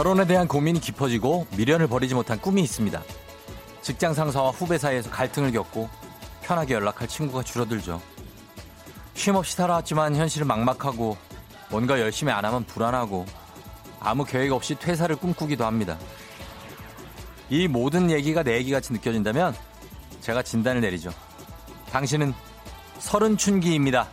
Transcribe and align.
결혼에 0.00 0.26
대한 0.26 0.48
고민이 0.48 0.80
깊어지고 0.80 1.46
미련을 1.58 1.86
버리지 1.86 2.14
못한 2.14 2.40
꿈이 2.40 2.62
있습니다. 2.62 3.02
직장 3.82 4.14
상사와 4.14 4.50
후배 4.50 4.78
사이에서 4.78 5.10
갈등을 5.10 5.52
겪고 5.52 5.88
편하게 6.42 6.74
연락할 6.74 7.08
친구가 7.08 7.42
줄어들죠. 7.42 8.00
쉼 9.14 9.34
없이 9.34 9.54
살아왔지만 9.56 10.16
현실은 10.16 10.46
막막하고 10.46 11.16
뭔가 11.70 12.00
열심히 12.00 12.32
안 12.32 12.44
하면 12.44 12.64
불안하고 12.64 13.26
아무 14.00 14.24
계획 14.24 14.52
없이 14.52 14.74
퇴사를 14.74 15.14
꿈꾸기도 15.16 15.64
합니다. 15.64 15.98
이 17.48 17.68
모든 17.68 18.10
얘기가 18.10 18.42
내 18.42 18.56
얘기 18.56 18.70
같이 18.70 18.92
느껴진다면 18.92 19.54
제가 20.20 20.42
진단을 20.42 20.80
내리죠. 20.80 21.10
당신은 21.90 22.32
서른춘기입니다. 22.98 24.08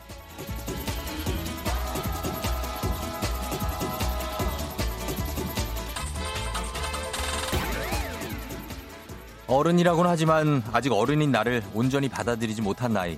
어른이라고는 9.57 10.11
하지만 10.11 10.63
아직 10.71 10.91
어른인 10.91 11.31
나를 11.31 11.63
온전히 11.73 12.07
받아들이지 12.09 12.61
못한 12.61 12.93
나이. 12.93 13.17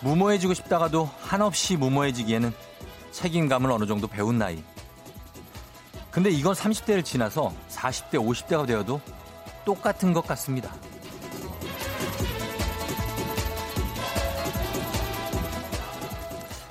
무모해지고 0.00 0.54
싶다가도 0.54 1.08
한없이 1.20 1.76
무모해지기에는 1.76 2.52
책임감을 3.12 3.70
어느 3.70 3.86
정도 3.86 4.08
배운 4.08 4.38
나이. 4.38 4.60
근데 6.10 6.30
이건 6.30 6.52
30대를 6.54 7.04
지나서 7.04 7.54
40대, 7.70 8.14
50대가 8.14 8.66
되어도 8.66 9.00
똑같은 9.64 10.12
것 10.12 10.26
같습니다. 10.26 10.74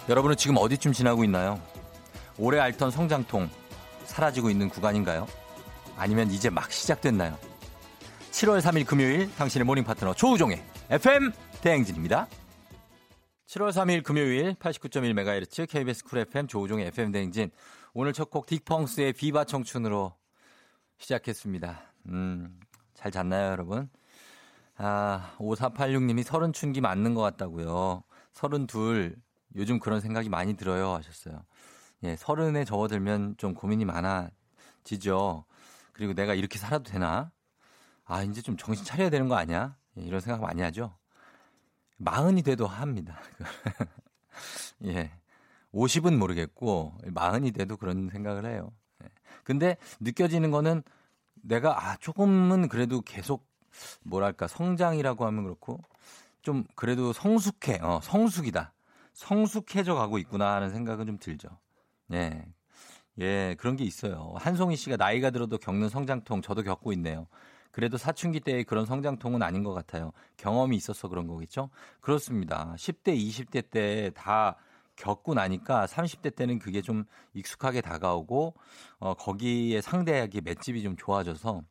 여러분은 0.09 0.35
지금 0.35 0.57
어디쯤 0.57 0.91
지나고 0.91 1.23
있나요? 1.23 1.61
오래 2.37 2.59
앓던 2.59 2.91
성장통 2.91 3.49
사라지고 4.03 4.49
있는 4.49 4.67
구간인가요? 4.67 5.27
아니면 5.95 6.29
이제 6.29 6.49
막 6.49 6.69
시작됐나요? 6.69 7.54
7월 8.35 8.59
3일 8.59 8.85
금요일 8.85 9.33
당신의 9.35 9.63
morning 9.63 9.85
파트너 9.85 10.13
조우종의 10.13 10.61
FM 10.89 11.31
대행진입니다. 11.61 12.27
7월 13.47 13.69
3일 13.69 14.03
금요일 14.03 14.55
89.1MHz 14.55 15.69
KBS 15.69 16.03
쿨 16.03 16.19
FM 16.19 16.47
조우종의 16.47 16.87
FM 16.87 17.13
대행진. 17.13 17.49
오늘 17.93 18.11
첫 18.11 18.29
곡 18.29 18.47
딕펑스의 18.47 19.15
비바 19.15 19.45
청춘으로 19.45 20.17
시작했습니다. 20.97 21.81
음, 22.07 22.59
잘 22.93 23.09
잤나요, 23.09 23.51
여러분? 23.51 23.89
아, 24.75 25.33
5486님이 25.37 26.23
서른 26.23 26.51
춘기 26.51 26.81
맞는 26.81 27.13
것 27.13 27.21
같다고요. 27.21 28.03
서른 28.33 28.67
둘, 28.67 29.15
요즘 29.55 29.79
그런 29.79 30.01
생각이 30.01 30.27
많이 30.27 30.57
들어요 30.57 30.89
하셨어요. 30.95 31.41
예, 32.03 32.17
서른에 32.17 32.65
접어들면 32.65 33.35
좀 33.37 33.53
고민이 33.53 33.85
많아지죠. 33.85 35.45
그리고 35.93 36.13
내가 36.13 36.33
이렇게 36.33 36.59
살아도 36.59 36.83
되나? 36.91 37.31
아, 38.05 38.21
이제 38.23 38.41
좀 38.41 38.55
정신 38.55 38.85
차려야 38.85 39.09
되는 39.09 39.27
거 39.27 39.35
아니야? 39.35 39.75
예, 39.97 40.01
이런 40.03 40.19
생각 40.19 40.41
많이 40.41 40.61
하죠. 40.61 40.95
마흔이 41.97 42.43
돼도 42.43 42.67
합니다. 42.67 43.19
예. 44.85 45.11
50은 45.73 46.15
모르겠고, 46.17 46.97
마흔이 47.07 47.51
돼도 47.51 47.77
그런 47.77 48.09
생각을 48.09 48.45
해요. 48.45 48.71
예. 49.03 49.09
근데 49.43 49.77
느껴지는 49.99 50.51
거는 50.51 50.83
내가, 51.33 51.89
아, 51.89 51.97
조금은 51.97 52.69
그래도 52.69 53.01
계속, 53.01 53.47
뭐랄까, 54.03 54.47
성장이라고 54.47 55.25
하면 55.25 55.43
그렇고, 55.43 55.81
좀 56.41 56.63
그래도 56.75 57.11
성숙해, 57.11 57.79
어, 57.81 57.99
성숙이다. 58.03 58.71
성숙해져 59.13 59.95
가고 59.95 60.17
있구나 60.19 60.53
하는 60.55 60.69
생각은 60.69 61.07
좀 61.07 61.17
들죠. 61.17 61.49
예. 62.13 62.45
예, 63.19 63.55
그런 63.57 63.75
게 63.77 63.83
있어요. 63.83 64.33
한송이 64.37 64.75
씨가 64.75 64.97
나이가 64.97 65.31
들어도 65.31 65.57
겪는 65.57 65.89
성장통 65.89 66.41
저도 66.41 66.63
겪고 66.63 66.91
있네요. 66.93 67.27
그래도 67.75 67.97
사춘기 67.97 68.39
때의 68.39 68.63
그런 68.63 68.85
성장통은 68.85 69.43
아닌 69.43 69.61
것 69.61 69.73
같아요. 69.73 70.13
경험이 70.37 70.77
있어서 70.77 71.09
그런 71.09 71.27
거겠죠? 71.27 71.69
그렇습니다. 71.99 72.73
10대, 72.77 73.17
20대 73.17 73.69
때 73.69 74.11
다 74.15 74.55
겪고 74.95 75.33
나니까 75.33 75.85
30대 75.85 76.33
때는 76.37 76.57
그게 76.57 76.81
좀 76.81 77.03
익숙하게 77.33 77.81
다가오고 77.81 78.53
어, 78.99 79.13
거기에 79.15 79.81
상대하기 79.81 80.39
맷집이 80.39 80.83
좀 80.83 80.95
좋아져서 80.95 81.63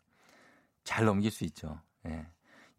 잘 0.82 1.06
넘길 1.06 1.31
수 1.31 1.44
있죠. 1.44 1.81
예. 2.06 2.26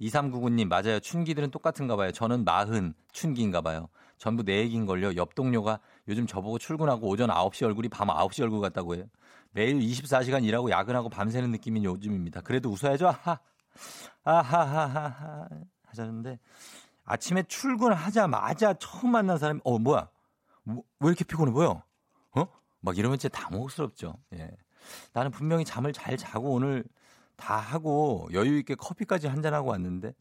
2399님 0.02 0.68
맞아요. 0.68 1.00
춘기들은 1.00 1.50
똑같은가 1.50 1.96
봐요. 1.96 2.12
저는 2.12 2.44
마흔 2.44 2.94
춘기인가 3.12 3.62
봐요. 3.62 3.90
전부 4.20 4.44
내 4.44 4.60
얘기인 4.60 4.86
걸요. 4.86 5.16
옆 5.16 5.34
동료가 5.34 5.80
요즘 6.08 6.28
저보고 6.28 6.60
출근하고 6.60 7.08
오전 7.08 7.32
9시 7.32 7.64
얼굴이 7.66 7.90
밤 7.90 8.10
9시 8.10 8.44
얼굴 8.44 8.62
같다고 8.62 8.94
해요. 8.94 9.06
매일 9.56 9.80
24시간 9.80 10.44
일하고 10.44 10.70
야근하고 10.70 11.08
밤새는 11.08 11.50
느낌인 11.52 11.86
요즘입니다. 11.86 12.42
그래도 12.42 12.70
웃어야죠. 12.72 13.08
아하. 13.08 13.40
아하하하하. 14.26 15.48
하셨는데 15.86 16.40
아침에 17.06 17.44
출근하자마자 17.44 18.74
처음 18.74 19.12
만난 19.14 19.38
사람이 19.38 19.62
어 19.64 19.80
뭐야? 19.80 20.10
뭐, 20.64 20.84
왜 21.00 21.08
이렇게 21.08 21.24
피곤해 21.24 21.54
보여? 21.54 21.84
어? 22.36 22.48
막 22.82 22.98
이러면 22.98 23.18
진짜 23.18 23.40
당혹스럽죠. 23.40 24.18
예. 24.34 24.52
나는 25.14 25.32
분명히 25.32 25.64
잠을 25.64 25.94
잘 25.94 26.18
자고 26.18 26.52
오늘 26.52 26.84
다 27.38 27.56
하고 27.58 28.28
여유 28.34 28.58
있게 28.58 28.76
커피까지 28.76 29.28
한 29.28 29.42
잔 29.42 29.54
하고 29.54 29.70
왔는데 29.70 30.14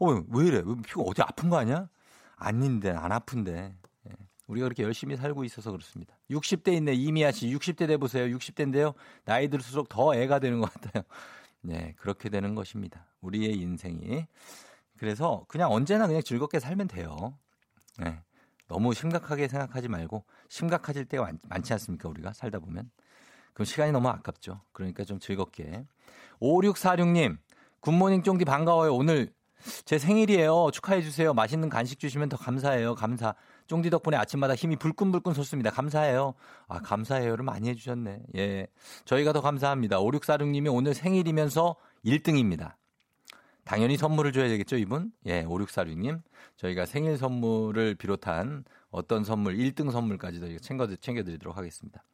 어 0.00 0.22
왜 0.28 0.46
이래? 0.46 0.62
왜 0.66 0.74
피곤 0.82 1.06
어디 1.08 1.22
아픈 1.22 1.48
거 1.48 1.56
아니야? 1.56 1.88
아닌데 2.36 2.90
안 2.90 3.10
아픈데 3.10 3.74
우리가 4.52 4.66
그렇게 4.66 4.82
열심히 4.82 5.16
살고 5.16 5.44
있어서 5.44 5.70
그렇습니다. 5.70 6.16
60대 6.30 6.72
있네 6.74 6.92
이미아 6.92 7.32
씨 7.32 7.48
60대 7.48 7.86
돼 7.86 7.96
보세요. 7.96 8.24
60대인데요. 8.36 8.94
나이 9.24 9.48
들수록 9.48 9.88
더 9.88 10.14
애가 10.14 10.38
되는 10.38 10.60
것 10.60 10.72
같아요. 10.72 11.02
네, 11.62 11.94
그렇게 11.96 12.28
되는 12.28 12.54
것입니다. 12.54 13.06
우리의 13.20 13.54
인생이. 13.54 14.26
그래서 14.98 15.44
그냥 15.48 15.72
언제나 15.72 16.06
그냥 16.06 16.22
즐겁게 16.22 16.60
살면 16.60 16.88
돼요. 16.88 17.38
네. 17.98 18.20
너무 18.68 18.94
심각하게 18.94 19.48
생각하지 19.48 19.88
말고 19.88 20.24
심각해질 20.48 21.06
때가 21.06 21.30
많, 21.48 21.62
지 21.62 21.72
않습니까? 21.72 22.08
우리가 22.08 22.32
살다 22.32 22.58
보면. 22.58 22.90
그럼 23.54 23.66
시간이 23.66 23.92
너무 23.92 24.08
아깝죠. 24.08 24.62
그러니까 24.72 25.04
좀 25.04 25.18
즐겁게. 25.18 25.84
5646님, 26.40 27.38
굿모닝 27.80 28.22
쫑디 28.22 28.44
반가워요. 28.44 28.94
오늘 28.94 29.32
제 29.84 29.98
생일이에요. 29.98 30.70
축하해 30.72 31.02
주세요. 31.02 31.34
맛있는 31.34 31.68
간식 31.68 31.98
주시면 31.98 32.28
더 32.28 32.36
감사해요. 32.36 32.94
감사. 32.94 33.34
쫑디 33.66 33.90
덕분에 33.90 34.16
아침마다 34.16 34.54
힘이 34.54 34.76
불끈불끈 34.76 35.34
솟습니다. 35.34 35.70
감사해요. 35.70 36.34
아, 36.68 36.80
감사해요를 36.80 37.44
많이 37.44 37.68
해주셨네. 37.68 38.20
예. 38.36 38.66
저희가 39.04 39.32
더 39.32 39.40
감사합니다. 39.40 39.98
5646님이 40.00 40.72
오늘 40.72 40.94
생일이면서 40.94 41.76
1등입니다. 42.04 42.74
당연히 43.64 43.96
선물을 43.96 44.32
줘야 44.32 44.48
되겠죠, 44.48 44.76
이분? 44.76 45.12
예, 45.26 45.44
5646님. 45.44 46.20
저희가 46.56 46.84
생일 46.86 47.16
선물을 47.16 47.94
비롯한 47.94 48.64
어떤 48.90 49.24
선물, 49.24 49.56
1등 49.56 49.90
선물까지 49.90 50.40
도 50.40 50.58
챙겨, 50.58 50.86
챙겨드리도록 50.94 51.56
하겠습니다. 51.56 52.04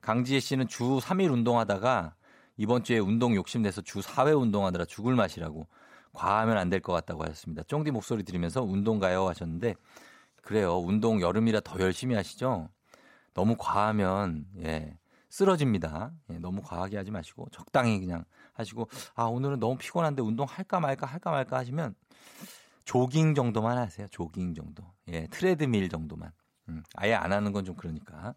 강지혜 0.00 0.40
씨는 0.40 0.68
주 0.68 0.98
3일 0.98 1.32
운동하다가 1.32 2.14
이번 2.56 2.84
주에 2.84 2.98
운동 2.98 3.34
욕심내서 3.34 3.80
주 3.82 4.00
4회 4.00 4.38
운동하느라 4.38 4.84
죽을 4.84 5.14
맛이라고 5.14 5.66
과하면 6.12 6.58
안 6.58 6.68
될 6.70 6.80
것 6.80 6.92
같다고 6.92 7.22
하셨습니다. 7.24 7.62
쫑디 7.64 7.90
목소리 7.90 8.22
들으면서 8.22 8.62
운동 8.62 8.98
가요 8.98 9.28
하셨는데 9.28 9.74
그래요. 10.50 10.78
운동 10.80 11.20
여름이라 11.20 11.60
더 11.60 11.78
열심히 11.78 12.16
하시죠. 12.16 12.68
너무 13.34 13.54
과하면 13.56 14.46
예 14.58 14.98
쓰러집니다. 15.28 16.10
예, 16.30 16.38
너무 16.40 16.60
과하게 16.60 16.96
하지 16.96 17.12
마시고 17.12 17.46
적당히 17.52 18.00
그냥 18.00 18.24
하시고 18.54 18.88
아 19.14 19.26
오늘은 19.26 19.60
너무 19.60 19.78
피곤한데 19.78 20.22
운동 20.22 20.48
할까 20.50 20.80
말까 20.80 21.06
할까 21.06 21.30
말까 21.30 21.56
하시면 21.56 21.94
조깅 22.84 23.36
정도만 23.36 23.78
하세요. 23.78 24.08
조깅 24.10 24.54
정도. 24.54 24.82
예 25.06 25.28
트레드밀 25.28 25.88
정도만. 25.88 26.32
음, 26.68 26.82
아예 26.96 27.14
안 27.14 27.32
하는 27.32 27.52
건 27.52 27.64
좀 27.64 27.76
그러니까. 27.76 28.34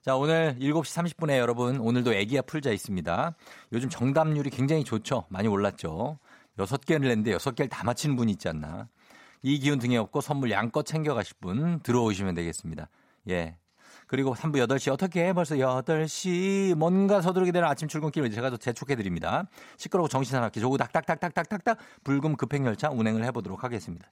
자, 0.00 0.16
오늘 0.16 0.56
7시 0.58 1.16
30분에 1.18 1.36
여러분, 1.36 1.78
오늘도 1.78 2.14
애기야 2.14 2.40
풀자 2.42 2.70
있습니다. 2.70 3.36
요즘 3.72 3.90
정답률이 3.90 4.48
굉장히 4.48 4.84
좋죠? 4.84 5.26
많이 5.28 5.48
올랐죠? 5.48 6.18
여섯 6.58 6.80
개를 6.86 7.06
냈는데 7.08 7.32
여섯 7.32 7.54
개를 7.54 7.68
다 7.68 7.84
맞히는 7.84 8.16
분이 8.16 8.32
있지 8.32 8.48
않나. 8.48 8.88
이 9.42 9.58
기운 9.58 9.78
등에 9.78 9.96
없고 9.96 10.20
선물 10.20 10.50
양껏 10.50 10.86
챙겨가실 10.86 11.36
분 11.40 11.80
들어오시면 11.80 12.34
되겠습니다. 12.34 12.88
예. 13.28 13.56
그리고 14.06 14.34
3부 14.34 14.56
8시 14.66 14.92
어떻게 14.92 15.32
벌써 15.32 15.54
8시 15.56 16.74
뭔가 16.74 17.22
서두르게 17.22 17.50
되는 17.50 17.66
아침 17.66 17.88
출근길을 17.88 18.30
제가 18.30 18.50
또 18.50 18.56
재촉해 18.56 18.94
드립니다. 18.94 19.46
시끄럽고 19.78 20.08
정신사납게 20.08 20.60
조구 20.60 20.76
딱딱딱딱딱딱딱 20.76 21.78
불금 22.04 22.36
급행열차 22.36 22.90
운행을 22.90 23.24
해보도록 23.24 23.64
하겠습니다. 23.64 24.10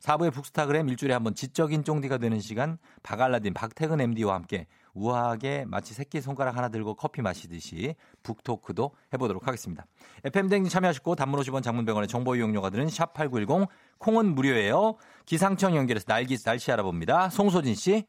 4부의 0.00 0.32
북스타그램 0.32 0.88
일주일에 0.88 1.14
한번 1.14 1.34
지적인 1.34 1.84
쫑디가 1.84 2.18
되는 2.18 2.40
시간 2.40 2.78
박알라딘 3.02 3.54
박태근 3.54 4.00
MD와 4.00 4.34
함께 4.34 4.66
우아하게 4.96 5.66
마치 5.68 5.94
새끼 5.94 6.20
손가락 6.20 6.56
하나 6.56 6.68
들고 6.68 6.94
커피 6.94 7.22
마시듯이 7.22 7.94
북토크도 8.22 8.92
해보도록 9.12 9.46
하겠습니다. 9.46 9.86
FM댕진 10.24 10.70
참여하시고 10.70 11.14
단문 11.14 11.40
50원 11.40 11.62
장문병원의 11.62 12.08
정보 12.08 12.34
이용료가 12.34 12.70
드는 12.70 12.86
샵8910 12.86 13.68
콩은 13.98 14.34
무료예요. 14.34 14.96
기상청 15.26 15.76
연결해서 15.76 16.06
날기, 16.08 16.36
날씨 16.38 16.72
알아봅니다. 16.72 17.30
송소진 17.30 17.74
씨. 17.74 18.06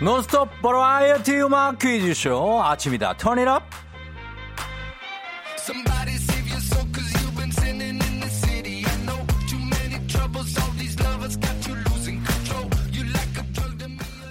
논스톱 0.00 0.62
버라이어티 0.62 1.40
음악 1.40 1.80
퀴즈쇼 1.80 2.62
아침이다 2.62 3.14
turn 3.14 3.39
it 3.39 3.51
up 3.51 3.64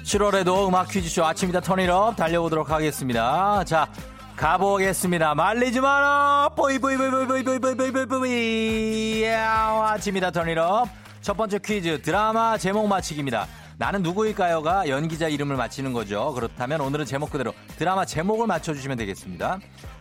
7월에도 0.07 0.69
음악 0.69 0.88
퀴즈쇼 0.88 1.25
아침이다 1.25 1.59
turn 1.60 1.88
it 1.88 2.02
up 2.02 2.16
달려보도록 2.15 2.71
하겠습니다 2.71 3.62
자 3.65 3.92
가보겠습니다 4.38 5.36
말리지 5.36 5.81
마라 5.81 6.50
보이 6.56 6.80
boy 6.80 6.96
boy 6.96 7.12
boy 7.12 7.28
boy 7.28 7.44
boy 7.44 7.60
boy 7.60 7.75
boy 7.75 7.92
boy 7.92 8.06
boy 8.06 9.25
아침이다 9.25 10.31
turn 10.31 10.60
it 10.60 10.74
up 10.74 10.88
첫 11.19 11.36
번째 11.36 11.59
퀴즈 11.59 12.01
드라마 12.04 12.57
제목 12.57 12.88
맞히기입니다 12.88 13.48
나는 13.77 14.01
누구일까요가 14.01 14.88
연기자 14.88 15.27
이름을 15.27 15.56
맞히는 15.56 15.94
거죠. 15.94 16.33
그렇다면 16.33 16.81
오늘은 16.81 17.06
제목 17.06 17.30
그대로 17.30 17.54
드라마 17.77 18.06
제목을 18.06 18.48
맞춰주시면 18.48 18.98
되겠습니다. 18.98 19.59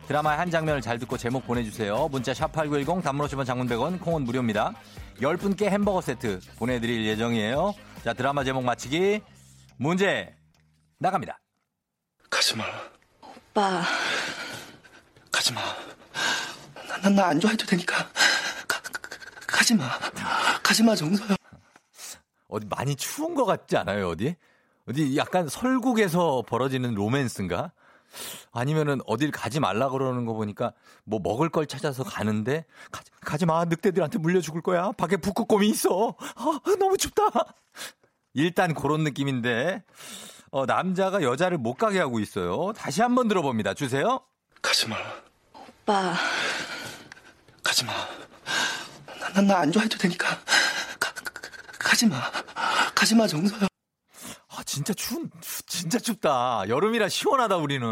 드라마의 0.09 0.39
한 0.39 0.51
장면을 0.51 0.81
잘 0.81 0.99
듣고 0.99 1.19
제목 1.19 1.47
보내주세요. 1.47 2.09
문자 2.11 2.33
샵8910 2.33 3.03
단문 3.03 3.27
50원 3.27 3.45
장문 3.45 3.69
100원 3.69 4.01
콩은 4.01 4.23
무료입니다. 4.23 4.73
10분께 5.21 5.65
햄버거 5.65 6.01
세트 6.01 6.41
보내드릴 6.59 7.05
예정이에요. 7.05 7.75
자 8.03 8.15
드라마 8.15 8.45
제목 8.45 8.65
맞히기 8.65 9.21
문제 9.77 10.35
나갑니다. 10.99 11.39
가지 12.31 12.57
마. 12.57 12.65
오빠. 13.23 13.83
가지 15.31 15.53
마. 15.53 15.61
난나 17.03 17.27
안 17.27 17.41
좋아해도 17.41 17.67
되니까 17.67 17.97
가, 18.67 18.81
가, 18.81 19.01
가 19.47 19.65
지 19.65 19.75
마. 19.75 19.91
가지 20.63 20.83
마 20.83 20.95
정서야. 20.95 21.37
어디 22.49 22.67
많이 22.69 22.97
추운 22.97 23.35
것 23.35 23.45
같지 23.45 23.77
않아요, 23.77 24.09
어디? 24.09 24.37
어디 24.89 25.17
약간 25.17 25.49
설국에서 25.49 26.43
벌어지는 26.47 26.95
로맨스인가? 26.95 27.73
아니면은 28.53 29.01
어딜 29.07 29.31
가지 29.31 29.61
말라 29.61 29.91
그러는 29.91 30.25
거 30.25 30.33
보니까 30.33 30.73
뭐 31.05 31.21
먹을 31.23 31.51
걸 31.51 31.67
찾아서 31.67 32.03
가는데 32.03 32.65
가지, 32.91 33.11
가지 33.21 33.47
마 33.47 33.65
늑대들한테 33.67 34.19
물려 34.19 34.41
죽을 34.41 34.63
거야 34.63 34.93
밖에 34.93 35.17
북극곰이 35.19 35.69
있어 35.69 36.15
아, 36.37 36.61
너무 36.79 36.97
춥다 36.97 37.25
일단 38.37 38.75
그런 38.75 39.03
느낌인데 39.03 39.83
어, 40.51 40.67
남자가 40.67 41.23
여자를 41.23 41.59
못 41.59 41.75
가게 41.75 41.99
하고 41.99 42.21
있어요 42.21 42.73
다시 42.77 43.03
한번 43.03 43.29
들어봅니다 43.29 43.75
주세요 43.75 44.21
가지 44.63 44.89
마 44.89 44.97
오빠 45.55 46.15
가지 47.63 47.85
마 47.85 47.93
난나안 49.35 49.73
좋아해도 49.73 49.99
되니까 49.99 50.39
가지 51.97 52.07
마. 52.09 52.21
가지 52.95 53.15
마, 53.15 53.27
정서야. 53.27 53.69
아, 54.49 54.63
진짜 54.65 54.93
추운, 54.93 55.31
진짜 55.67 55.99
춥다. 55.99 56.65
여름이라 56.69 57.09
시원하다, 57.09 57.57
우리는. 57.57 57.87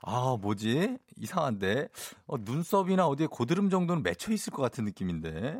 아, 0.00 0.36
뭐지? 0.40 0.96
이상한데. 1.16 1.88
어, 2.26 2.36
눈썹이나 2.38 3.06
어디에 3.06 3.26
고드름 3.26 3.68
정도는 3.68 4.02
맺혀 4.02 4.32
있을 4.32 4.52
것 4.54 4.62
같은 4.62 4.84
느낌인데. 4.84 5.56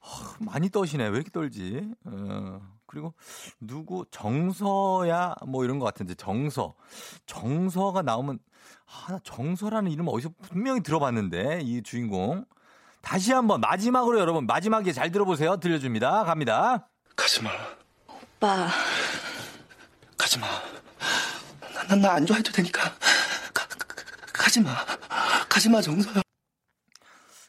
어, 0.00 0.08
많이 0.40 0.68
떠시네. 0.68 1.04
왜 1.04 1.16
이렇게 1.16 1.30
떨지? 1.30 1.88
어, 2.04 2.60
그리고 2.90 3.14
누구 3.60 4.04
정서야 4.10 5.36
뭐 5.46 5.64
이런 5.64 5.78
것 5.78 5.84
같은데 5.84 6.14
정서. 6.14 6.74
정서가 7.26 8.02
나오면 8.02 8.40
아, 8.86 9.20
정서라는 9.22 9.92
이름 9.92 10.08
어디서 10.08 10.30
분명히 10.42 10.82
들어봤는데 10.82 11.60
이 11.62 11.82
주인공. 11.84 12.44
다시 13.00 13.32
한번 13.32 13.60
마지막으로 13.60 14.18
여러분 14.18 14.44
마지막에 14.44 14.92
잘 14.92 15.12
들어보세요. 15.12 15.58
들려줍니다. 15.58 16.24
갑니다. 16.24 16.88
가지 17.14 17.42
마. 17.44 17.50
오빠. 18.08 18.68
가지 20.18 20.38
마. 20.40 20.48
난나안 21.88 22.26
좋아해도 22.26 22.50
되니까. 22.50 22.82
가, 23.54 23.68
가지마. 24.32 24.74
가지 25.48 25.68
마 25.70 25.80
정서야. 25.80 26.22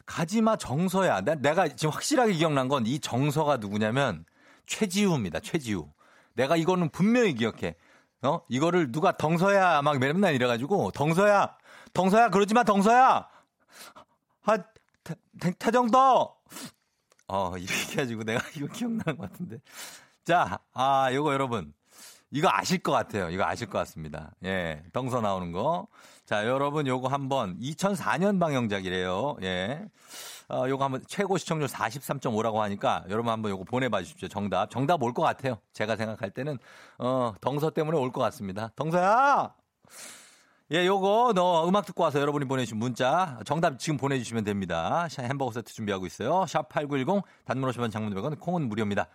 가지마 0.06 0.56
정서야. 0.56 1.22
내가 1.22 1.66
지금 1.68 1.90
확실하게 1.92 2.34
기억난 2.34 2.68
건 2.68 2.86
이 2.86 3.00
정서가 3.00 3.56
누구냐면 3.56 4.24
최지우입니다. 4.66 5.40
최지우. 5.40 5.88
내가 6.34 6.56
이거는 6.56 6.90
분명히 6.90 7.34
기억해. 7.34 7.74
어? 8.22 8.40
이거를 8.48 8.92
누가 8.92 9.16
덩서야 9.16 9.82
막 9.82 9.98
맨날 9.98 10.34
이래가지고 10.34 10.92
덩서야, 10.92 11.56
덩서야 11.92 12.30
그러지 12.30 12.54
마 12.54 12.62
덩서야. 12.62 13.28
아 14.44 14.58
태, 15.04 15.14
태정도! 15.58 16.36
어, 17.28 17.56
이렇게 17.56 17.92
해가지고 17.92 18.24
내가 18.24 18.40
이거 18.56 18.66
기억나는 18.66 19.18
것 19.18 19.30
같은데. 19.30 19.58
자, 20.24 20.58
아, 20.72 21.12
요거 21.12 21.32
여러분. 21.32 21.72
이거 22.30 22.48
아실 22.50 22.78
것 22.78 22.92
같아요. 22.92 23.28
이거 23.30 23.44
아실 23.44 23.68
것 23.68 23.78
같습니다. 23.78 24.32
예, 24.44 24.82
덩서 24.92 25.20
나오는 25.20 25.52
거. 25.52 25.86
자, 26.24 26.46
여러분 26.46 26.86
요거 26.86 27.08
한번 27.08 27.58
2004년 27.58 28.40
방영작이래요. 28.40 29.36
예. 29.42 29.84
어, 30.52 30.68
요거 30.68 30.84
한번 30.84 31.02
최고 31.08 31.38
시청률 31.38 31.66
43.5라고 31.68 32.56
하니까 32.56 33.04
여러분 33.08 33.32
한번 33.32 33.50
요거 33.52 33.64
보내봐 33.64 34.02
주십시오. 34.02 34.28
정답. 34.28 34.70
정답 34.70 35.02
올 35.02 35.12
것 35.14 35.22
같아요. 35.22 35.58
제가 35.72 35.96
생각할 35.96 36.30
때는 36.30 36.58
어, 36.98 37.32
덩서 37.40 37.70
때문에 37.70 37.96
올 37.98 38.12
것 38.12 38.20
같습니다. 38.20 38.70
덩서야! 38.76 39.54
예, 40.72 40.86
요거 40.86 41.32
너 41.34 41.66
음악 41.68 41.84
듣고 41.86 42.02
와서 42.02 42.18
여러분이 42.20 42.46
보내주신 42.46 42.78
문자 42.78 43.38
정답 43.44 43.78
지금 43.78 43.96
보내주시면 43.98 44.44
됩니다. 44.44 45.06
햄버거 45.18 45.50
세트 45.52 45.72
준비하고 45.72 46.06
있어요. 46.06 46.44
샵 46.46 46.68
8910 46.68 47.22
단문 47.44 47.70
50원 47.70 47.90
장문 47.90 48.14
100원 48.14 48.38
콩은 48.40 48.68
무료입니다. 48.68 49.06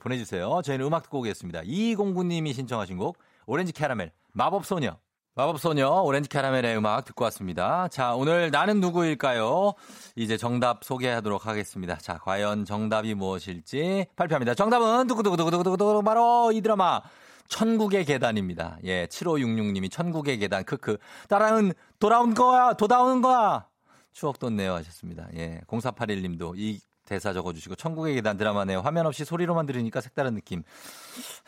보내주세요. 0.00 0.60
저희는 0.64 0.86
음악 0.86 1.02
듣고 1.04 1.18
오겠습니다. 1.20 1.62
이공구님이 1.64 2.52
신청하신 2.52 2.96
곡 2.98 3.18
오렌지 3.46 3.72
캐러멜 3.72 4.10
마법소녀 4.32 4.96
마법소녀 5.36 5.88
오렌지 6.04 6.28
캐러멜의 6.28 6.76
음악 6.76 7.04
듣고 7.06 7.24
왔습니다. 7.24 7.88
자, 7.88 8.14
오늘 8.14 8.52
나는 8.52 8.80
누구일까요? 8.80 9.72
이제 10.14 10.36
정답 10.36 10.84
소개하도록 10.84 11.44
하겠습니다. 11.44 11.96
자, 11.96 12.18
과연 12.18 12.64
정답이 12.64 13.14
무엇일지 13.14 14.06
발표합니다. 14.14 14.54
정답은 14.54 15.08
두구두구두구두구두구 15.08 16.04
바로 16.04 16.52
이 16.52 16.60
드라마 16.60 17.02
천국의 17.48 18.04
계단입니다. 18.04 18.78
예, 18.84 19.06
7566님이 19.06 19.90
천국의 19.90 20.38
계단, 20.38 20.62
크크. 20.62 20.98
따라은 21.28 21.72
돌아온 21.98 22.34
거야, 22.34 22.74
돌아오는 22.74 23.20
거야. 23.20 23.66
추억 24.12 24.38
돋네요 24.38 24.72
하셨습니다. 24.74 25.26
예, 25.34 25.60
0481님도 25.66 26.56
이 26.56 26.78
대사 27.04 27.32
적어주시고 27.32 27.74
천국의 27.76 28.14
계단 28.14 28.36
드라마네요. 28.36 28.80
화면 28.80 29.06
없이 29.06 29.24
소리로만 29.24 29.66
들으니까 29.66 30.00
색다른 30.00 30.34
느낌. 30.34 30.62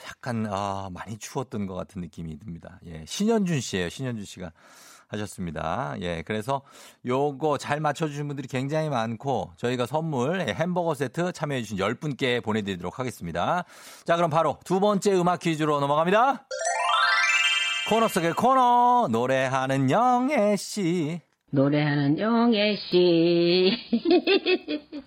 약간 0.08 0.46
아 0.50 0.88
많이 0.92 1.18
추웠던 1.18 1.66
것 1.66 1.75
같은 1.75 2.00
느낌이 2.00 2.38
듭니다. 2.38 2.78
예, 2.86 3.04
신현준 3.06 3.60
씨예요. 3.60 3.88
신현준 3.88 4.25
씨가 4.25 4.52
하셨습니다. 5.08 5.94
예, 6.00 6.22
그래서 6.22 6.62
요거 7.04 7.58
잘 7.58 7.80
맞춰주신 7.80 8.26
분들이 8.26 8.48
굉장히 8.48 8.88
많고 8.88 9.52
저희가 9.56 9.86
선물 9.86 10.44
예, 10.48 10.52
햄버거 10.52 10.94
세트 10.94 11.32
참여해주신 11.32 11.78
10분께 11.78 12.42
보내드리도록 12.42 12.98
하겠습니다. 12.98 13.64
자, 14.04 14.16
그럼 14.16 14.30
바로 14.30 14.58
두 14.64 14.80
번째 14.80 15.14
음악 15.14 15.40
퀴즈로 15.40 15.80
넘어갑니다. 15.80 16.46
코너 17.88 18.08
속의 18.08 18.34
코너 18.34 19.06
노래하는 19.10 19.90
영애 19.90 20.56
씨. 20.56 21.20
노래하는 21.56 22.18
영애 22.18 22.76
씨. 22.76 23.72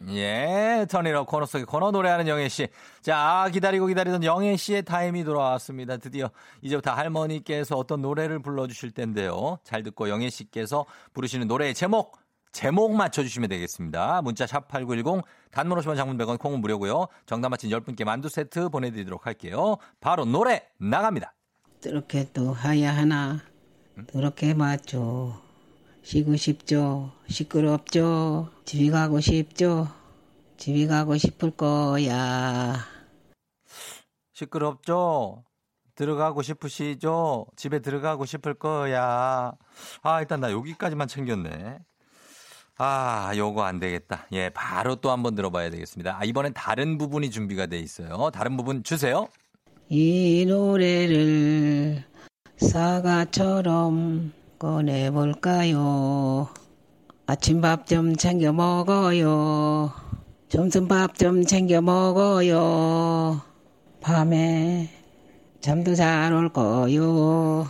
예, 0.10 0.88
턴이러 0.90 1.26
코너 1.26 1.46
속의 1.46 1.66
코너 1.66 1.92
노래하는 1.92 2.28
영애 2.28 2.50
씨. 2.50 2.68
자, 3.02 3.48
기다리고 3.54 3.86
기다리던 3.86 4.24
영애 4.24 4.58
씨의 4.58 4.82
타임이 4.84 5.24
돌아왔습니다. 5.24 5.98
드디어 5.98 6.32
이제부터 6.62 6.92
할머니께서 6.92 7.78
어떤 7.78 8.02
노래를 8.02 8.40
불러주실 8.40 8.92
텐데요. 8.92 9.60
잘 9.64 9.84
듣고 9.84 10.10
영애 10.10 10.32
씨께서 10.32 10.86
부르시는 11.14 11.48
노래의 11.48 11.76
제목, 11.76 12.18
제목 12.52 12.96
맞춰주시면 12.96 13.48
되겠습니다. 13.50 14.24
문자 14.24 14.48
샵 14.48 14.68
8910, 14.68 15.24
단문 15.52 15.78
50원 15.78 15.96
장문 15.96 16.18
100원, 16.18 16.40
콩은 16.40 16.62
무료고요. 16.62 17.06
정답 17.28 17.50
맞힌 17.50 17.70
10분께 17.70 18.06
만두 18.06 18.28
세트 18.28 18.70
보내드리도록 18.70 19.28
할게요. 19.28 19.78
바로 20.02 20.26
노래 20.26 20.64
나갑니다. 20.80 21.36
그렇게 21.84 22.28
또 22.34 22.52
하야 22.54 22.92
하나, 22.98 23.40
그렇게 24.12 24.56
맞죠. 24.56 25.49
쉬고 26.10 26.38
싶죠. 26.38 27.12
시끄럽죠. 27.28 28.50
집에 28.66 28.90
가고 28.90 29.20
싶죠. 29.20 29.88
집에 30.58 30.88
가고 30.88 31.16
싶을 31.16 31.52
거야. 31.52 32.80
시끄럽죠? 34.34 35.44
들어가고 35.94 36.42
싶으시죠? 36.42 37.46
집에 37.56 37.78
들어가고 37.78 38.26
싶을 38.26 38.56
거야. 38.56 39.52
아, 40.02 40.20
일단 40.20 40.40
나 40.40 40.52
여기까지만 40.52 41.08
챙겼네. 41.08 41.78
아, 42.80 43.32
요거 43.36 43.62
안 43.62 43.80
되겠다. 43.80 44.26
예, 44.32 44.50
바로 44.50 44.96
또 44.96 45.12
한번 45.12 45.36
들어봐야 45.36 45.70
되겠습니다. 45.70 46.18
아, 46.20 46.24
이번엔 46.24 46.54
다른 46.56 46.98
부분이 46.98 47.30
준비가 47.30 47.68
돼 47.68 47.78
있어요. 47.78 48.32
다른 48.32 48.58
부분 48.58 48.84
주세요. 48.84 49.28
이 49.90 50.44
노래를 50.48 52.04
사과처럼 52.58 54.39
꺼내볼까요? 54.60 56.50
아침밥 57.26 57.88
좀 57.88 58.16
챙겨 58.18 58.52
먹어요. 58.52 59.92
점심밥 60.50 61.18
좀 61.18 61.46
챙겨 61.46 61.80
먹어요. 61.82 63.42
밤에 64.02 64.90
잠도 65.62 65.96
잘 65.96 66.34
올 66.34 66.50
거요. 66.52 67.68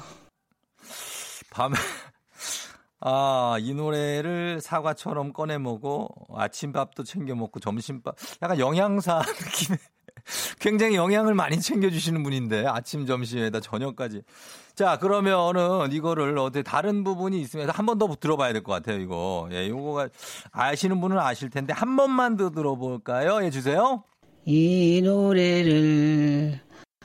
밤에 1.51 1.75
아, 3.01 3.57
이 3.59 3.73
노래를 3.73 4.59
사과처럼 4.61 5.31
꺼내 5.31 5.57
먹고 5.57 6.09
아침밥도 6.35 7.03
챙겨 7.03 7.35
먹고 7.35 7.59
점심밥 7.59 8.15
약간 8.41 8.57
영양사 8.59 9.19
느낌의 9.21 9.79
굉장히 10.59 10.95
영양을 10.95 11.33
많이 11.33 11.59
챙겨주시는 11.59 12.23
분인데 12.23 12.65
아침, 12.67 13.05
점심에다 13.05 13.59
저녁까지. 13.59 14.21
자 14.75 14.97
그러면은 14.97 15.91
이거를 15.91 16.37
어떻게 16.37 16.63
다른 16.63 17.03
부분이 17.03 17.39
있으면 17.41 17.69
한 17.69 17.85
번 17.85 17.97
더 17.99 18.07
들어봐야 18.15 18.53
될 18.53 18.63
것 18.63 18.71
같아요. 18.71 18.97
이거 18.99 19.49
예, 19.51 19.65
이거가 19.65 20.07
아시는 20.51 21.01
분은 21.01 21.17
아실 21.19 21.49
텐데 21.49 21.73
한 21.73 21.95
번만 21.97 22.37
더 22.37 22.49
들어볼까요? 22.49 23.43
예, 23.43 23.49
주세요. 23.49 24.03
이 24.45 25.01
노래를 25.03 26.61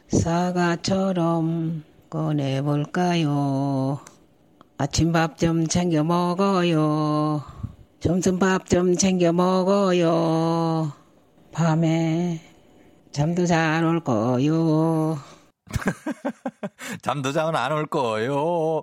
사과처럼 0.08 1.82
꺼내볼까요? 2.10 3.98
아침밥 4.78 5.38
좀 5.38 5.66
챙겨 5.66 6.04
먹어요. 6.04 7.42
점심밥 8.00 8.66
좀 8.66 8.96
챙겨 8.96 9.32
먹어요. 9.32 10.92
밤에 11.52 12.40
잠도 13.14 13.46
잘 13.46 13.84
올 13.84 14.00
거요. 14.00 15.16
잠도 17.02 17.32
잠은 17.32 17.54
안 17.54 17.70
올 17.72 17.86
거요. 17.86 18.82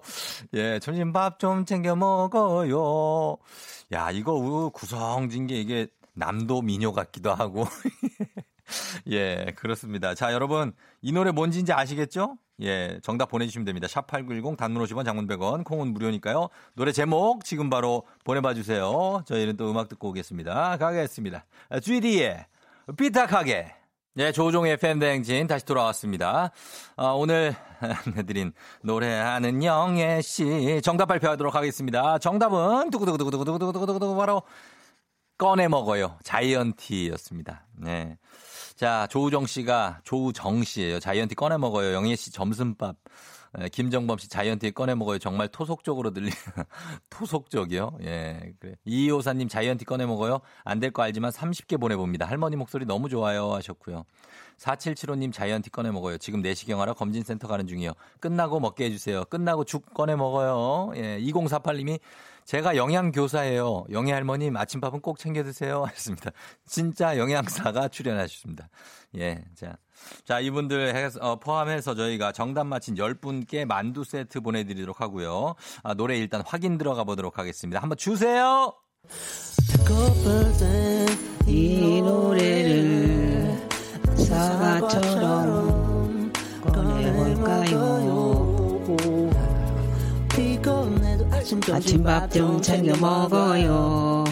예, 0.53 0.79
점심밥 0.79 1.37
좀 1.39 1.65
챙겨 1.65 1.95
먹어요. 1.95 3.37
야, 3.91 4.09
이거 4.11 4.69
구성진 4.73 5.47
게 5.47 5.59
이게 5.59 5.87
남도 6.13 6.61
민요 6.61 6.93
같기도 6.93 7.33
하고. 7.33 7.65
예, 9.11 9.53
그렇습니다. 9.57 10.15
자, 10.15 10.31
여러분, 10.31 10.71
이 11.01 11.11
노래 11.11 11.31
뭔지 11.31 11.59
이제 11.59 11.73
아시겠죠? 11.73 12.37
예, 12.61 12.99
정답 13.03 13.27
보내주시면 13.29 13.65
됩니다. 13.65 13.87
샵8910 13.87 14.55
단문 14.55 14.81
50원 14.85 15.03
장문 15.03 15.27
100원 15.27 15.65
콩은 15.65 15.89
무료니까요. 15.93 16.47
노래 16.75 16.93
제목 16.93 17.43
지금 17.43 17.69
바로 17.69 18.03
보내봐 18.23 18.53
주세요. 18.53 19.23
저희는 19.25 19.57
또 19.57 19.69
음악 19.69 19.89
듣고 19.89 20.09
오겠습니다. 20.09 20.77
가겠습니다. 20.77 21.45
GD의 21.81 22.45
삐딱하게. 22.97 23.80
네, 24.13 24.33
조종의 24.33 24.75
팬대행진 24.75 25.47
다시 25.47 25.65
돌아왔습니다. 25.65 26.51
아, 26.97 27.05
오늘 27.11 27.55
안내드린 27.79 28.51
노래하는 28.83 29.63
영애 29.63 30.21
씨 30.21 30.81
정답 30.83 31.05
발표하도록 31.05 31.55
하겠습니다. 31.55 32.17
정답은 32.17 32.89
두구두구두구두구두구두구두구 32.89 34.17
바로 34.17 34.41
꺼내 35.37 35.69
먹어요. 35.69 36.17
자이언티였습니다. 36.23 37.65
네. 37.77 38.17
자, 38.75 39.07
조우정 39.09 39.45
씨가 39.45 40.01
조우정 40.03 40.65
씨예요. 40.65 40.99
자이언티 40.99 41.35
꺼내 41.35 41.55
먹어요. 41.57 41.93
영애 41.93 42.17
씨 42.17 42.33
점심밥. 42.33 42.97
예, 43.59 43.67
김정범 43.67 44.17
씨 44.17 44.29
자이언티 44.29 44.71
꺼내 44.71 44.95
먹어요. 44.95 45.19
정말 45.19 45.47
토속적으로 45.49 46.11
들리 46.11 46.31
토속적이요. 47.09 47.97
예. 48.03 48.53
그래. 48.59 48.75
이호사님 48.85 49.47
자이언티 49.49 49.85
꺼내 49.85 50.05
먹어요. 50.05 50.39
안 50.63 50.79
될 50.79 50.91
거 50.91 51.03
알지만 51.03 51.31
30개 51.31 51.79
보내 51.79 51.95
봅니다. 51.95 52.25
할머니 52.25 52.55
목소리 52.55 52.85
너무 52.85 53.09
좋아요 53.09 53.53
하셨고요. 53.53 54.05
4775님 54.57 55.33
자이언티 55.33 55.69
꺼내 55.69 55.91
먹어요. 55.91 56.17
지금 56.17 56.41
내시경하러 56.41 56.93
검진센터 56.93 57.47
가는 57.47 57.67
중이요. 57.67 57.91
끝나고 58.19 58.59
먹게 58.59 58.85
해 58.85 58.89
주세요. 58.91 59.23
끝나고 59.25 59.63
죽 59.65 59.93
꺼내 59.93 60.15
먹어요. 60.15 60.91
예. 60.95 61.19
2048님이 61.19 61.99
제가 62.45 62.75
영양 62.75 63.11
교사예요. 63.11 63.85
영애 63.91 64.11
할머님 64.13 64.57
아침밥은 64.57 65.01
꼭 65.01 65.19
챙겨 65.19 65.43
드세요. 65.43 65.83
하셨습니다. 65.85 66.31
진짜 66.65 67.17
영양사가 67.17 67.89
출연하셨습니다. 67.89 68.69
예. 69.17 69.43
자. 69.55 69.77
자, 70.25 70.39
이분들 70.39 70.95
해서, 70.95 71.19
어, 71.21 71.39
포함해서 71.39 71.95
저희가 71.95 72.31
정답 72.31 72.65
맞힌 72.65 72.95
10분께 72.95 73.65
만두 73.65 74.03
세트 74.03 74.41
보내드리도록 74.41 75.01
하고요. 75.01 75.55
아, 75.83 75.93
노래 75.93 76.17
일단 76.17 76.41
확인 76.45 76.77
들어가 76.77 77.03
보도록 77.03 77.39
하겠습니다. 77.39 77.81
한번 77.81 77.97
주세요! 77.97 78.73
이 81.47 82.01
노래를 82.01 83.67
사과처럼 84.15 86.31
꺼내볼까요? 86.63 88.11
아침밥 91.71 92.31
좀 92.31 92.61
챙겨 92.61 92.95
먹어요. 92.97 94.23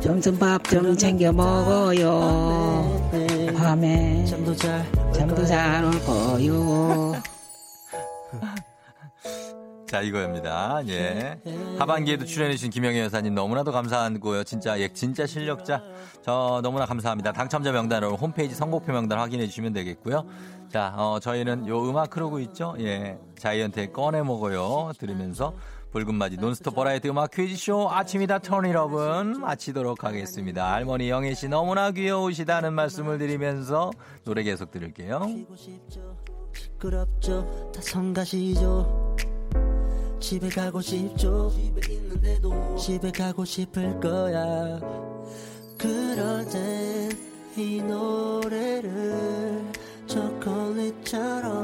점심밥 0.00 0.64
좀 0.64 0.96
챙겨 0.96 1.32
먹어요. 1.32 2.97
밤에 3.58 4.24
잠도 4.24 4.54
잘 4.54 5.84
올 5.84 5.90
거요. 6.04 7.12
자, 9.88 10.00
이거입니다. 10.02 10.80
예. 10.88 11.40
하반기에도 11.78 12.24
출연해주신 12.24 12.70
김영애 12.70 13.00
여사님 13.00 13.34
너무나도 13.34 13.72
감사하고요. 13.72 14.44
진짜, 14.44 14.78
예, 14.78 14.92
진짜 14.92 15.26
실력자. 15.26 15.82
저 16.22 16.60
너무나 16.62 16.84
감사합니다. 16.86 17.32
당첨자 17.32 17.72
명단으로 17.72 18.14
홈페이지 18.16 18.54
선곡표 18.54 18.92
명단 18.92 19.18
확인해 19.18 19.46
주시면 19.46 19.72
되겠고요. 19.72 20.24
자, 20.70 20.92
어, 20.96 21.18
저희는 21.18 21.66
요 21.68 21.88
음악 21.88 22.14
흐르고 22.14 22.38
있죠? 22.40 22.76
예. 22.78 23.18
자이언트의 23.38 23.92
꺼내 23.92 24.22
먹어요. 24.22 24.92
들으면서 24.98 25.54
붉은맞이 25.92 26.36
논스톱 26.36 26.74
버라이트 26.74 27.08
음악 27.08 27.30
퀴즈쇼 27.30 27.90
아침이다 27.90 28.40
턴이러분 28.40 29.40
마치도록 29.40 30.04
하겠습니다. 30.04 30.72
할머니 30.72 31.08
영애 31.10 31.34
씨 31.34 31.48
너무나 31.48 31.90
귀여우시다는 31.90 32.72
말씀을 32.72 33.18
드리면서 33.18 33.90
노래 34.24 34.42
계속 34.42 34.70
들을게요. 34.70 35.26
시끄럽죠. 36.54 37.72
다 37.74 37.80
성가시죠. 37.80 39.16
집에 40.20 40.48
가고 40.48 40.80
싶죠. 40.80 41.50
집에 41.50 41.94
있는데도 41.94 42.76
집에 42.76 43.10
가고 43.10 43.44
싶을 43.44 44.00
거야. 44.00 44.80
그럴 45.78 46.44
땐 46.50 47.28
이 47.58 47.82
노래를 47.82 49.64
초콜릿처럼 50.06 51.56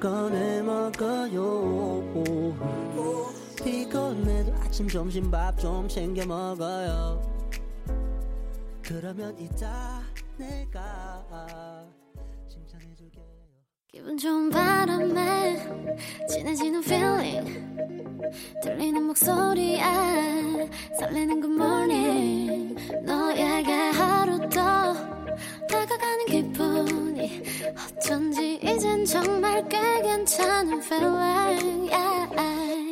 꺼내 0.00 0.60
먹어요 0.60 2.02
피곤해도 3.64 4.52
아침 4.60 4.88
점심 4.88 5.30
밥 5.30 5.56
좀 5.58 5.86
챙겨 5.88 6.26
먹어요. 6.26 7.20
그러면 8.82 9.38
이따 9.38 10.02
내가 10.36 11.86
칭찬해줄게요. 12.48 13.24
기분 13.88 14.16
좋은 14.16 14.50
바람에 14.50 15.56
진해지는 16.28 16.82
feeling 16.82 17.78
들리는 18.62 19.02
목소리에 19.04 19.82
설레는 20.98 21.40
good 21.40 21.54
morning. 21.54 22.74
너에게 23.04 23.72
하루 23.72 24.38
더 24.48 24.94
다가가는 25.68 26.26
기분이 26.26 27.42
어쩐지 27.98 28.58
이젠 28.62 29.04
정말 29.04 29.68
꽤 29.68 29.78
괜찮은 30.02 30.82
feeling 30.82 31.90
yeah. 31.92 32.91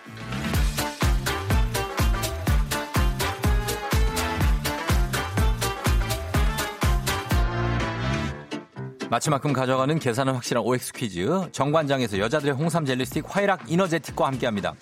마치만큼 9.11 9.51
가져가는 9.51 9.99
계산은 9.99 10.35
확실한 10.35 10.63
OX 10.63 10.93
퀴즈. 10.93 11.49
정관장에서 11.51 12.17
여자들의 12.17 12.55
홍삼 12.55 12.85
젤리 12.85 13.03
스틱 13.03 13.25
화이락 13.27 13.69
이너제틱과 13.69 14.25
함께합니다. 14.25 14.73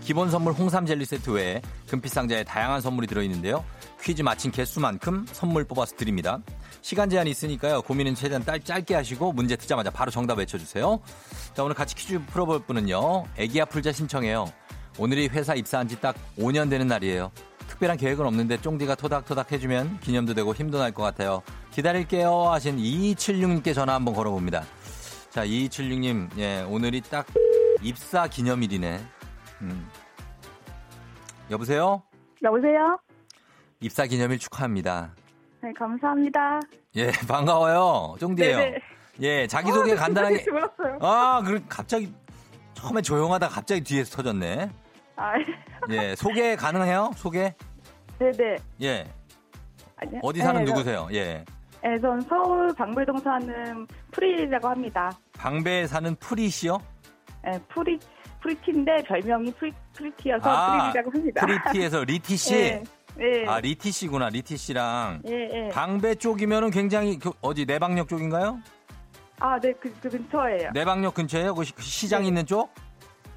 기본 0.00 0.30
선물 0.30 0.54
홍삼 0.54 0.86
젤리 0.86 1.04
세트 1.04 1.28
외에 1.28 1.60
금빛 1.86 2.10
상자에 2.10 2.42
다양한 2.42 2.80
선물이 2.80 3.06
들어있는데요. 3.06 3.62
퀴즈 4.00 4.22
맞힌 4.22 4.50
개수만큼 4.50 5.26
선물 5.30 5.64
뽑아서 5.64 5.94
드립니다. 5.94 6.38
시간 6.80 7.10
제한이 7.10 7.30
있으니까요. 7.30 7.82
고민은 7.82 8.14
최대한 8.14 8.42
딸 8.46 8.60
짧게 8.60 8.94
하시고 8.94 9.34
문제 9.34 9.56
듣자마자 9.56 9.90
바로 9.90 10.10
정답 10.10 10.38
외쳐주세요. 10.38 10.98
자 11.52 11.62
오늘 11.62 11.74
같이 11.74 11.94
퀴즈 11.94 12.18
풀어볼 12.28 12.60
분은요. 12.60 13.24
애기야 13.36 13.66
풀자 13.66 13.92
신청해요. 13.92 14.50
오늘이 14.96 15.28
회사 15.28 15.54
입사한 15.54 15.86
지 15.86 16.00
딱 16.00 16.16
5년 16.38 16.70
되는 16.70 16.86
날이에요. 16.86 17.30
특별한 17.68 17.96
계획은 17.98 18.24
없는데 18.24 18.60
쫑디가 18.60 18.94
토닥토닥 18.94 19.52
해주면 19.52 20.00
기념도 20.00 20.34
되고 20.34 20.54
힘도 20.54 20.78
날 20.78 20.92
것 20.92 21.02
같아요. 21.02 21.42
기다릴게요 21.72 22.48
하신 22.50 22.76
2276님께 22.78 23.74
전화 23.74 23.94
한번 23.94 24.14
걸어봅니다. 24.14 24.64
자 25.30 25.44
2276님 25.44 26.28
예 26.38 26.62
오늘이 26.68 27.00
딱 27.02 27.26
입사 27.82 28.26
기념일이네. 28.28 29.00
음. 29.62 29.88
여보세요? 31.50 32.02
여보세요? 32.42 32.98
입사 33.80 34.06
기념일 34.06 34.38
축하합니다. 34.38 35.12
네, 35.62 35.72
감사합니다. 35.78 36.60
예, 36.96 37.10
반가워요. 37.28 38.16
쫑디예요. 38.18 38.56
네네. 38.56 38.78
예, 39.20 39.46
자기소개 39.46 39.92
어, 39.92 39.96
간단하게. 39.96 40.42
들었어요. 40.44 40.98
아, 41.00 41.42
그 41.44 41.62
갑자기 41.68 42.12
처음에 42.74 43.02
조용하다 43.02 43.48
갑자기 43.48 43.82
뒤에서 43.82 44.16
터졌네. 44.16 44.70
아, 45.16 45.32
예, 45.90 46.14
소개 46.14 46.56
가능해요? 46.56 47.10
소개? 47.16 47.54
네네. 48.18 48.56
예. 48.82 49.06
아니요. 49.96 50.20
어디 50.22 50.40
사는 50.40 50.64
네, 50.64 50.70
누구세요? 50.70 51.08
예. 51.12 51.44
저- 51.82 51.88
네, 51.88 52.00
전 52.00 52.20
서울 52.22 52.74
방배동 52.74 53.18
사는 53.18 53.86
프리라고 54.10 54.68
합니다. 54.68 55.10
방배에 55.38 55.86
사는 55.86 56.14
프리시요? 56.16 56.78
네, 57.44 57.52
프리, 57.68 57.98
프리티인데 58.42 58.96
별명이 59.06 59.52
프리, 59.52 59.72
프리티여서 59.94 60.50
아, 60.50 60.90
프리라고 60.90 61.10
합니다. 61.12 61.46
프리티에서 61.46 62.04
리티 62.04 62.36
씨. 62.36 62.54
네. 62.54 62.82
네. 63.16 63.46
아, 63.46 63.60
리티 63.60 63.90
씨구나. 63.92 64.28
리티 64.28 64.56
씨랑 64.56 65.22
예, 65.28 65.48
예. 65.52 65.68
방배 65.70 66.16
쪽이면은 66.16 66.70
굉장히 66.70 67.18
그 67.18 67.30
어디 67.40 67.64
내방역 67.64 68.08
쪽인가요? 68.08 68.58
아, 69.38 69.58
네, 69.60 69.72
그, 69.80 69.90
그 70.02 70.08
근처예요. 70.10 70.70
내방역 70.72 71.14
근처에요? 71.14 71.54
그 71.54 71.64
시- 71.64 71.74
그 71.74 71.82
시장 71.82 72.22
네. 72.22 72.28
있는 72.28 72.44
쪽? 72.46 72.70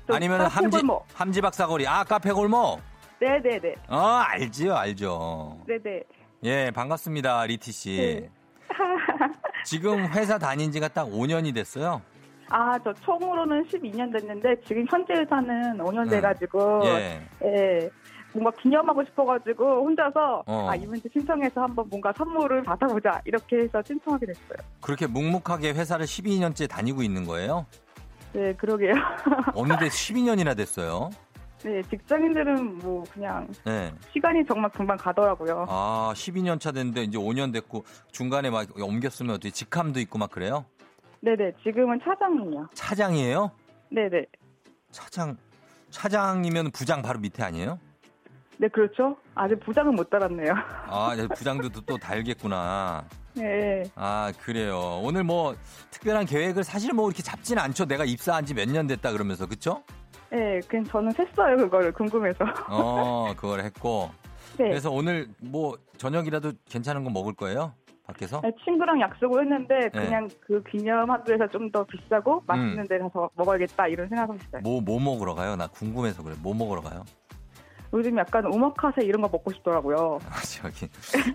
저 0.10 0.16
아니면 0.16 0.42
함지 0.42 0.78
카페골목. 0.78 1.06
함지박 1.14 1.42
사거리. 1.42 1.88
아, 1.88 2.04
카페 2.04 2.32
골목. 2.32 2.82
네네네. 3.20 3.76
어, 3.90 3.98
알지요, 4.00 4.74
알죠. 4.76 5.58
네네. 5.68 6.02
예, 6.44 6.72
반갑습니다, 6.72 7.46
리티 7.46 7.72
씨. 7.72 7.98
네. 7.98 8.30
지금 9.66 10.08
회사 10.08 10.40
다닌 10.40 10.72
지가 10.72 10.88
딱 10.88 11.06
5년이 11.08 11.54
됐어요. 11.54 12.02
아, 12.50 12.80
저 12.84 12.92
총으로는 12.94 13.66
12년 13.66 14.12
됐는데 14.12 14.56
지금 14.66 14.84
현재 14.90 15.14
회사는 15.14 15.78
5년 15.78 16.06
네. 16.06 16.16
돼가지고 16.16 16.82
예. 16.86 17.22
예. 17.44 17.90
뭔가 18.34 18.52
기념하고 18.62 19.04
싶어가지고 19.06 19.86
혼자서 19.86 20.44
어. 20.46 20.68
아 20.70 20.76
이벤트 20.76 21.10
신청해서 21.12 21.62
한번 21.62 21.88
뭔가 21.90 22.14
선물을 22.16 22.62
받아보자 22.64 23.22
이렇게 23.26 23.58
해서 23.58 23.82
신청하게 23.86 24.28
됐어요. 24.28 24.58
그렇게 24.82 25.08
묵묵하게 25.08 25.72
회사를 25.72 26.06
12년째 26.06 26.70
다니고 26.70 27.02
있는 27.02 27.26
거예요? 27.26 27.66
네, 28.34 28.54
그러게요. 28.54 28.94
어느새 29.56 29.88
12년이나 29.88 30.56
됐어요. 30.56 31.10
네, 31.64 31.82
직장인들은 31.84 32.78
뭐 32.78 33.04
그냥 33.12 33.48
네. 33.66 33.92
시간이 34.14 34.46
정말 34.46 34.72
금방 34.72 34.96
가더라고요. 34.98 35.66
아, 35.68 36.14
12년 36.16 36.60
차 36.60 36.72
됐는데 36.72 37.04
이제 37.04 37.18
5년 37.18 37.52
됐고 37.52 37.84
중간에 38.12 38.50
막 38.50 38.68
옮겼으면 38.80 39.36
어떻게 39.36 39.50
직함도 39.52 40.00
있고 40.02 40.20
막 40.20 40.32
그래요? 40.32 40.66
네네, 41.22 41.54
지금은 41.64 42.00
차장이요. 42.02 42.70
차장이에요? 42.74 43.52
네네. 43.92 44.26
차장, 44.92 45.36
차장이면 45.90 46.72
부장 46.72 47.02
바로 47.02 47.20
밑에 47.20 47.44
아니에요? 47.44 47.78
네, 48.58 48.68
그렇죠. 48.70 49.18
아직 49.36 49.60
부장은 49.60 49.96
못 49.96 50.10
달았네요. 50.10 50.54
아, 50.88 51.16
부장도 51.36 51.70
또 51.86 51.98
달겠구나. 51.98 53.06
네. 53.34 53.84
아, 53.96 54.32
그래요. 54.42 55.00
오늘 55.04 55.24
뭐 55.24 55.56
특별한 55.92 56.26
계획을 56.26 56.64
사실 56.64 56.94
뭐 56.94 57.08
이렇게 57.10 57.24
잡진 57.24 57.58
않죠. 57.60 57.86
내가 57.86 58.06
입사한 58.06 58.46
지 58.46 58.54
몇 58.54 58.70
년 58.70 58.88
됐다 58.88 59.12
그러면서. 59.12 59.46
그쵸? 59.48 59.84
네, 60.32 60.60
그냥 60.68 60.86
저는 60.86 61.12
셌어요, 61.12 61.58
그거를 61.58 61.92
궁금해서. 61.94 62.46
어, 62.70 63.34
그걸 63.36 63.62
했고. 63.62 64.10
네. 64.58 64.66
그래서 64.70 64.92
오늘 64.92 65.28
뭐 65.42 65.78
저녁이라도 65.98 66.52
괜찮은 66.70 67.04
거 67.04 67.10
먹을 67.10 67.34
거예요? 67.34 67.74
밖에서? 68.06 68.42
네, 68.42 68.52
친구랑 68.66 69.00
약속을 69.02 69.44
했는데 69.44 69.80
네. 69.82 69.90
그냥 69.90 70.28
그 70.42 70.62
기념하기에서 70.72 71.48
좀 71.50 71.72
더 71.72 71.84
비싸고 71.86 72.44
맛있는 72.48 72.88
데 72.88 72.98
가서 72.98 73.30
먹어야겠다 73.36 73.88
이런 73.88 74.10
생각을 74.10 74.36
했어요. 74.36 74.62
음. 74.62 74.64
뭐, 74.64 74.82
뭐 74.82 75.00
먹으러 75.00 75.36
가요? 75.36 75.56
나 75.56 75.68
궁금해서 75.68 76.24
그래. 76.24 76.36
뭐 76.42 76.54
먹으러 76.56 76.82
가요? 76.82 77.06
요즘 77.94 78.18
약간 78.18 78.46
오마카세 78.46 79.02
이런 79.04 79.22
거 79.22 79.30
먹고 79.30 79.52
싶더라고요. 79.54 80.20
아, 80.30 80.42
저기. 80.42 80.88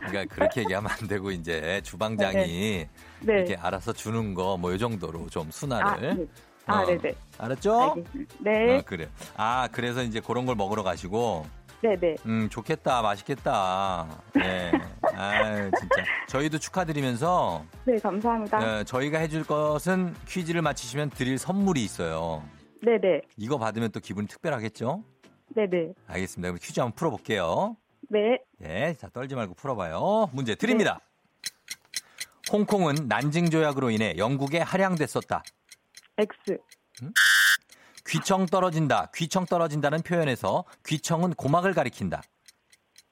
그러니까 0.07 0.35
그렇게 0.35 0.61
얘기하면 0.61 0.91
안 0.91 1.09
되고 1.09 1.31
이제 1.31 1.81
주방장이 1.83 2.87
네. 3.21 3.33
이렇게 3.33 3.57
알아서 3.57 3.93
주는 3.93 4.35
거뭐요 4.35 4.79
정도로 4.79 5.29
좀 5.31 5.49
아, 5.49 5.51
순화를. 5.51 6.17
네. 6.17 6.27
아, 6.67 6.83
어. 6.83 6.87
네네. 6.87 7.15
알았죠? 7.39 7.81
알겠습니다. 7.81 8.35
네. 8.41 8.79
어, 8.79 8.83
그래. 8.87 9.09
아, 9.37 9.69
그래서 9.73 10.03
이제 10.03 10.21
그런 10.21 10.47
걸 10.47 10.55
먹으러 10.55 10.83
가시고 10.83 11.47
네네. 11.83 12.17
음, 12.25 12.49
좋겠다. 12.49 13.03
맛있겠다. 13.03 14.07
예. 14.39 14.73
아유, 15.15 15.71
진짜. 15.79 16.03
저희도 16.29 16.59
축하드리면서 16.59 17.63
네, 17.85 17.99
감사합니다. 17.99 18.59
어, 18.59 18.85
저희가 18.85 19.19
해줄 19.19 19.45
것은 19.45 20.15
퀴즈를 20.27 20.63
맞히시면 20.63 21.11
드릴 21.11 21.37
선물이 21.37 21.85
있어요. 21.85 22.43
네네. 22.83 23.23
이거 23.37 23.59
받으면 23.59 23.91
또 23.93 24.01
기분이 24.01 24.29
특별하겠죠? 24.29 25.05
네네. 25.49 25.93
알겠습니다. 26.07 26.49
그럼 26.49 26.59
퀴즈 26.61 26.81
한번 26.81 26.95
풀어볼게요. 26.95 27.77
네. 28.11 28.39
예, 28.63 28.95
자, 28.99 29.09
떨지 29.09 29.35
말고 29.35 29.55
풀어봐요. 29.55 30.31
문제 30.33 30.55
드립니다. 30.55 31.01
홍콩은 32.53 33.09
난징 33.09 33.51
조약으로 33.51 33.91
인해 33.91 34.15
영국에 34.17 34.59
할양됐었다. 34.61 35.43
X. 36.19 36.59
귀청 38.07 38.47
떨어진다. 38.47 39.11
귀청 39.15 39.47
떨어진다는 39.47 40.03
표현에서 40.03 40.65
귀청은 40.87 41.35
고막을 41.35 41.73
가리킨다. 41.73 42.23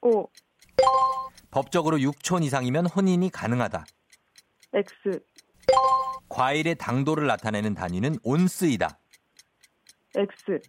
O. 0.01 0.27
법적으로 1.51 1.97
6촌 1.97 2.43
이상이면 2.43 2.87
혼인이 2.87 3.29
가능하다. 3.29 3.85
X. 4.73 5.23
과일의 6.29 6.75
당도를 6.75 7.27
나타내는 7.27 7.73
단위는 7.73 8.17
온스이다. 8.23 8.97
X. 10.15 10.59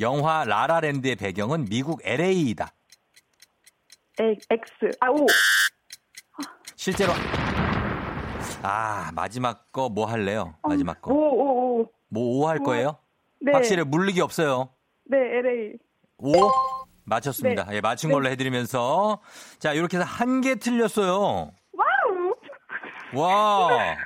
영화 0.00 0.44
라라랜드의 0.44 1.16
배경은 1.16 1.66
미국 1.66 2.00
LA이다. 2.04 2.68
X. 4.18 4.90
아, 5.00 5.08
O. 5.10 5.26
실제로 6.76 7.12
아 8.62 9.10
마지막 9.14 9.70
거 9.72 9.88
뭐 9.88 10.06
할래요? 10.06 10.54
마지막 10.62 10.98
오, 10.98 11.00
거. 11.00 11.14
오, 11.14 11.80
오. 11.80 11.90
뭐 12.08 12.40
오 12.40 12.48
할 12.48 12.58
거예요? 12.58 12.98
네. 13.40 13.52
확실히 13.52 13.84
물리기 13.84 14.20
없어요. 14.20 14.70
네, 15.04 15.16
LA. 15.16 15.72
오 16.18 16.32
맞췄습니다. 17.04 17.68
예, 17.72 17.80
맞춘 17.80 18.10
걸로 18.12 18.28
해드리면서 18.28 19.20
자 19.58 19.72
이렇게 19.72 19.96
해서 19.96 20.06
한 20.06 20.40
개 20.40 20.56
틀렸어요. 20.56 21.52
wow! 21.72 22.34
와 23.14 23.96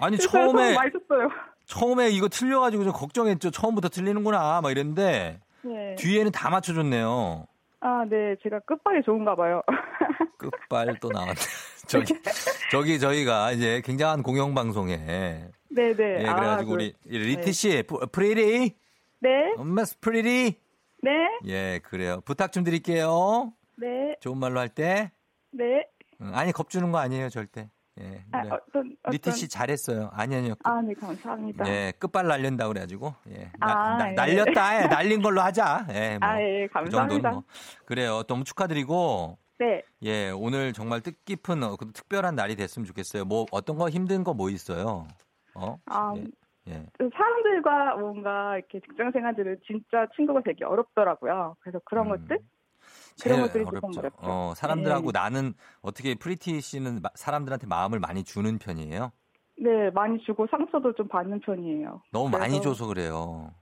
아니 0.00 0.18
처음에 0.18 0.74
맛있었어요. 0.74 1.28
처음에 1.66 2.10
이거 2.10 2.28
틀려가지고 2.28 2.84
좀 2.84 2.92
걱정했죠. 2.92 3.50
처음부터 3.50 3.88
틀리는구나 3.88 4.60
막 4.60 4.70
이랬는데 4.70 5.40
네. 5.62 5.94
뒤에는 5.96 6.30
다 6.32 6.50
맞춰줬네요. 6.50 7.46
아, 7.80 8.04
네. 8.08 8.36
제가 8.42 8.60
끝발이 8.60 9.02
좋은가 9.04 9.34
봐요. 9.34 9.62
끝발 10.38 10.98
또 11.00 11.08
나왔네. 11.10 11.34
저기 11.86 12.14
저기 12.70 12.98
저희가 12.98 13.52
이제 13.52 13.82
굉장한 13.84 14.22
공영방송에 14.22 15.48
네네. 15.70 16.22
예, 16.22 16.26
아, 16.26 16.34
그래가지고 16.36 16.70
그- 16.70 16.74
우리 16.74 16.94
리티 17.06 17.52
씨, 17.52 17.82
프- 17.86 18.06
프리리, 18.12 18.74
네. 19.20 19.30
엄마 19.56 19.82
프리리, 20.00 20.54
네. 21.02 21.10
예, 21.46 21.80
그래요. 21.82 22.20
부탁 22.24 22.52
좀 22.52 22.62
드릴게요. 22.64 23.52
네. 23.76 24.16
좋은 24.20 24.38
말로 24.38 24.60
할 24.60 24.68
때, 24.68 25.10
네. 25.50 25.86
응, 26.20 26.30
아니 26.34 26.52
겁주는 26.52 26.90
거 26.92 26.98
아니에요, 26.98 27.28
절대. 27.28 27.68
예, 28.00 28.24
아. 28.32 28.38
어떤, 28.40 28.56
어떤. 29.02 29.12
리티 29.12 29.30
씨 29.32 29.48
잘했어요. 29.48 30.10
아니 30.12 30.34
아니요. 30.34 30.54
아, 30.64 30.80
네. 30.82 30.94
감사합니다. 30.94 31.64
예, 31.68 31.92
끝발 31.98 32.26
날린다 32.26 32.66
그래가지고, 32.66 33.14
예, 33.30 33.52
아, 33.60 33.96
나- 33.98 34.10
예. 34.10 34.14
날렸다, 34.14 34.82
예, 34.82 34.86
날린 34.88 35.22
걸로 35.22 35.40
하자. 35.40 35.86
예, 35.90 36.18
뭐, 36.18 36.28
아, 36.28 36.40
예. 36.42 36.66
그 36.66 36.72
감사합니다. 36.72 37.30
정도는 37.30 37.34
뭐. 37.34 37.44
그래요. 37.86 38.22
너무 38.24 38.42
축하드리고, 38.42 39.38
네. 39.58 39.82
예, 40.02 40.30
오늘 40.30 40.72
정말 40.72 41.00
뜻깊은 41.02 41.62
어, 41.62 41.76
그 41.76 41.92
특별한 41.92 42.34
날이 42.34 42.56
됐으면 42.56 42.84
좋겠어요. 42.86 43.24
뭐 43.24 43.46
어떤 43.52 43.76
거 43.78 43.88
힘든 43.88 44.24
거 44.24 44.34
뭐 44.34 44.50
있어요? 44.50 45.06
어? 45.54 45.78
아, 45.86 46.12
예, 46.16 46.24
예. 46.72 46.86
사람들과 46.98 47.94
뭔가 47.96 48.56
이렇게 48.58 48.80
직장 48.80 49.12
생활들은 49.12 49.58
진짜 49.64 50.08
친구가 50.16 50.40
되기 50.44 50.64
어렵더라고요. 50.64 51.54
그래서 51.60 51.78
그런 51.84 52.06
음. 52.10 52.16
것들? 52.26 52.38
그런 53.22 53.40
것들이 53.42 53.64
조금 53.64 53.78
어렵죠. 53.84 54.00
어렵죠. 54.00 54.18
어, 54.22 54.52
사람들하고 54.56 55.12
네. 55.12 55.18
나는 55.18 55.54
어떻게 55.82 56.14
프리티 56.14 56.60
씨는 56.60 57.00
마- 57.02 57.10
사람들한테 57.14 57.66
마음을 57.66 58.00
많이 58.00 58.24
주는 58.24 58.58
편이에요? 58.58 59.12
네, 59.58 59.90
많이 59.94 60.18
주고 60.24 60.46
상처도 60.50 60.94
좀 60.94 61.06
받는 61.08 61.40
편이에요. 61.40 62.02
너무 62.12 62.28
많이 62.28 62.54
그래서- 62.58 62.62
줘서 62.74 62.86
그래요. 62.86 63.52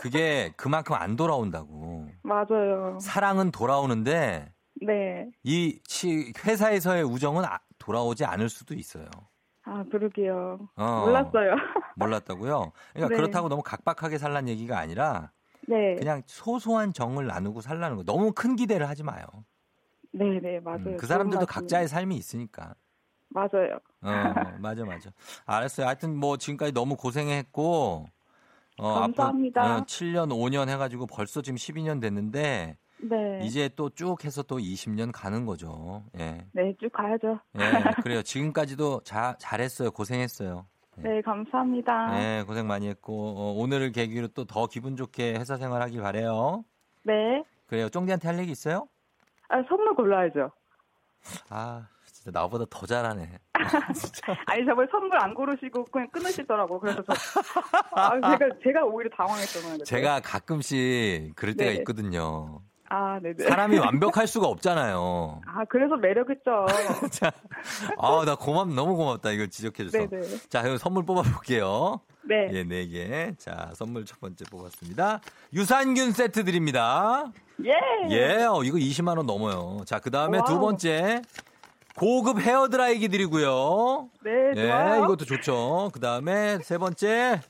그게 0.00 0.52
그만큼 0.56 0.94
안 0.94 1.16
돌아온다고. 1.16 2.06
맞아요. 2.22 2.98
사랑은 3.00 3.50
돌아오는데 3.50 4.52
네. 4.86 5.30
이 5.42 5.78
치- 5.84 6.32
회사에서의 6.44 7.02
우정은 7.04 7.44
아- 7.44 7.58
돌아오지 7.78 8.24
않을 8.24 8.48
수도 8.48 8.74
있어요. 8.74 9.06
아, 9.64 9.84
그러게요. 9.90 10.58
어, 10.76 11.02
몰랐어요. 11.06 11.54
몰랐다고요? 11.96 12.72
그러니까 12.94 13.08
네. 13.08 13.16
그렇다고 13.16 13.48
너무 13.48 13.62
각박하게 13.62 14.16
살란 14.18 14.48
얘기가 14.48 14.78
아니라 14.78 15.30
네. 15.70 15.94
그냥 15.94 16.22
소소한 16.26 16.92
정을 16.92 17.26
나누고 17.26 17.60
살라는 17.60 17.96
거. 17.96 18.02
너무 18.04 18.32
큰 18.32 18.56
기대를 18.56 18.88
하지 18.88 19.02
마요. 19.04 19.24
네, 20.12 20.40
네, 20.40 20.58
맞아요. 20.60 20.80
음, 20.86 20.96
그 20.96 21.06
사람들도. 21.06 21.46
각자의 21.46 21.86
삶이 21.86 22.16
있으니까. 22.16 22.74
맞아요. 23.28 23.78
어, 24.02 24.10
맞아, 24.60 24.84
맞아. 24.84 25.10
알았어요. 25.46 25.86
하여튼 25.86 26.16
뭐 26.16 26.36
지금까지 26.36 26.72
너무 26.72 26.96
고생했고, 26.96 28.06
어, 28.78 28.94
감사합니다. 28.94 29.62
앞으로 29.62 29.84
7년, 29.86 30.30
5년 30.30 30.68
해가지고 30.68 31.06
벌써 31.06 31.40
지금 31.42 31.56
12년 31.56 32.00
됐는데, 32.00 32.76
네. 33.02 33.38
이제 33.42 33.68
또 33.76 33.88
쭉 33.90 34.24
해서 34.24 34.42
또 34.42 34.58
20년 34.58 35.12
가는 35.12 35.46
거죠. 35.46 36.04
예. 36.18 36.44
네, 36.52 36.74
쭉 36.80 36.90
가야죠. 36.92 37.38
예, 37.58 38.02
그래요. 38.02 38.22
지금까지도 38.22 39.02
자, 39.04 39.36
잘했어요. 39.38 39.90
고생했어요. 39.92 40.66
네, 40.96 41.22
감사합니다. 41.22 42.18
예, 42.20 42.44
고생 42.46 42.66
많이 42.66 42.88
했고, 42.88 43.34
어, 43.36 43.52
오늘을 43.56 43.92
계기로 43.92 44.28
또 44.28 44.44
더 44.44 44.66
기분 44.66 44.96
좋게 44.96 45.34
회사 45.34 45.56
생활 45.56 45.82
하길 45.82 46.00
바래요 46.02 46.64
네. 47.04 47.42
그래요. 47.66 47.88
쫑디한테 47.88 48.28
할 48.28 48.38
얘기 48.38 48.50
있어요? 48.52 48.88
아, 49.48 49.62
선물 49.68 49.94
골라야죠. 49.94 50.50
아, 51.48 51.86
진짜 52.04 52.30
나보다 52.38 52.64
더 52.68 52.86
잘하네. 52.86 53.38
아니, 54.46 54.64
저번에 54.66 54.88
선물 54.90 55.16
안 55.22 55.32
고르시고 55.34 55.84
그냥 55.84 56.08
끊으시더라고. 56.10 56.80
그래서 56.80 57.02
저, 57.02 57.12
아, 57.92 58.10
제가, 58.14 58.50
제가 58.62 58.84
오히려 58.84 59.10
당황했잖아요. 59.16 59.78
제가 59.84 60.20
가끔씩 60.20 61.34
그럴 61.36 61.54
때가 61.54 61.70
네. 61.70 61.76
있거든요. 61.78 62.62
아, 62.90 63.20
네네. 63.22 63.44
사람이 63.48 63.78
완벽할 63.78 64.26
수가 64.26 64.48
없잖아요. 64.48 65.40
아, 65.46 65.64
그래서 65.68 65.96
매력있죠. 65.96 66.66
자, 67.10 67.32
아, 67.96 68.24
나 68.26 68.34
고맙, 68.34 68.68
너무 68.74 68.96
고맙다. 68.96 69.30
이거 69.30 69.46
지적해줘서. 69.46 69.96
네네. 70.08 70.26
자, 70.48 70.62
그럼 70.62 70.76
선물 70.76 71.06
뽑아볼게요. 71.06 72.00
네. 72.22 72.48
예, 72.52 72.64
네 72.64 72.86
개. 72.88 73.32
자, 73.38 73.70
선물 73.74 74.04
첫 74.04 74.20
번째 74.20 74.44
뽑았습니다. 74.50 75.20
유산균 75.54 76.12
세트 76.12 76.44
드립니다. 76.44 77.32
예. 77.64 77.72
예, 78.10 78.44
어, 78.44 78.62
이거 78.64 78.76
20만원 78.76 79.24
넘어요. 79.24 79.78
자, 79.86 80.00
그 80.00 80.10
다음에 80.10 80.38
두. 80.46 80.58
번째. 80.58 81.22
고급 81.96 82.40
헤어드라이기 82.40 83.08
드리고요. 83.08 84.08
네, 84.24 84.52
예, 84.56 84.66
좋아요. 84.66 85.04
이것도 85.04 85.24
좋죠. 85.26 85.90
그 85.92 86.00
다음에 86.00 86.58
세 86.62 86.78
번째. 86.78 87.40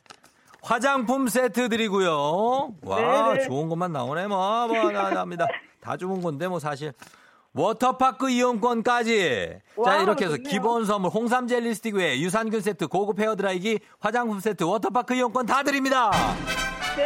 화장품 0.63 1.29
세트 1.29 1.69
드리고요. 1.69 2.75
와, 2.83 3.01
네네. 3.33 3.45
좋은 3.47 3.69
것만 3.69 3.93
나오네. 3.93 4.27
뭐, 4.27 4.67
뭐, 4.69 4.91
나, 4.91 5.11
납니다. 5.11 5.47
다 5.81 5.97
좋은 5.97 6.21
건데, 6.21 6.49
뭐, 6.49 6.59
사실. 6.59 6.93
워터파크 7.53 8.31
이용권까지. 8.31 9.59
자, 9.85 9.91
wow, 9.91 10.03
이렇게 10.03 10.27
해서 10.27 10.37
좋네요. 10.37 10.51
기본 10.51 10.85
선물, 10.85 11.11
홍삼 11.11 11.49
젤리 11.49 11.75
스틱 11.75 11.97
외에 11.97 12.21
유산균 12.21 12.61
세트, 12.61 12.87
고급 12.89 13.19
헤어 13.19 13.35
드라이기, 13.35 13.81
화장품 13.99 14.39
세트, 14.39 14.63
워터파크 14.65 15.15
이용권 15.15 15.47
다 15.47 15.63
드립니다. 15.65 16.11
네. 16.97 17.05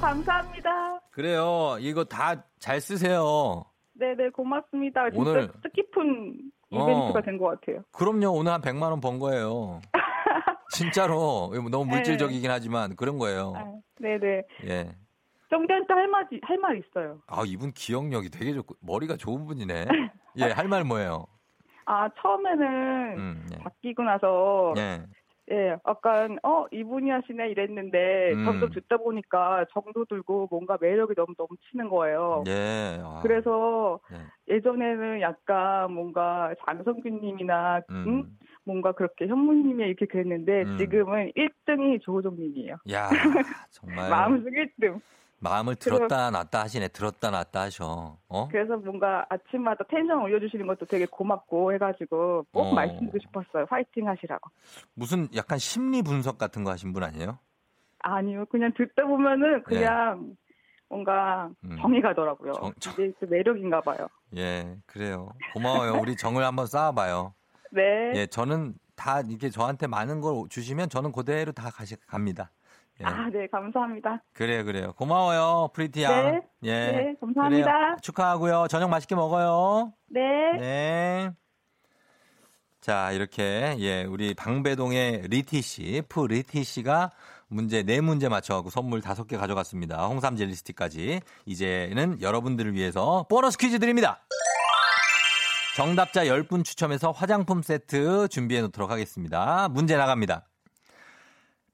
감사합니다. 0.00 1.00
그래요. 1.10 1.76
이거 1.80 2.04
다 2.04 2.36
잘 2.58 2.80
쓰세요. 2.80 3.64
네네, 3.94 4.30
고맙습니다. 4.30 5.10
진짜 5.10 5.30
오늘- 5.30 5.48
뜻깊은 5.62 6.38
어. 6.72 6.82
이벤트가 6.84 7.22
된것 7.22 7.60
같아요. 7.60 7.82
그럼요. 7.92 8.30
오늘 8.32 8.52
한 8.52 8.60
100만 8.60 8.90
원 8.90 9.00
번 9.00 9.18
거예요. 9.18 9.80
진짜로. 10.70 11.50
너무 11.70 11.86
물질적이긴 11.86 12.50
하지만 12.50 12.96
그런 12.96 13.18
거예요. 13.18 13.52
아, 13.56 13.72
네네. 14.00 14.42
예. 14.66 14.96
정대한테 15.50 15.92
할 15.92 16.06
말, 16.08 16.28
할말 16.42 16.78
있어요. 16.78 17.20
아, 17.26 17.42
이분 17.46 17.72
기억력이 17.72 18.30
되게 18.30 18.52
좋고 18.54 18.76
머리가 18.80 19.16
좋은 19.16 19.46
분이네. 19.46 19.86
예, 20.38 20.44
할 20.44 20.68
말 20.68 20.84
뭐예요? 20.84 21.26
아, 21.86 22.08
처음에는 22.20 23.18
음, 23.18 23.46
예. 23.52 23.58
바뀌고 23.58 24.02
나서 24.04 24.74
예. 24.76 25.04
예, 25.50 25.76
약간 25.88 26.38
어 26.44 26.66
이분이 26.70 27.10
하시네 27.10 27.48
이랬는데 27.50 28.34
음. 28.34 28.44
점점 28.44 28.70
듣다 28.70 28.98
보니까 28.98 29.64
정도 29.72 30.04
들고 30.04 30.46
뭔가 30.48 30.78
매력이 30.80 31.14
너무 31.16 31.34
넘치는 31.36 31.88
거예요. 31.90 32.44
예. 32.46 33.00
아, 33.02 33.20
그래서 33.22 33.98
예. 34.12 34.54
예전에는 34.54 35.20
약간 35.22 35.92
뭔가 35.92 36.54
장성균님이나 36.66 37.82
음. 37.90 38.04
음? 38.06 38.38
뭔가 38.64 38.92
그렇게 38.92 39.26
현무님이 39.26 39.84
이렇게 39.84 40.06
그랬는데 40.06 40.62
음. 40.62 40.78
지금은 40.78 41.32
1등이 41.36 42.02
조호정님이에요. 42.02 42.76
야, 42.92 43.08
정말 43.70 44.10
마음속 44.10 44.48
1등. 44.50 45.00
마음을 45.42 45.74
들었다 45.76 46.30
놨다 46.30 46.60
하시네. 46.60 46.88
들었다 46.88 47.30
놨다 47.30 47.62
하셔. 47.62 48.18
어? 48.28 48.48
그래서 48.48 48.76
뭔가 48.76 49.24
아침마다 49.30 49.84
텐션 49.88 50.18
올려주시는 50.20 50.66
것도 50.66 50.84
되게 50.84 51.06
고맙고 51.06 51.72
해가지고 51.72 52.44
꼭 52.52 52.60
어. 52.60 52.74
말씀드리고 52.74 53.18
싶었어요. 53.18 53.64
화이팅 53.70 54.06
하시라고. 54.06 54.50
무슨 54.94 55.28
약간 55.34 55.56
심리 55.58 56.02
분석 56.02 56.36
같은 56.36 56.62
거 56.62 56.70
하신 56.72 56.92
분 56.92 57.02
아니에요? 57.04 57.38
아니요, 58.00 58.44
그냥 58.50 58.70
듣다 58.76 59.06
보면은 59.06 59.62
그냥 59.62 60.36
뭔가 60.90 61.48
음. 61.64 61.76
정이 61.80 62.02
가더라고요. 62.02 62.52
정- 62.52 62.72
정- 62.78 62.92
이게 62.98 63.12
그 63.18 63.24
매력인가 63.24 63.80
봐요. 63.80 64.08
예, 64.36 64.76
그래요. 64.86 65.30
고마워요. 65.54 66.00
우리 66.02 66.16
정을 66.16 66.44
한번 66.44 66.66
쌓아봐요. 66.66 67.32
네. 67.70 68.12
예, 68.14 68.26
저는 68.26 68.74
다 68.96 69.20
이렇게 69.20 69.50
저한테 69.50 69.86
많은 69.86 70.20
걸 70.20 70.48
주시면 70.48 70.88
저는 70.88 71.12
그대로 71.12 71.52
다 71.52 71.70
가시 71.70 71.96
갑니다. 72.06 72.50
예. 73.00 73.04
아, 73.04 73.30
네, 73.30 73.46
감사합니다. 73.46 74.22
그래요, 74.34 74.64
그래요. 74.64 74.92
고마워요, 74.96 75.70
프리티 75.72 76.02
양. 76.02 76.12
네. 76.12 76.40
예. 76.64 76.92
네, 76.92 77.14
감사합니다. 77.20 77.72
그래요. 77.72 77.96
축하하고요. 78.02 78.66
저녁 78.68 78.90
맛있게 78.90 79.14
먹어요. 79.14 79.92
네. 80.08 80.20
네. 80.58 81.30
자, 82.80 83.12
이렇게, 83.12 83.76
예, 83.78 84.04
우리 84.04 84.34
방배동의 84.34 85.28
리티 85.28 85.62
씨, 85.62 86.02
프 86.08 86.26
리티 86.26 86.64
씨가 86.64 87.10
문제, 87.48 87.82
네 87.82 88.00
문제 88.00 88.28
맞춰갖고 88.28 88.70
선물 88.70 89.00
다섯 89.00 89.26
개 89.26 89.36
가져갔습니다. 89.36 90.06
홍삼 90.06 90.36
젤리 90.36 90.54
스틱까지. 90.54 91.20
이제는 91.46 92.22
여러분들을 92.22 92.74
위해서 92.74 93.26
보너스 93.28 93.58
퀴즈 93.58 93.78
드립니다. 93.78 94.24
정답자 95.80 96.26
10분 96.26 96.62
추첨해서 96.62 97.10
화장품 97.10 97.62
세트 97.62 98.28
준비해 98.28 98.60
놓도록 98.60 98.90
하겠습니다. 98.90 99.66
문제 99.70 99.96
나갑니다. 99.96 100.46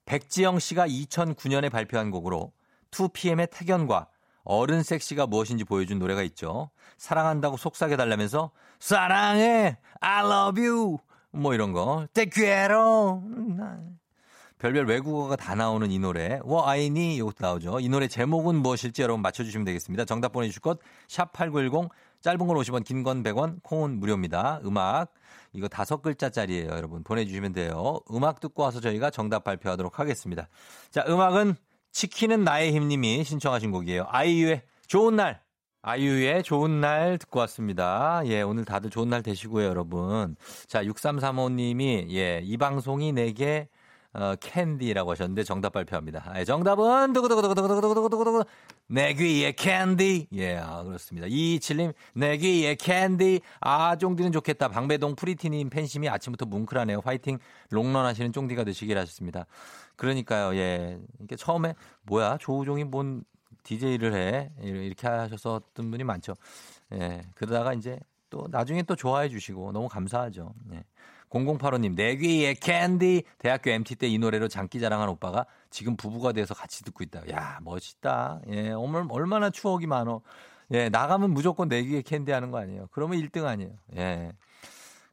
백지영 0.05 0.59
씨가 0.59 0.87
2009년에 0.87 1.69
발표한 1.69 2.09
곡으로 2.09 2.53
2PM의 2.91 3.49
태견과 3.51 4.07
어른 4.45 4.81
섹시가 4.81 5.27
무엇인지 5.27 5.65
보여준 5.65 5.99
노래가 5.99 6.23
있죠. 6.23 6.69
사랑한다고 6.97 7.57
속삭여 7.57 7.97
달라면서 7.97 8.51
사랑해, 8.79 9.77
I 9.99 10.25
love 10.25 10.65
you 10.65 10.99
뭐 11.31 11.53
이런 11.53 11.73
거. 11.73 12.07
Te 12.13 12.29
quiero. 12.29 13.21
별별 14.57 14.87
외국어가 14.87 15.35
다 15.35 15.53
나오는 15.53 15.91
이 15.91 15.99
노래. 15.99 16.39
워 16.43 16.67
아이니 16.67 17.17
이것도 17.17 17.35
나오죠. 17.39 17.79
이 17.79 17.89
노래 17.89 18.07
제목은 18.07 18.55
무엇일지 18.55 19.01
여러분 19.01 19.21
맞춰주시면 19.21 19.65
되겠습니다. 19.65 20.05
정답 20.05 20.31
보내주실 20.31 20.61
곳샵8910 20.61 21.89
짧은 22.27 22.45
건 22.45 22.57
50원 22.57 22.83
긴 22.83 23.03
건 23.03 23.23
100원 23.23 23.63
콩은 23.63 23.99
무료입니다. 24.01 24.59
음악 24.65 25.13
이거 25.53 25.69
다섯 25.69 26.01
글자짜리예요 26.01 26.71
여러분 26.71 27.01
보내주시면 27.03 27.53
돼요. 27.53 28.01
음악 28.11 28.41
듣고 28.41 28.63
와서 28.63 28.81
저희가 28.81 29.11
정답 29.11 29.45
발표하도록 29.45 29.97
하겠습니다. 29.97 30.49
자 30.89 31.05
음악은 31.07 31.55
치킨은 31.93 32.43
나의 32.43 32.73
힘님이 32.73 33.23
신청하신 33.23 33.71
곡이에요. 33.71 34.07
아이유의 34.09 34.63
좋은 34.87 35.15
날. 35.15 35.41
아이유의 35.83 36.43
좋은 36.43 36.81
날 36.81 37.17
듣고 37.17 37.39
왔습니다. 37.39 38.21
예, 38.25 38.41
오늘 38.41 38.65
다들 38.65 38.89
좋은 38.89 39.09
날 39.09 39.23
되시고요, 39.23 39.65
여러분. 39.65 40.35
자, 40.67 40.83
6335님이, 40.83 42.11
예, 42.11 42.41
이 42.43 42.57
방송이 42.57 43.13
내게, 43.13 43.69
어, 44.13 44.33
캔디라고 44.41 45.11
하셨는데 45.11 45.43
정답 45.43 45.71
발표합니다. 45.73 46.23
아, 46.33 46.43
정답은, 46.43 47.13
두구두구두구두구두구두구두구, 47.13 48.43
내 48.87 49.13
귀에 49.13 49.51
캔디. 49.51 50.27
예, 50.33 50.57
아, 50.57 50.83
그렇습니다. 50.83 51.27
이칠님, 51.29 51.91
내 52.13 52.37
귀에 52.37 52.75
캔디. 52.75 53.41
아, 53.59 53.95
쫑디는 53.97 54.31
좋겠다. 54.31 54.69
방배동 54.69 55.15
프리티님 55.15 55.69
팬심이 55.69 56.07
아침부터 56.07 56.45
뭉클하네요. 56.45 57.01
화이팅. 57.03 57.37
롱런 57.69 58.05
하시는 58.05 58.31
쫑디가 58.31 58.63
되시길 58.63 58.97
하셨습니다. 58.97 59.45
그러니까요, 59.97 60.55
예. 60.55 60.99
이게 61.21 61.35
처음에, 61.35 61.73
뭐야, 62.03 62.37
조우종이 62.39 62.85
뭔 62.85 63.23
DJ를 63.63 64.13
해. 64.13 64.51
이렇게 64.61 65.07
하셨었던 65.07 65.91
분이 65.91 66.03
많죠. 66.05 66.35
예. 66.93 67.23
그러다가 67.35 67.73
이제 67.73 67.99
또 68.29 68.47
나중에 68.49 68.83
또 68.83 68.95
좋아해 68.95 69.27
주시고 69.29 69.73
너무 69.73 69.89
감사하죠. 69.89 70.53
예. 70.73 70.83
0085님, 71.29 71.95
내 71.95 72.15
귀에 72.15 72.53
캔디. 72.53 73.23
대학교 73.37 73.69
MT 73.71 73.95
때 73.95 74.07
이 74.07 74.17
노래로 74.17 74.47
장기 74.47 74.79
자랑한 74.79 75.09
오빠가 75.09 75.45
지금 75.69 75.95
부부가 75.97 76.31
돼서 76.31 76.53
같이 76.53 76.83
듣고 76.83 77.03
있다. 77.03 77.29
야, 77.31 77.59
멋있다. 77.61 78.41
예, 78.49 78.71
얼마- 78.71 79.05
얼마나 79.09 79.49
추억이 79.49 79.85
많어. 79.87 80.21
예, 80.71 80.89
나가면 80.89 81.31
무조건 81.31 81.67
내 81.69 81.83
귀에 81.83 82.01
캔디 82.01 82.31
하는 82.31 82.51
거 82.51 82.59
아니에요. 82.59 82.87
그러면 82.91 83.19
1등 83.19 83.45
아니에요. 83.45 83.71
예. 83.97 84.31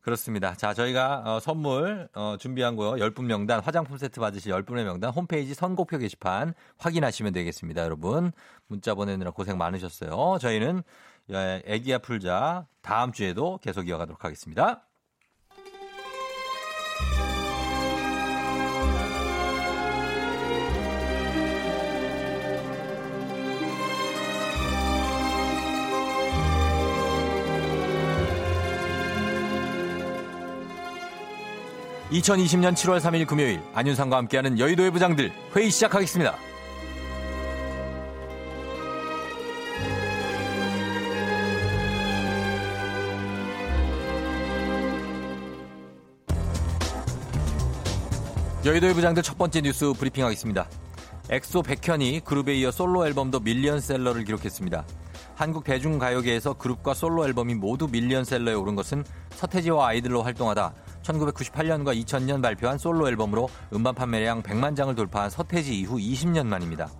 그렇습니다. 0.01 0.55
자, 0.55 0.75
저희가 0.75 1.23
어, 1.25 1.41
선물 1.41 2.09
어, 2.15 2.37
준비한 2.39 2.77
거 2.77 2.93
10분 2.93 3.23
명단 3.25 3.61
화장품 3.61 3.97
세트 3.97 4.21
받으실 4.21 4.53
10분의 4.53 4.85
명단 4.85 5.11
홈페이지 5.11 5.55
선곡표 5.55 5.97
게시판 5.99 6.53
확인하시면 6.79 7.33
되겠습니다. 7.33 7.83
여러분. 7.83 8.31
문자 8.67 8.95
보내느라 8.95 9.31
고생 9.31 9.57
많으셨어요. 9.57 10.37
저희는 10.41 10.83
예, 11.31 11.63
애기야 11.65 11.99
풀자 11.99 12.67
다음 12.83 13.13
주에도 13.13 13.59
계속 13.63 13.89
이어가도록 13.89 14.25
하겠습니다. 14.25 14.85
(2020년 32.15 32.75
7월 32.75 33.01
3일) 33.01 33.27
금요일 33.27 33.61
안윤상과 33.75 34.17
함께하는 34.19 34.59
여의도의 34.61 34.93
부장들 34.93 35.33
회의 35.57 35.69
시작하겠습니다. 35.69 36.37
여의도의 48.65 48.95
부장들 48.95 49.23
첫 49.25 49.37
번째 49.37 49.63
뉴스 49.63 49.93
브리핑하겠습니다. 49.93 50.69
엑소 51.31 51.63
백현이 51.63 52.21
그룹에 52.25 52.55
이어 52.55 52.71
솔로 52.71 53.07
앨범도 53.07 53.41
밀리언셀러를 53.41 54.25
기록했습니다. 54.25 54.87
한국 55.35 55.65
대중가요계에서 55.65 56.55
그룹과 56.55 56.95
솔로 56.95 57.27
앨범이 57.27 57.57
모두 57.57 57.89
밀리언셀러에 57.89 58.55
오른 58.55 58.77
것은 58.77 59.05
서태지와 59.31 59.89
아이들로 59.89 60.23
활동하다 60.23 60.75
1998년과 61.05 61.95
2000년 62.05 62.43
발표한 62.43 62.79
솔로 62.79 63.09
앨범으로 63.09 63.49
음반 63.73 63.95
판매량 63.95 64.43
100만 64.43 64.75
장을 64.77 64.95
돌파한 64.95 65.31
서태지 65.31 65.79
이후 65.79 65.97
20년 65.99 66.47
만입니다. 66.47 66.91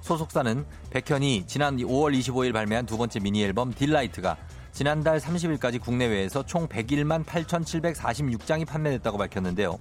소속사는 0.00 0.64
백현이 0.90 1.46
지난 1.46 1.76
5월 1.78 2.16
25일 2.18 2.52
발매한 2.52 2.86
두 2.86 2.96
번째 2.96 3.20
미니 3.20 3.42
앨범 3.42 3.72
딜라이트가 3.72 4.36
지난달 4.72 5.18
30일까지 5.18 5.80
국내외에서 5.80 6.44
총 6.44 6.68
101만 6.68 7.24
8,746장이 7.24 8.66
판매됐다고 8.66 9.16
밝혔는데요. 9.16 9.78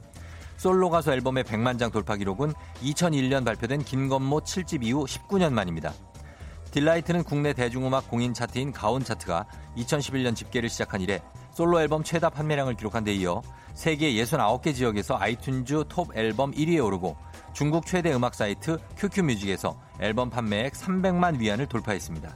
솔로 0.58 0.90
가수 0.90 1.12
앨범의 1.12 1.44
100만 1.44 1.78
장 1.78 1.92
돌파 1.92 2.16
기록은 2.16 2.54
2001년 2.82 3.44
발표된 3.44 3.84
김건모 3.84 4.42
7집 4.42 4.84
이후 4.84 5.04
19년 5.06 5.52
만입니다. 5.52 5.92
딜라이트는 6.72 7.24
국내 7.24 7.54
대중음악 7.54 8.10
공인 8.10 8.34
차트인 8.34 8.72
가온 8.72 9.04
차트가 9.04 9.46
2011년 9.78 10.36
집계를 10.36 10.70
시작한 10.70 11.02
이래 11.02 11.22
솔로 11.56 11.80
앨범 11.80 12.04
최다 12.04 12.32
판매량을 12.32 12.76
기록한 12.76 13.06
데 13.06 13.14
이어 13.14 13.42
세계 13.74 14.12
69개 14.12 14.76
지역에서 14.76 15.18
아이튠즈 15.18 15.88
톱 15.88 16.16
앨범 16.18 16.52
1위에 16.52 16.84
오르고 16.86 17.16
중국 17.54 17.86
최대 17.86 18.14
음악 18.14 18.36
사이트 18.36 18.78
QQ뮤직에서 18.98 19.80
앨범 20.02 20.30
판매액 20.30 20.74
300만 20.74 21.40
위안을 21.40 21.68
돌파했습니다. 21.68 22.36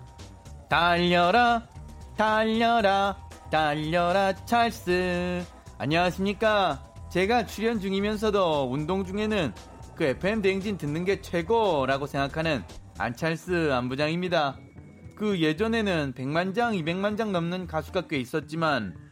달려라 0.70 1.68
달려라 2.16 3.18
달려라 3.52 4.34
찰스 4.46 5.44
안녕하십니까 5.78 6.82
제가 7.10 7.46
출연 7.46 7.82
중이면서도 7.82 8.70
운동 8.72 9.04
중에는 9.04 9.54
그 9.98 10.06
FM 10.06 10.42
대행진 10.42 10.78
듣는 10.78 11.04
게 11.04 11.20
최고라고 11.20 12.06
생각하는 12.06 12.64
안찰스 12.98 13.74
안부장입니다. 13.74 14.58
그 15.18 15.42
예전에는 15.42 16.14
100만 16.14 16.56
장, 16.56 16.72
200만 16.72 17.18
장 17.18 17.34
넘는 17.34 17.68
가수가 17.68 18.08
꽤 18.08 18.18
있었지만 18.18 19.09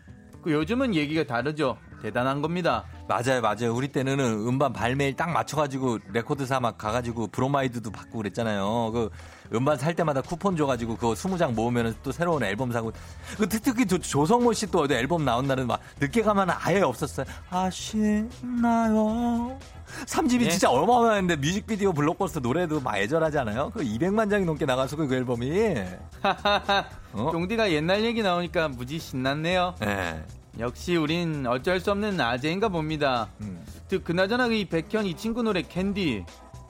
그 0.48 0.54
요즘은 0.54 0.96
얘기가 0.96 1.26
다르죠. 1.26 1.76
대단한 2.02 2.42
겁니다. 2.42 2.86
맞아요, 3.10 3.42
맞아요. 3.42 3.76
우리 3.76 3.90
때는 3.90 4.18
음반 4.18 4.72
발매일 4.72 5.14
딱 5.14 5.30
맞춰가지고 5.32 6.00
레코드사 6.14 6.62
막 6.62 6.78
가가지고 6.78 7.28
브로마이드도 7.28 7.92
받고 7.92 8.20
그랬잖아요. 8.20 8.92
그 8.94 9.10
음반 9.54 9.78
살 9.78 9.94
때마다 9.94 10.22
쿠폰 10.22 10.56
줘가지고 10.56 10.96
그거 10.96 11.14
20장 11.14 11.54
모으면 11.54 11.96
또 12.02 12.14
새로운 12.14 12.44
앨범 12.44 12.72
사고. 12.72 12.94
그 13.38 13.50
특히 13.50 13.86
조, 13.86 13.98
조성모 13.98 14.54
씨 14.54 14.68
또 14.68 14.88
앨범 14.90 15.26
나온 15.26 15.48
날은 15.48 15.68
막 15.68 15.82
늦게 16.00 16.22
가면 16.22 16.50
아예 16.50 16.80
없었어요. 16.80 17.26
아시나요? 17.50 19.60
3집이 20.06 20.44
예? 20.44 20.50
진짜 20.50 20.70
어마어마했는데 20.70 21.42
뮤직비디오 21.42 21.92
블록버스터 21.92 22.40
노래도 22.40 22.80
막 22.80 22.98
애절하지 22.98 23.38
않아요? 23.40 23.70
그 23.74 23.84
200만 23.84 24.30
장이 24.30 24.46
넘게 24.46 24.66
나가서 24.66 24.96
그 24.96 25.14
앨범이. 25.14 25.76
어? 27.14 27.32
쫑디가 27.32 27.72
옛날 27.72 28.04
얘기 28.06 28.22
나오니까 28.22 28.70
무지 28.70 29.00
신났네요. 29.00 29.76
예. 29.84 30.24
역시 30.60 30.96
우린 30.96 31.46
어쩔 31.46 31.80
수 31.80 31.92
없는 31.92 32.20
아재인가 32.20 32.70
봅니다. 32.70 33.30
음. 33.42 33.64
즉 33.88 34.04
그나저나 34.04 34.48
이 34.48 34.66
백현 34.66 35.06
이 35.06 35.16
친구 35.16 35.44
노래 35.44 35.62
캔디 35.62 36.26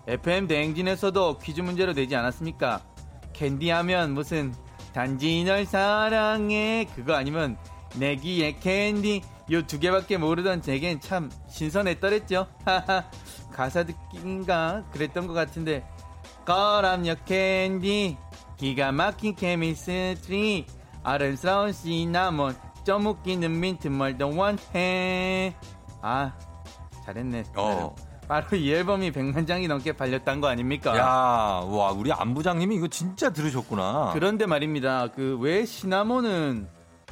FM 0.07 0.47
대행진에서도 0.47 1.37
퀴즈 1.39 1.61
문제로 1.61 1.93
내지 1.93 2.15
않았습니까? 2.15 2.81
캔디 3.33 3.69
하면 3.69 4.13
무슨 4.13 4.53
단지 4.93 5.43
널 5.43 5.65
사랑해 5.65 6.87
그거 6.95 7.13
아니면 7.13 7.57
내 7.95 8.23
귀에 8.23 8.59
캔디 8.59 9.21
요 9.51 9.61
두 9.61 9.79
개밖에 9.79 10.17
모르던 10.17 10.61
제겐 10.61 10.99
참 10.99 11.31
신선했더랬죠. 11.49 12.47
하하 12.65 13.05
가사 13.53 13.83
듣기인가 13.85 14.83
그랬던 14.91 15.27
것 15.27 15.33
같은데 15.33 15.85
골라봐 16.45 17.15
yeah 17.25 17.66
candy 17.66 18.17
기가 18.57 18.91
막힌 18.91 19.35
chemistry 19.35 20.65
아름스러운 21.03 21.71
시나몬 21.71 22.55
좀 22.87 23.05
웃기는 23.05 23.59
민트 23.59 23.89
뭘 23.89 24.13
더 24.13 24.27
원해 24.27 25.53
아 26.01 26.31
잘했네. 27.03 27.43
어. 27.57 27.93
바로 28.29 28.55
이 28.55 28.71
앨범이 28.71 29.11
100만 29.11 29.45
장이 29.45 29.67
넘게 29.67 29.91
팔렸단 29.91 30.39
거 30.39 30.47
아닙니까? 30.47 30.95
야, 30.97 31.03
와, 31.05 31.91
우리 31.91 32.13
안부장님이 32.13 32.75
이거 32.77 32.87
진짜 32.87 33.29
들으셨구나. 33.29 34.11
그런데 34.13 34.45
말입니다. 34.45 35.07
그 35.07 35.37
왜 35.41 35.65
시나몬은 35.65 36.69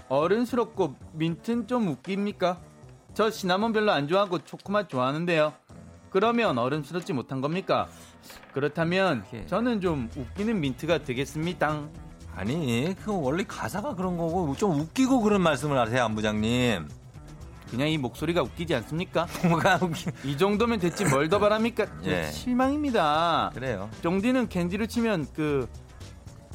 어른스럽고 0.08 0.96
민트는 1.12 1.68
좀 1.68 1.90
웃깁니까? 1.90 2.58
저 3.14 3.30
시나몬 3.30 3.74
별로 3.74 3.92
안 3.92 4.08
좋아하고 4.08 4.46
초코맛 4.46 4.88
좋아하는데요. 4.88 5.52
그러면 6.10 6.58
어른스럽지 6.58 7.12
못한 7.12 7.42
겁니까? 7.42 7.90
그렇다면 8.54 9.26
저는 9.48 9.82
좀 9.82 10.10
웃기는 10.16 10.58
민트가 10.58 11.00
되겠습니다 11.00 11.90
아니, 12.36 12.96
그 13.04 13.12
원래 13.18 13.44
가사가 13.48 13.96
그런 13.96 14.18
거고 14.18 14.56
좀 14.58 14.80
웃기고 14.80 15.22
그런 15.22 15.42
말씀을 15.42 15.78
하세요, 15.78 16.04
안부장님. 16.04 16.88
그냥 17.70 17.88
이 17.90 17.98
목소리가 17.98 18.42
웃기지 18.44 18.76
않습니까 18.76 19.28
뭐가 19.48 19.80
웃기? 19.82 20.06
이 20.24 20.38
정도면 20.38 20.80
됐지 20.80 21.06
뭘 21.06 21.30
더 21.30 21.40
바랍니까? 21.40 21.86
예. 22.06 22.30
실망입니다. 22.32 23.52
그래요. 23.54 23.90
쫑디는 24.02 24.50
캔디로 24.50 24.86
치면 24.86 25.28
그 25.34 25.68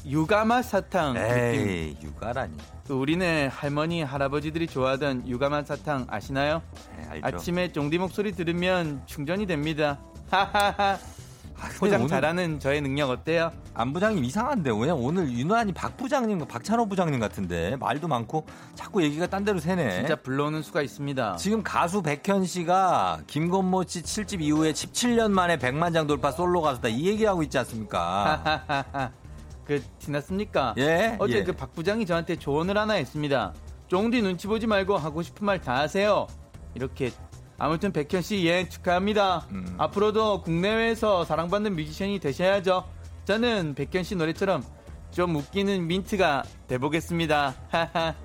유가맛 0.05 0.65
사탕 0.65 1.13
느낌. 1.13 1.27
에이, 1.29 1.97
육아라니. 2.01 2.55
그 2.87 2.93
우리네 2.93 3.47
할머니 3.47 4.01
할아버지들이 4.03 4.67
좋아하던 4.67 5.27
유가맛 5.27 5.67
사탕 5.67 6.07
아시나요? 6.09 6.61
네, 6.97 7.07
알죠. 7.21 7.37
아침에 7.37 7.71
쫑디 7.71 7.97
목소리 7.97 8.31
들으면 8.31 9.01
충전이 9.05 9.45
됩니다. 9.47 9.99
하하하. 10.31 10.97
아, 11.61 11.67
포장 11.77 12.07
잘하는 12.07 12.59
저의 12.59 12.81
능력 12.81 13.11
어때요? 13.11 13.51
안 13.75 13.93
부장님 13.93 14.23
이상한데 14.25 14.71
왜냐 14.71 14.95
오늘 14.95 15.31
유난히 15.31 15.71
박 15.73 15.95
부장님, 15.95 16.39
박찬호 16.47 16.87
부장님 16.87 17.19
같은데 17.19 17.75
말도 17.75 18.07
많고 18.07 18.45
자꾸 18.73 19.03
얘기가 19.03 19.27
딴 19.27 19.45
데로 19.45 19.59
새네. 19.59 19.91
진짜 19.99 20.15
불러오는 20.15 20.61
수가 20.63 20.81
있습니다. 20.81 21.35
지금 21.35 21.61
가수 21.61 22.01
백현 22.01 22.45
씨가 22.45 23.21
김건모 23.27 23.83
씨 23.85 24.01
7집 24.01 24.41
이후에 24.41 24.71
17년 24.73 25.31
만에 25.31 25.57
100만 25.57 25.93
장 25.93 26.07
돌파 26.07 26.31
솔로 26.31 26.61
가수다 26.61 26.87
이 26.87 27.05
얘기하고 27.05 27.43
있지 27.43 27.57
않습니까? 27.59 29.11
그 29.63 29.81
지났습니까? 29.99 30.73
예? 30.79 31.15
어제 31.19 31.37
예. 31.37 31.43
그박 31.43 31.73
부장이 31.73 32.05
저한테 32.05 32.35
조언을 32.37 32.77
하나 32.77 32.93
했습니다. 32.93 33.53
쫑디 33.87 34.21
눈치 34.21 34.47
보지 34.47 34.65
말고 34.67 34.97
하고 34.97 35.21
싶은 35.21 35.45
말 35.45 35.59
다 35.61 35.75
하세요. 35.77 36.25
이렇게 36.73 37.11
아무튼 37.61 37.91
백현 37.91 38.23
씨예 38.23 38.69
축하합니다. 38.69 39.45
음. 39.51 39.75
앞으로도 39.77 40.41
국내외에서 40.41 41.23
사랑받는 41.25 41.75
뮤지션이 41.75 42.17
되셔야죠. 42.17 42.89
저는 43.25 43.75
백현 43.75 44.03
씨 44.03 44.15
노래처럼 44.15 44.63
좀 45.11 45.35
웃기는 45.35 45.85
민트가 45.85 46.41
돼보겠습니다. 46.67 47.53
하하. 47.69 48.15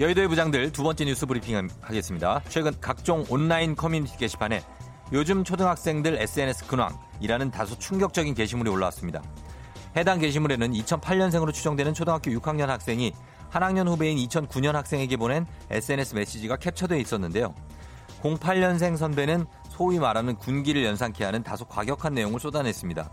여의도의 0.00 0.26
부장들 0.26 0.72
두 0.72 0.82
번째 0.82 1.04
뉴스 1.04 1.24
브리핑 1.24 1.68
하겠습니다. 1.80 2.42
최근 2.48 2.72
각종 2.80 3.24
온라인 3.28 3.76
커뮤니티 3.76 4.16
게시판에 4.16 4.60
요즘 5.12 5.44
초등학생들 5.44 6.20
SNS 6.20 6.66
근황이라는 6.66 7.52
다소 7.52 7.78
충격적인 7.78 8.34
게시물이 8.34 8.70
올라왔습니다. 8.70 9.22
해당 9.96 10.18
게시물에는 10.18 10.72
2008년생으로 10.72 11.54
추정되는 11.54 11.94
초등학교 11.94 12.32
6학년 12.32 12.66
학생이 12.66 13.12
한 13.50 13.62
학년 13.62 13.88
후배인 13.88 14.18
2009년 14.18 14.72
학생에게 14.72 15.16
보낸 15.16 15.46
SNS 15.70 16.14
메시지가 16.14 16.56
캡처되어 16.56 16.98
있었는데요. 16.98 17.54
08년생 18.22 18.96
선배는 18.96 19.46
소위 19.68 19.98
말하는 19.98 20.36
군기를 20.36 20.84
연상케 20.84 21.24
하는 21.24 21.42
다소 21.42 21.64
과격한 21.66 22.14
내용을 22.14 22.40
쏟아냈습니다. 22.40 23.10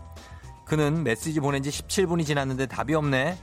그는 0.64 1.02
메시지 1.04 1.40
보낸 1.40 1.62
지 1.62 1.70
17분이 1.70 2.26
지났는데 2.26 2.66
답이 2.66 2.94
없네. 2.94 3.38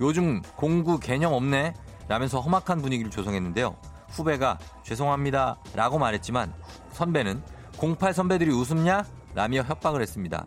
요즘 0.00 0.42
공구 0.56 0.98
개념 0.98 1.32
없네 1.32 1.72
라면서 2.08 2.40
험악한 2.40 2.82
분위기를 2.82 3.10
조성했는데요. 3.10 3.76
후배가 4.10 4.58
죄송합니다 4.82 5.58
라고 5.74 5.98
말했지만 5.98 6.52
선배는 6.92 7.42
08 7.78 8.12
선배들이 8.12 8.50
웃음냐? 8.50 9.04
라며 9.34 9.62
협박을 9.62 10.00
했습니다. 10.00 10.46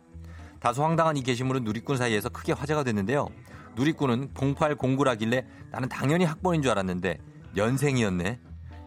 다소 0.60 0.84
황당한 0.84 1.18
이 1.18 1.24
게시물은 1.24 1.64
누리꾼 1.64 1.98
사이에서 1.98 2.30
크게 2.30 2.54
화제가 2.54 2.84
됐는데요. 2.84 3.28
누리꾼은 3.78 4.32
08 4.58 4.76
공구라길래 4.76 5.46
나는 5.72 5.88
당연히 5.88 6.26
학번인 6.26 6.62
줄 6.62 6.72
알았는데 6.72 7.20
연생이었네. 7.56 8.40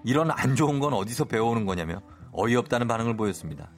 이런 0.05 0.31
안 0.31 0.57
좋은 0.57 0.81
건 0.81 0.93
어디서 0.95 1.27
배워오는 1.27 1.65
거냐며 1.65 2.01
어이없다는 2.33 2.89
반응을 2.89 3.17
보였습니다. 3.17 3.71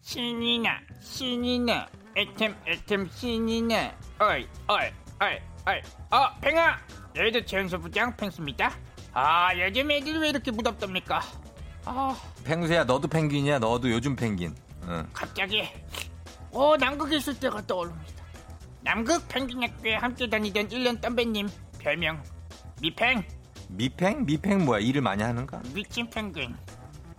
신이 0.00 0.60
나 0.60 0.78
신이 1.00 1.58
나 1.60 1.86
애템 2.16 2.54
애템 2.66 3.08
신이 3.10 3.62
나 3.62 3.92
어이 4.20 4.46
어이 4.68 4.86
어이 5.20 5.38
어이. 5.66 5.80
어 6.10 6.30
팽아! 6.40 6.78
너희도 7.14 7.44
최연소 7.44 7.78
부장 7.78 8.16
팽수입니다. 8.16 8.72
아 9.12 9.50
요즘 9.58 9.90
애들이 9.90 10.16
왜 10.18 10.28
이렇게 10.30 10.50
무덥답니까? 10.50 11.20
아. 11.84 12.16
펭수야 12.44 12.84
너도 12.84 13.08
펭귄이야? 13.08 13.58
너도 13.58 13.90
요즘 13.90 14.14
펭귄. 14.16 14.54
응. 14.84 15.06
갑자기. 15.12 15.64
어 16.52 16.76
남극에 16.78 17.16
있을 17.16 17.38
때가 17.38 17.66
떠오릅니다 17.66 18.17
남극 18.82 19.26
펭귄학교에 19.28 19.94
함께 19.96 20.28
다니던 20.28 20.68
1년 20.68 21.00
덤배님 21.00 21.48
별명 21.78 22.22
미팽. 22.80 23.24
미팽? 23.68 24.24
미팽 24.24 24.64
뭐야? 24.64 24.78
일을 24.80 25.02
많이 25.02 25.22
하는가? 25.22 25.60
미친 25.74 26.08
펭귄. 26.08 26.56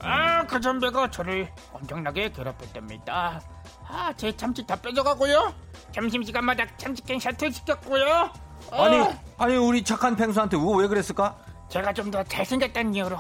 아 0.02 0.46
그 0.48 0.62
선배가 0.62 1.12
저를 1.12 1.50
엄청나게 1.74 2.32
괴롭혔답니다. 2.32 3.42
아 3.88 4.14
제 4.16 4.36
참치 4.36 4.66
다 4.66 4.76
뺏어가고요. 4.78 5.54
점심시간마다 5.92 6.66
참치캔 6.78 7.20
샤틀 7.20 7.52
시켰고요. 7.52 8.32
어, 8.72 8.84
아니 8.84 9.18
아니 9.38 9.56
우리 9.58 9.84
착한 9.84 10.16
펭수한테 10.16 10.58
왜, 10.58 10.64
왜 10.84 10.88
그랬을까? 10.88 11.38
제가 11.70 11.94
좀 11.94 12.10
더 12.12 12.24
잘생겼다는 12.24 12.96
이유로 12.96 13.18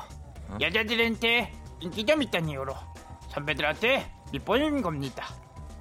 여자들한테 0.62 1.54
인기 1.82 2.06
좀 2.06 2.22
있다는 2.24 2.50
이유로 2.50 2.74
선배들한테 3.30 4.10
밑보이는 4.32 4.82
겁니다. 4.82 5.26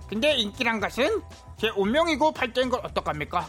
근데 0.09 0.35
인기란 0.37 0.81
것은 0.81 1.23
제 1.59 1.69
운명이고 1.71 2.33
발전인 2.33 2.71
걸 2.71 2.81
어떡합니까? 2.85 3.47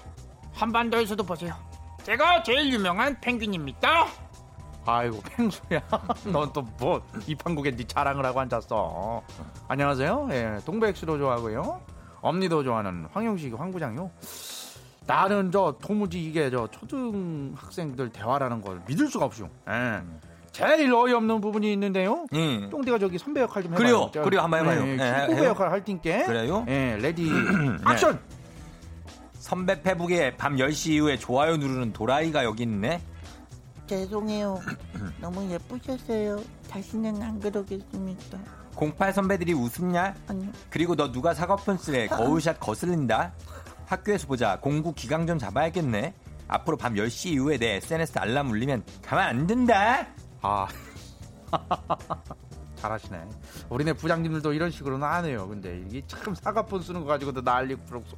한반도에서도 0.53 1.23
보세요. 1.23 1.55
제가 2.03 2.43
제일 2.43 2.71
유명한 2.73 3.19
펭귄입니다. 3.21 4.07
아이고 4.85 5.21
펭수야. 5.21 5.81
넌 6.31 6.51
또 6.51 6.63
뭐 6.79 7.01
이판국에 7.27 7.75
네 7.75 7.85
자랑을 7.85 8.25
하고 8.25 8.39
앉았어. 8.39 9.21
안녕하세요. 9.67 10.29
예 10.31 10.59
동백수도 10.65 11.17
좋아하고요. 11.19 11.81
엄니도 12.21 12.63
좋아하는 12.63 13.07
황영식 13.13 13.57
황 13.59 13.71
부장요. 13.71 14.09
나는 15.05 15.51
저 15.51 15.75
도무지 15.81 16.23
이게 16.23 16.49
저 16.49 16.67
초등학생들 16.67 18.11
대화라는 18.11 18.61
걸 18.61 18.79
믿을 18.87 19.07
수가 19.07 19.25
없어요 19.25 19.49
예 19.67 20.01
제일 20.51 20.93
어이없는 20.93 21.41
부분이 21.41 21.71
있는데요 21.73 22.25
응. 22.33 22.69
똥디가 22.69 22.99
저기 22.99 23.17
선배 23.17 23.41
역할 23.41 23.63
좀 23.63 23.73
해봐요 23.73 23.83
그래요. 23.85 24.11
저, 24.13 24.21
그래요. 24.21 24.41
한번 24.41 24.59
해봐요. 24.61 24.85
예, 24.85 24.91
예, 24.91 25.25
후배 25.27 25.41
해요. 25.41 25.49
역할 25.49 25.71
할 25.71 25.83
테니까 25.83 26.25
그래요? 26.25 26.65
예 26.67 26.97
ready 27.01 27.29
action 27.91 28.19
선배 29.33 29.81
페북에 29.81 30.35
밤 30.37 30.55
10시 30.57 30.91
이후에 30.91 31.17
좋아요 31.17 31.57
누르는 31.57 31.93
도라이가 31.93 32.43
여기 32.43 32.63
있네. 32.63 33.01
죄송해요. 33.87 34.59
너무 35.19 35.49
예쁘셨어요. 35.49 36.39
다시는 36.69 37.21
안 37.23 37.39
그러겠습니다. 37.39 38.37
08 38.75 39.13
선배들이 39.13 39.53
우습냐? 39.53 40.13
아니요. 40.27 40.51
그리고 40.69 40.95
너 40.95 41.11
누가 41.11 41.33
사과폰 41.33 41.77
쓰래 41.79 42.05
거울샷 42.07 42.59
거슬린다. 42.59 43.33
학교에서 43.87 44.27
보자. 44.27 44.59
09 44.59 44.93
기강 44.93 45.25
좀 45.25 45.39
잡아야겠네. 45.39 46.13
앞으로 46.47 46.77
밤 46.77 46.93
10시 46.93 47.29
이후에 47.31 47.57
내 47.57 47.75
SNS 47.77 48.19
알람 48.19 48.51
울리면 48.51 48.83
가만 49.03 49.27
안 49.29 49.47
둔다. 49.47 50.05
아 50.41 50.67
잘하시네. 52.75 53.21
우리네 53.69 53.93
부장님들도 53.93 54.53
이런 54.53 54.71
식으로는 54.71 55.05
안 55.05 55.25
해요. 55.25 55.47
근데 55.49 55.83
이게 55.87 56.01
참 56.07 56.33
사과폰 56.33 56.81
쓰는 56.81 57.01
거 57.01 57.07
가지고도 57.07 57.41
난리고 57.41 57.83
부럽고. 57.85 58.17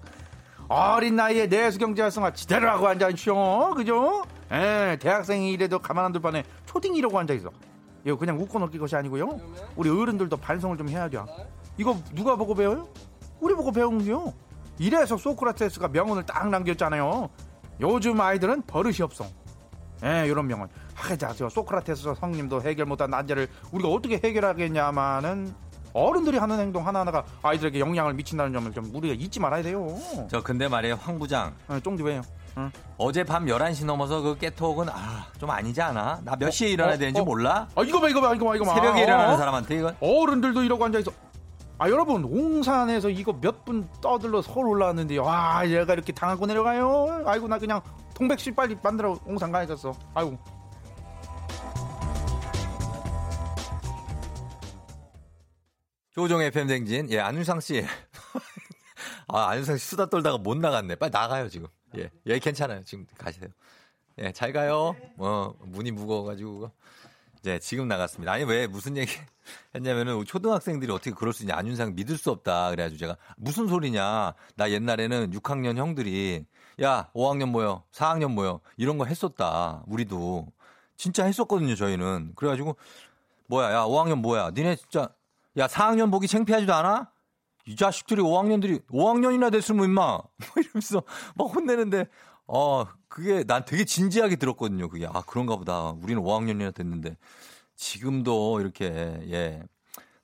어린 0.67 1.15
나이에 1.15 1.47
내수 1.47 1.79
경제 1.79 2.01
활성화 2.01 2.31
지대로 2.33 2.69
하고 2.69 2.87
앉아있쇼. 2.87 3.73
그죠? 3.75 4.23
예, 4.51 4.97
대학생이 5.01 5.51
이래도 5.51 5.79
가만 5.79 6.05
안둘 6.05 6.21
판에 6.21 6.43
초딩 6.65 6.95
이러고 6.95 7.17
앉아있어. 7.19 7.49
이거 8.05 8.17
그냥 8.17 8.39
웃고 8.39 8.57
넘길 8.59 8.79
것이 8.79 8.95
아니고요. 8.95 9.39
우리 9.75 9.89
어른들도 9.89 10.37
반성을 10.37 10.77
좀 10.77 10.89
해야 10.89 11.09
돼. 11.09 11.19
이거 11.77 11.97
누가 12.13 12.35
보고 12.35 12.53
배워요? 12.55 12.87
우리 13.39 13.53
보고 13.55 13.71
배운 13.71 14.03
게요. 14.03 14.33
이래서 14.77 15.17
소크라테스가 15.17 15.89
명언을 15.89 16.25
딱 16.25 16.49
남겼잖아요. 16.49 17.29
요즘 17.81 18.21
아이들은 18.21 18.63
버릇이 18.63 19.01
없어. 19.01 19.25
예, 20.03 20.25
이런 20.27 20.47
명언. 20.47 20.69
하자, 21.01 21.33
저 21.33 21.49
소크라테스 21.49 22.13
성님도 22.19 22.61
해결 22.61 22.85
못한 22.85 23.09
난제를 23.09 23.47
우리가 23.71 23.89
어떻게 23.89 24.19
해결하겠냐마는 24.23 25.53
어른들이 25.93 26.37
하는 26.37 26.59
행동 26.59 26.87
하나하나가 26.87 27.25
아이들에게 27.41 27.79
영향을 27.79 28.13
미친다는 28.13 28.53
점을 28.53 28.71
좀 28.71 28.89
우리가 28.93 29.15
잊지 29.15 29.39
말아야 29.39 29.61
돼요. 29.63 29.97
저 30.29 30.41
근데 30.41 30.67
말이에요 30.67 30.95
황 30.95 31.17
부장. 31.19 31.53
어, 31.67 31.79
쫑디 31.79 32.03
왜요? 32.03 32.21
어제 32.97 33.23
밤 33.23 33.45
11시 33.45 33.85
넘어서 33.85 34.21
그 34.21 34.37
깨톡은 34.37 34.89
아, 34.89 35.25
좀 35.39 35.49
아니지 35.49 35.81
않아? 35.81 36.19
나 36.23 36.35
몇 36.37 36.51
시에 36.51 36.69
일어나야 36.69 36.95
어, 36.95 36.97
되는지 36.97 37.21
어. 37.21 37.23
몰라? 37.25 37.67
아, 37.75 37.81
이거 37.83 37.99
봐, 37.99 38.07
이거 38.09 38.21
봐, 38.21 38.33
이거 38.35 38.45
봐, 38.45 38.55
이거 38.55 38.65
봐. 38.65 38.75
새벽에 38.75 39.01
일어나는 39.03 39.33
어? 39.33 39.37
사람한테 39.37 39.75
이건 39.77 39.95
어른들도 39.99 40.61
이러고 40.63 40.85
앉아있어. 40.85 41.11
아, 41.79 41.89
여러분, 41.89 42.23
옹산에서 42.25 43.09
이거 43.09 43.33
몇 43.41 43.65
분 43.65 43.89
떠들러 44.01 44.41
서울 44.41 44.67
올라왔는데, 44.67 45.17
와, 45.17 45.67
얘가 45.67 45.93
이렇게 45.93 46.13
당하고 46.13 46.45
내려가요? 46.45 47.23
아이고, 47.25 47.47
나 47.47 47.57
그냥 47.57 47.81
통백씨 48.13 48.51
빨리 48.51 48.77
만들어 48.83 49.17
옹산 49.25 49.51
가야겠어. 49.51 49.93
아이고. 50.13 50.37
조종 56.13 56.41
FM 56.41 56.67
댕진. 56.67 57.09
예, 57.11 57.19
안윤상 57.19 57.61
씨. 57.61 57.85
아, 59.27 59.49
안윤상 59.49 59.77
씨 59.77 59.87
수다 59.87 60.07
떨다가 60.07 60.37
못 60.37 60.57
나갔네. 60.57 60.95
빨리 60.95 61.11
나가요, 61.11 61.47
지금. 61.47 61.67
예, 61.97 62.09
예, 62.25 62.39
괜찮아요. 62.39 62.83
지금 62.83 63.05
가세요. 63.17 63.49
예, 64.19 64.31
잘 64.33 64.51
가요. 64.51 64.95
어, 65.17 65.53
문이 65.61 65.91
무거워가지고. 65.91 66.69
예, 67.45 67.59
지금 67.59 67.87
나갔습니다. 67.87 68.33
아니, 68.33 68.43
왜, 68.43 68.67
무슨 68.67 68.97
얘기 68.97 69.13
했냐면은, 69.73 70.23
초등학생들이 70.25 70.91
어떻게 70.91 71.11
그럴 71.11 71.33
수 71.33 71.43
있냐. 71.43 71.55
안윤상 71.55 71.95
믿을 71.95 72.17
수 72.17 72.29
없다. 72.29 72.71
그래가지고 72.71 72.99
제가, 72.99 73.17
무슨 73.37 73.67
소리냐. 73.67 74.33
나 74.55 74.69
옛날에는 74.69 75.31
6학년 75.31 75.77
형들이, 75.77 76.45
야, 76.83 77.09
5학년 77.15 77.47
모여, 77.47 77.83
4학년 77.93 78.33
모여. 78.33 78.59
이런 78.75 78.97
거 78.97 79.05
했었다. 79.05 79.81
우리도. 79.87 80.51
진짜 80.97 81.25
했었거든요, 81.25 81.75
저희는. 81.75 82.33
그래가지고, 82.35 82.75
뭐야, 83.47 83.71
야, 83.71 83.85
5학년 83.85 84.15
뭐야. 84.15 84.51
니네 84.51 84.75
진짜, 84.75 85.09
야, 85.57 85.67
4학년 85.67 86.11
보기 86.11 86.27
창피하지도 86.27 86.73
않아? 86.73 87.11
이 87.65 87.75
자식들이 87.75 88.21
5학년들이 88.21 88.87
5학년이나 88.87 89.51
됐으면 89.51 89.85
임마. 89.85 90.17
뭐 90.17 90.47
이러면서 90.57 91.03
막 91.35 91.45
혼내는데 91.53 92.05
어, 92.47 92.85
그게 93.07 93.43
난 93.43 93.65
되게 93.65 93.83
진지하게 93.85 94.37
들었거든요. 94.37 94.89
그게 94.89 95.05
아, 95.05 95.21
그런가 95.27 95.55
보다. 95.57 95.91
우리는 95.91 96.21
5학년이나 96.21 96.73
됐는데 96.73 97.17
지금도 97.75 98.61
이렇게 98.61 98.85
예. 99.29 99.63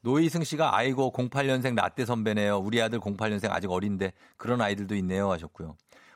노희승 0.02 0.44
씨가 0.44 0.76
아이고 0.76 1.12
08년생 1.12 1.76
라떼 1.76 2.06
선배네요. 2.06 2.58
우리 2.60 2.82
아들 2.82 3.00
08년생 3.00 3.52
아직 3.52 3.70
어린데 3.70 4.14
그런 4.38 4.62
아이들도 4.62 4.96
있네요 4.96 5.30
하셨고요. 5.32 5.76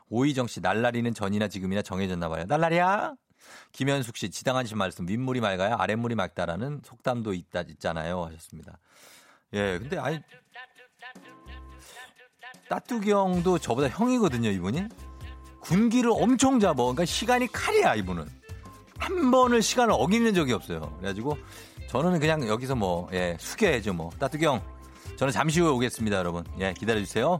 오희정 0.09 0.47
씨 0.47 0.61
날라리는 0.61 1.13
전이나 1.13 1.47
지금이나 1.47 1.81
정해졌나 1.81 2.29
봐요. 2.29 2.45
날라리야? 2.47 3.15
김현숙 3.71 4.17
씨 4.17 4.29
지당한 4.29 4.65
씨 4.65 4.75
말씀 4.75 5.07
윗물이 5.07 5.41
맑아야 5.41 5.75
아랫물이 5.79 6.15
맑다라는 6.15 6.81
속담도 6.83 7.33
있다 7.33 7.61
있잖아요 7.61 8.25
하셨습니다. 8.25 8.77
예, 9.53 9.77
근데 9.79 9.97
아니 9.97 10.19
따뚜기 12.71 13.11
형도 13.11 13.59
저보다 13.59 13.89
형이거든요, 13.89 14.49
이분이. 14.49 14.85
군기를 15.59 16.09
엄청 16.13 16.59
잡아. 16.61 16.75
그러니까 16.83 17.03
시간이 17.03 17.47
칼이야, 17.47 17.95
이분은. 17.95 18.25
한 18.97 19.31
번을 19.31 19.61
시간을 19.61 19.93
어기는 19.93 20.33
적이 20.33 20.53
없어요. 20.53 20.95
그래가지고 20.99 21.37
저는 21.89 22.19
그냥 22.21 22.47
여기서 22.47 22.75
뭐, 22.75 23.09
예, 23.11 23.35
숙여야죠, 23.39 23.93
뭐. 23.93 24.09
따뚜기 24.17 24.45
형. 24.45 24.61
저는 25.17 25.33
잠시 25.33 25.59
후에 25.59 25.69
오겠습니다, 25.69 26.15
여러분. 26.15 26.45
예, 26.59 26.73
기다려주세요. 26.73 27.39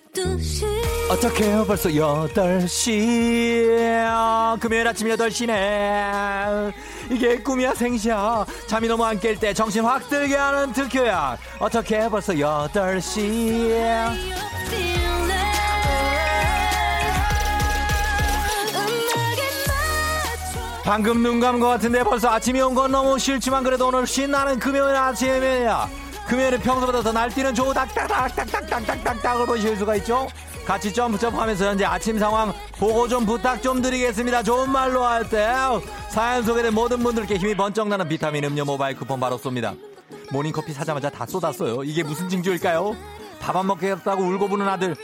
어떡해요? 1.09 1.65
벌써 1.65 1.89
8시 1.89 2.99
금요일 4.59 4.87
아침 4.87 5.07
8시네. 5.07 6.71
이게 7.09 7.37
꿈이야 7.39 7.73
생시야. 7.73 8.45
잠이 8.67 8.87
너무 8.87 9.03
안 9.05 9.19
깰 9.19 9.39
때 9.39 9.51
정신 9.53 9.83
확 9.83 10.07
들게 10.09 10.35
하는 10.35 10.71
특효야. 10.73 11.37
어떡해? 11.59 12.09
벌써 12.09 12.33
8시 12.33 14.41
방금 20.83 21.21
눈 21.23 21.39
감은 21.39 21.59
것 21.59 21.67
같은데 21.67 22.03
벌써 22.03 22.29
아침이 22.29 22.59
온 22.61 22.75
건 22.75 22.91
너무 22.91 23.17
싫지만 23.19 23.63
그래도 23.63 23.87
오늘 23.87 24.07
신나는 24.07 24.59
금요일 24.59 24.95
아침이야 24.95 25.89
금요일은 26.31 26.59
평소보다 26.59 27.01
더 27.01 27.11
날뛰는 27.11 27.53
좋은 27.53 27.73
딱딱딱딱딱딱딱딱을 27.73 29.45
보실 29.45 29.75
수가 29.75 29.97
있죠? 29.97 30.29
같이 30.65 30.93
점프 30.93 31.17
점프하면서 31.19 31.65
현재 31.65 31.83
아침 31.83 32.17
상황 32.17 32.53
보고 32.79 33.05
좀 33.09 33.25
부탁 33.25 33.61
좀 33.61 33.81
드리겠습니다. 33.81 34.41
좋은 34.41 34.71
말로 34.71 35.03
할 35.03 35.27
때. 35.27 35.53
사연 36.07 36.43
소개된 36.43 36.73
모든 36.73 37.03
분들께 37.03 37.35
힘이 37.35 37.53
번쩍 37.53 37.89
나는 37.89 38.07
비타민 38.07 38.45
음료 38.45 38.63
모바일 38.63 38.95
쿠폰 38.95 39.19
바로 39.19 39.37
쏩니다. 39.37 39.77
모닝커피 40.31 40.71
사자마자 40.71 41.09
다 41.09 41.25
쏟았어요. 41.25 41.83
이게 41.83 42.01
무슨 42.01 42.29
징조일까요? 42.29 42.95
밥 43.41 43.57
안 43.57 43.67
먹겠다고 43.67 44.23
울고 44.23 44.47
부는 44.47 44.69
아들 44.69 44.95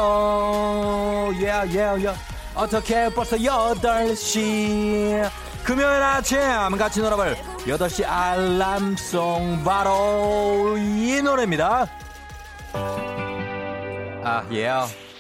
yeah, 1.33 1.77
yeah, 1.77 2.07
yeah. 2.07 2.17
어떻게 2.55 3.09
벌써 3.09 3.37
8시 3.37 5.29
금요일 5.65 6.01
아침 6.03 6.39
같이 6.79 7.01
놀아볼 7.01 7.35
8시 7.67 8.05
알람송 8.07 9.65
바로 9.65 10.77
이 10.79 11.21
노래입니다 11.23 11.87
아 14.25 14.45
예. 14.53 14.69
Yeah. 14.69 15.12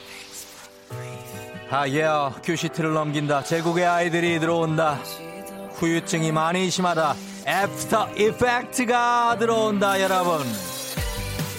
아, 1.74 1.88
예, 1.88 2.06
큐시트를 2.44 2.92
넘긴다. 2.92 3.44
제국의 3.44 3.86
아이들이 3.86 4.38
들어온다. 4.38 4.98
후유증이 5.76 6.30
많이 6.30 6.68
심하다. 6.68 7.14
after 7.48 8.10
effect가 8.14 9.38
들어온다, 9.38 9.98
여러분. 10.02 10.42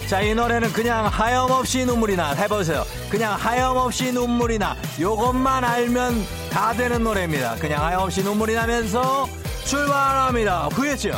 자, 0.07 0.21
이 0.21 0.35
노래는 0.35 0.71
그냥 0.71 1.07
하염없이 1.07 1.85
눈물이 1.85 2.15
나. 2.15 2.31
해보세요. 2.33 2.83
그냥 3.09 3.33
하염없이 3.33 4.11
눈물이 4.11 4.59
나. 4.59 4.75
요것만 4.99 5.63
알면 5.63 6.13
다 6.51 6.73
되는 6.73 7.03
노래입니다. 7.03 7.55
그냥 7.55 7.83
하염없이 7.83 8.21
눈물이 8.21 8.53
나면서 8.53 9.27
출발합니다. 9.65 10.67
후유증. 10.73 11.13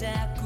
자꾸 0.00 0.39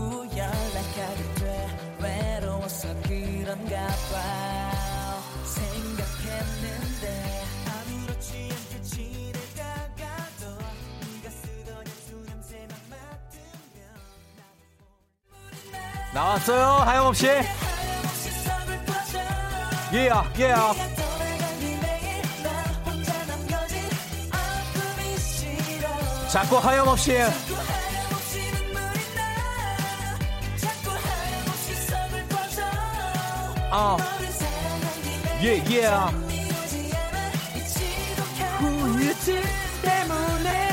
나왔어요 16.14 16.64
하염없이 16.86 17.26
예야 19.92 20.14
yeah, 20.14 20.40
예야. 20.40 20.56
Yeah. 20.56 20.94
자꾸 26.30 26.56
하염없이 26.58 27.18
아 33.70 33.96
예예 35.42 35.62
yeah, 35.62 35.76
yeah. 35.76 36.24
그 38.58 38.64
후유증 38.66 39.42
때문에 39.82 40.63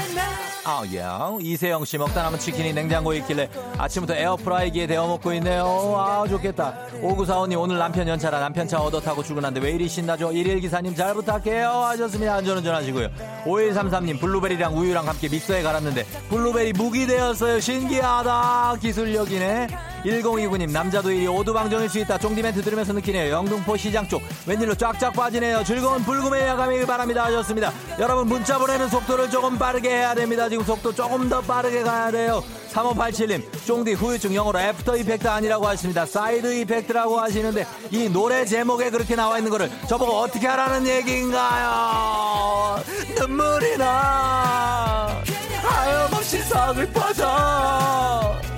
아, 0.63 0.83
예. 0.91 1.03
이세영 1.43 1.85
씨 1.85 1.97
먹다 1.97 2.21
남은 2.21 2.37
치킨이 2.37 2.73
냉장고에 2.73 3.17
있길래 3.17 3.49
아침부터 3.79 4.13
에어프라이기에 4.13 4.85
데워 4.85 5.07
먹고 5.07 5.33
있네요. 5.33 5.65
아, 5.97 6.27
좋겠다. 6.27 6.87
5945님 7.01 7.59
오늘 7.59 7.79
남편 7.79 8.07
연차라 8.07 8.39
남편 8.39 8.67
차 8.67 8.79
얻어 8.79 8.99
타고 9.01 9.23
출근하는데 9.23 9.65
왜 9.65 9.73
이리 9.73 9.87
신나죠? 9.89 10.31
일일 10.31 10.59
기사님 10.59 10.93
잘 10.95 11.15
부탁해요. 11.15 11.67
하셨습니다. 11.67 12.35
안전운전 12.35 12.75
하시고요. 12.75 13.09
5133님 13.45 14.19
블루베리랑 14.19 14.77
우유랑 14.77 15.07
함께 15.07 15.29
믹서에 15.29 15.63
갈았는데 15.63 16.03
블루베리 16.29 16.73
무기 16.73 17.07
되었어요. 17.07 17.59
신기하다. 17.59 18.75
기술력이네. 18.81 19.67
1029님 20.03 20.71
남자도 20.71 21.11
일이 21.11 21.27
오두방정일 21.27 21.89
수 21.89 21.99
있다. 21.99 22.17
쫑디 22.17 22.41
멘트 22.41 22.61
들으면서 22.61 22.93
느끼네요. 22.93 23.31
영등포 23.31 23.77
시장 23.77 24.07
쪽 24.07 24.21
웬일로 24.45 24.75
쫙쫙 24.75 25.13
빠지네요. 25.13 25.63
즐거운 25.63 26.03
불금의 26.03 26.47
예감이길 26.47 26.85
바랍니다. 26.87 27.25
하셨습니다. 27.25 27.71
여러분 27.99 28.27
문자 28.27 28.57
보내는 28.57 28.89
속도를 28.89 29.29
조금 29.29 29.57
빠르게 29.57 29.89
해야 29.89 30.15
됩니다. 30.15 30.49
지금 30.49 30.63
속도 30.63 30.93
조금 30.93 31.29
더 31.29 31.41
빠르게 31.41 31.83
가야 31.83 32.11
돼요. 32.11 32.43
3587님 32.71 33.43
쫑디 33.65 33.93
후유증 33.93 34.33
영어로 34.33 34.59
after 34.59 34.97
effect 34.97 35.27
아니라고 35.27 35.67
하십니다. 35.67 36.05
side 36.05 36.53
effect라고 36.61 37.19
하시는데 37.19 37.67
이 37.91 38.09
노래 38.09 38.45
제목에 38.45 38.89
그렇게 38.89 39.15
나와 39.15 39.37
있는 39.37 39.51
거를 39.51 39.69
저보고 39.87 40.13
어떻게 40.13 40.47
하라는 40.47 40.87
얘기인가요? 40.87 42.81
눈물이 43.19 43.77
나 43.77 45.21
하염없이 45.61 46.41
썩을 46.43 46.91
뒤에 46.93 48.50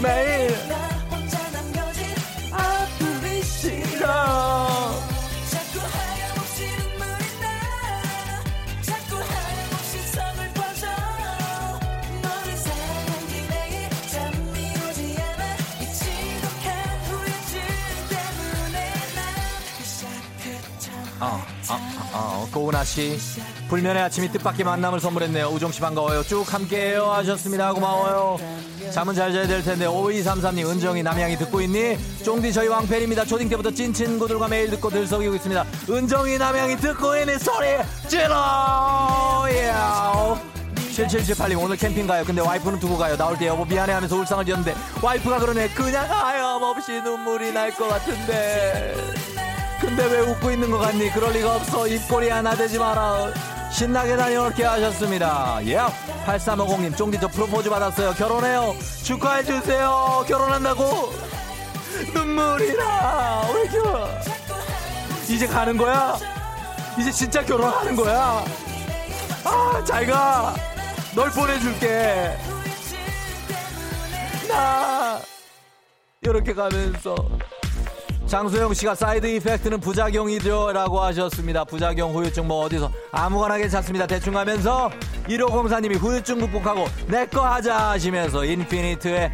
매일 0.00 0.68
어, 21.20 21.26
어, 21.26 21.74
어, 21.74 21.74
어, 22.12 22.44
어, 22.44 22.48
고은아 22.52 22.84
씨. 22.84 23.18
불면의 23.68 24.02
아침이 24.02 24.30
뜻밖의 24.32 24.64
만남을 24.64 24.98
선물했네요. 25.00 25.48
우정 25.48 25.70
씨 25.70 25.80
반가워요. 25.80 26.22
쭉 26.22 26.42
함께해요. 26.52 27.04
하셨습니다. 27.12 27.72
고마워요. 27.74 28.38
잠은 28.92 29.14
잘 29.14 29.32
자야 29.32 29.46
될 29.46 29.62
텐데 29.62 29.86
5233님 29.86 30.66
은정이 30.70 31.02
남양이 31.02 31.36
듣고 31.36 31.60
있니? 31.60 31.98
쫑디 32.24 32.52
저희 32.54 32.68
왕팬입니다. 32.68 33.26
초딩 33.26 33.48
때부터 33.50 33.70
찐 33.70 33.92
친구들과 33.92 34.48
매일 34.48 34.70
듣고 34.70 34.88
들썩이고 34.88 35.34
있습니다. 35.34 35.64
은정이 35.90 36.38
남양이 36.38 36.76
듣고 36.78 37.16
있니? 37.18 37.38
소리 37.38 37.66
질러! 38.08 39.44
예. 39.50 39.72
7778님 40.96 41.62
오늘 41.62 41.76
캠핑 41.76 42.06
가요. 42.06 42.24
근데 42.24 42.40
와이프는 42.40 42.80
두고 42.80 42.96
가요. 42.96 43.16
나올 43.18 43.36
때 43.38 43.46
여보 43.48 43.64
미안해 43.66 43.92
하면서 43.92 44.16
울상을 44.16 44.44
지었는데 44.46 44.74
와이프가 45.02 45.38
그러네. 45.38 45.68
그냥 45.68 46.10
하염없이 46.10 47.02
눈물이 47.02 47.52
날 47.52 47.70
것 47.76 47.86
같은데. 47.88 48.94
근데 49.80 50.04
왜 50.06 50.20
웃고 50.20 50.50
있는 50.50 50.70
것 50.70 50.78
같니? 50.78 51.10
그럴 51.12 51.32
리가 51.34 51.56
없어. 51.56 51.86
입꼬리 51.86 52.30
하나 52.30 52.54
되지 52.56 52.78
마라. 52.78 53.30
신나게 53.70 54.16
다녀올게 54.16 54.64
하셨습니다. 54.64 55.60
예. 55.66 55.78
8350님, 56.26 56.96
쫑디 56.96 57.20
저 57.20 57.28
프로포즈 57.28 57.70
받았어요. 57.70 58.12
결혼해요. 58.14 58.74
축하해주세요. 59.04 60.24
결혼한다고? 60.26 61.12
눈물이 62.14 62.76
나. 62.76 63.42
왜 63.54 63.68
결혼? 63.68 64.08
이제 65.28 65.46
가는 65.46 65.76
거야? 65.76 66.16
이제 66.98 67.10
진짜 67.12 67.44
결혼하는 67.44 67.94
거야? 67.94 68.44
아, 69.44 69.84
잘 69.84 70.06
가. 70.06 70.54
널 71.14 71.30
보내줄게. 71.30 72.36
나. 74.48 75.20
이렇게 76.22 76.52
가면서 76.52 77.14
장소영 78.28 78.74
씨가 78.74 78.94
side 78.94 79.26
effect는 79.26 79.80
부작용이죠. 79.80 80.72
라고 80.74 81.00
하셨습니다. 81.00 81.64
부작용, 81.64 82.14
후유증 82.14 82.46
뭐 82.46 82.66
어디서 82.66 82.92
아무거나 83.10 83.56
괜찮습니다. 83.56 84.06
대충 84.06 84.36
하면서 84.36 84.90
1504님이 85.28 85.98
후유증 85.98 86.38
극복하고 86.40 86.86
내꺼 87.06 87.40
하자 87.40 87.90
하시면서 87.90 88.44
인피니트의 88.44 89.32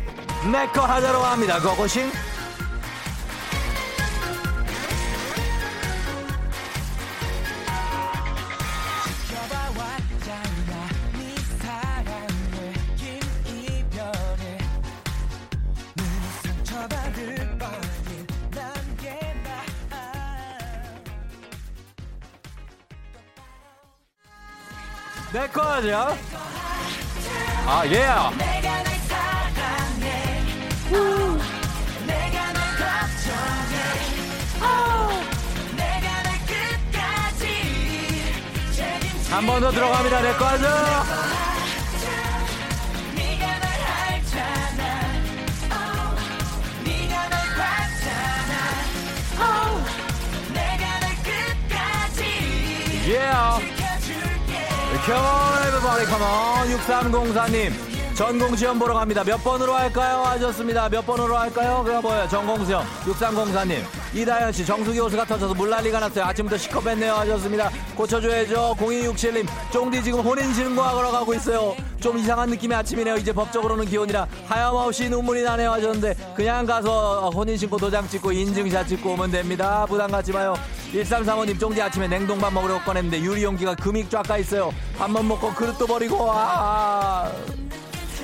내꺼 0.51 0.83
하자로 0.83 1.19
합니다. 1.19 1.61
고고싱. 1.61 2.34
내꺼 25.35 25.63
하자. 25.63 26.17
아, 27.67 27.83
예. 27.87 28.05
한번 39.29 39.61
더 39.61 39.73
들어갑니다. 39.73 40.21
내꺼 40.21 40.45
하자. 40.45 41.05
Yeah. 53.07 53.74
Everybody, 55.07 56.07
come 56.07 56.23
on. 56.23 56.69
6304님. 56.71 57.73
전공시험 58.15 58.79
보러 58.79 58.95
갑니다. 58.95 59.23
몇 59.23 59.37
번으로 59.45 59.75
할까요? 59.75 60.23
하셨습니다. 60.23 60.89
몇 60.89 61.05
번으로 61.05 61.37
할까요? 61.37 61.83
그거 61.85 62.01
뭐예요? 62.01 62.27
전공시험. 62.29 62.83
6304님. 63.05 63.83
이다현 64.15 64.53
씨, 64.53 64.65
정수기 64.65 64.99
호수가 65.01 65.27
터져서 65.27 65.53
물난리가 65.53 66.01
났어요. 66.01 66.25
아침부터 66.25 66.57
시커맸네요. 66.57 67.13
하셨습니다. 67.17 67.71
고쳐줘야죠. 67.97 68.77
0267님. 68.79 69.47
쫑디 69.73 70.03
지금 70.05 70.21
혼인신고하러 70.21 71.11
가고 71.11 71.35
있어요. 71.35 71.77
좀 72.01 72.17
이상한 72.17 72.49
느낌의 72.49 72.79
아침이네요. 72.79 73.17
이제 73.17 73.33
법적으로는 73.33 73.85
기혼이라 73.85 74.27
하염없이 74.47 75.11
눈물이 75.11 75.43
나네요. 75.43 75.71
하셨는데 75.73 76.15
그냥 76.35 76.65
가서 76.65 77.29
혼인신고 77.29 77.77
도장 77.77 78.09
찍고 78.09 78.33
인증샷 78.33 78.89
찍고 78.89 79.11
오면 79.11 79.33
됩니다. 79.33 79.85
부담 79.87 80.11
갖지 80.11 80.33
마요. 80.33 80.55
1335님 80.95 81.59
쫑디 81.59 81.83
아침에 81.83 82.07
냉동밥 82.07 82.53
먹으려고 82.53 82.81
꺼냈는데 82.85 83.21
유리용기가 83.21 83.75
금이 83.75 84.09
쫙가 84.09 84.39
있어요. 84.39 84.73
밥만 84.97 85.27
먹고 85.27 85.53
그릇도 85.53 85.87
버리고 85.87 86.31
아. 86.31 87.31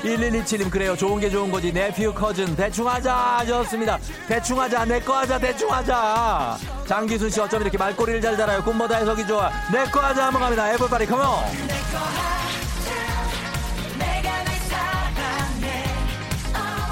1127님 0.04 0.70
그래요. 0.70 0.96
좋은 0.96 1.20
게 1.20 1.28
좋은 1.28 1.50
거지. 1.50 1.72
네피우 1.72 2.14
커즌 2.14 2.54
대충 2.56 2.88
하자. 2.88 3.12
하셨습니다. 3.40 3.98
대충 4.28 4.60
하자. 4.60 4.84
내 4.84 5.00
거 5.00 5.18
하자. 5.18 5.38
대충 5.38 5.70
하자. 5.70 6.56
장기순 6.86 7.28
씨 7.28 7.40
어쩜 7.40 7.60
이렇게 7.62 7.76
말꼬리를 7.76 8.20
잘 8.22 8.36
달아요? 8.36 8.62
꿈보다 8.62 8.96
해석이 8.96 9.26
좋아. 9.26 9.50
내 9.72 9.84
거 9.90 10.00
하자. 10.00 10.26
한번 10.26 10.40
갑니다. 10.42 10.72
에버바리 10.72 11.06
컴온 11.06 11.26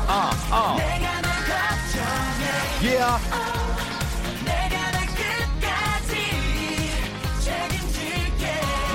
아아 0.09 0.77
yeah 2.81 3.68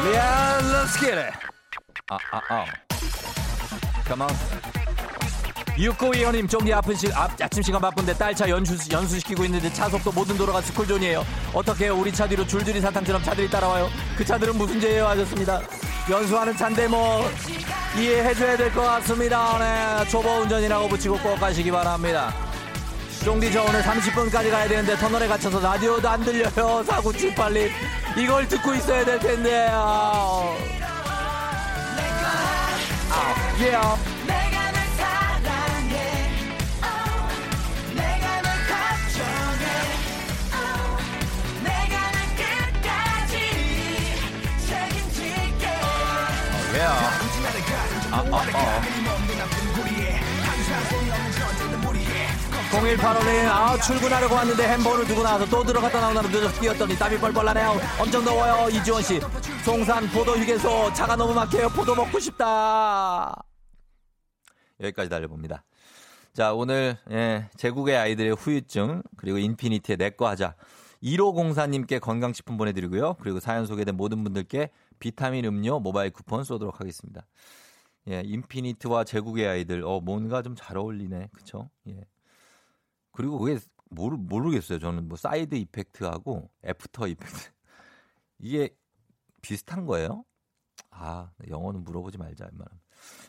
yeah 0.06 0.60
let's 0.74 0.98
get 1.00 1.18
it 1.18 1.34
아 2.12 2.18
아 2.32 2.42
아 2.50 2.66
Come 4.06 4.22
on. 4.24 4.36
6925님 5.78 6.50
종이 6.50 6.72
아픈 6.74 6.94
시, 6.96 7.08
아, 7.14 7.28
아침 7.42 7.64
시간 7.64 7.80
바쁜데 7.82 8.14
딸 8.16 8.36
차 8.36 8.48
연수, 8.50 8.76
연수시키고 8.92 9.46
있는데 9.46 9.72
차 9.74 9.88
속도 9.90 10.12
모든 10.12 10.38
도로가 10.38 10.62
스쿨존이에요. 10.62 11.26
어떻게? 11.54 11.88
우리 11.88 12.12
차 12.12 12.28
뒤로 12.28 12.46
줄줄이 12.46 12.80
사탕처럼 12.82 13.24
차들이 13.24 13.50
따라와요. 13.50 13.90
그 14.18 14.26
차들은 14.26 14.58
무슨 14.58 14.80
죄예요? 14.82 15.08
하셨습니다. 15.08 15.62
연수하는 16.10 16.56
차인데 16.58 16.88
뭐 16.90 17.28
이해해줘야 17.98 18.58
될 18.58 18.72
것 18.74 18.82
같습니다. 18.82 19.58
네, 20.04 20.10
초보 20.10 20.30
운전이라고 20.42 20.90
붙이고 20.90 21.18
꼭 21.20 21.40
가시기 21.40 21.72
바랍니다. 21.72 22.34
쫑디 23.24 23.54
저 23.54 23.64
오늘 23.64 23.82
30분까지 23.82 24.52
가야 24.52 24.68
되는데 24.68 24.98
터널에 24.98 25.28
갇혀서 25.28 25.62
라디오도 25.62 26.10
안 26.10 26.22
들려요. 26.24 26.84
4978님 26.86 27.70
이걸 28.18 28.48
듣고 28.50 28.74
있어야 28.74 29.06
될 29.06 29.18
텐데. 29.20 29.70
아. 29.72 30.54
아, 33.10 33.36
yeah. 33.60 34.14
아, 48.12 48.24
아, 48.32 48.44
아. 48.54 49.23
0185님, 52.74 53.46
아, 53.48 53.78
출근하려고 53.78 54.34
왔는데 54.34 54.68
햄버거를 54.68 55.06
두고 55.06 55.22
나와서 55.22 55.46
또 55.46 55.64
들어갔다 55.64 56.02
나오느라 56.02 56.28
늦어서 56.28 56.60
뛰었더니 56.60 56.96
땀이 56.96 57.20
뻘뻘 57.20 57.46
나네요. 57.46 57.76
엄청 58.02 58.24
더워요. 58.26 58.68
이지원 58.70 59.02
씨. 59.04 59.20
송산 59.64 60.08
포도 60.10 60.32
휴게소 60.34 60.92
차가 60.94 61.16
너무 61.16 61.34
막혀요. 61.36 61.70
포도 61.70 61.94
먹고 61.94 62.20
싶다. 62.20 63.36
여기까지 64.80 65.08
달려봅니다. 65.10 65.64
자, 66.34 66.54
오늘, 66.54 66.98
예, 67.12 67.48
제국의 67.58 67.96
아이들의 67.96 68.34
후유증, 68.36 69.04
그리고 69.18 69.38
인피니티의 69.38 69.98
내꺼 69.98 70.28
하자. 70.28 70.56
1504님께 71.04 72.00
건강식품 72.00 72.58
보내드리고요. 72.58 73.18
그리고 73.22 73.40
사연 73.40 73.68
소개된 73.68 73.96
모든 73.96 74.24
분들께 74.24 74.72
비타민 75.00 75.46
음료 75.46 75.80
모바일 75.80 76.10
쿠폰 76.10 76.44
쏘도록 76.44 76.80
하겠습니다. 76.80 77.26
예, 78.10 78.24
인피니트와 78.26 79.04
제국의 79.04 79.48
아이들, 79.48 79.84
어, 79.86 80.00
뭔가 80.02 80.42
좀 80.42 80.56
잘 80.56 80.78
어울리네. 80.78 81.30
그쵸? 81.34 81.70
예. 81.88 82.02
그리고 83.14 83.40
그게 83.40 83.60
모르, 83.90 84.18
모르겠어요. 84.18 84.80
저는 84.80 85.08
뭐 85.08 85.18
side 85.18 85.56
effect하고 85.56 86.50
after 86.66 87.08
effect. 87.08 87.34
이게 88.40 88.76
비슷한 89.42 89.86
거예요? 89.86 90.26
아, 90.92 91.32
영어는 91.48 91.84
물어보지 91.84 92.18
말자, 92.18 92.46
이 92.46 92.56
말은. 92.56 92.72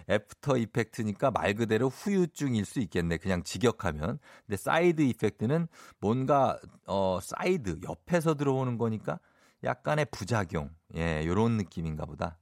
after 0.08 0.56
effect니까 0.58 1.30
말 1.30 1.54
그대로 1.54 1.88
후유증일 1.88 2.64
수 2.64 2.80
있겠네. 2.80 3.18
그냥 3.18 3.42
직역하면. 3.42 4.18
근데 4.46 4.56
side 4.56 5.02
effect는 5.02 5.68
뭔가 6.00 6.58
어 6.86 7.18
사이드 7.20 7.80
옆에서 7.84 8.34
들어오는 8.34 8.78
거니까 8.78 9.18
약간의 9.62 10.06
부작용. 10.10 10.70
예, 10.96 11.24
요런 11.26 11.56
느낌인가 11.56 12.04
보다. 12.06 12.38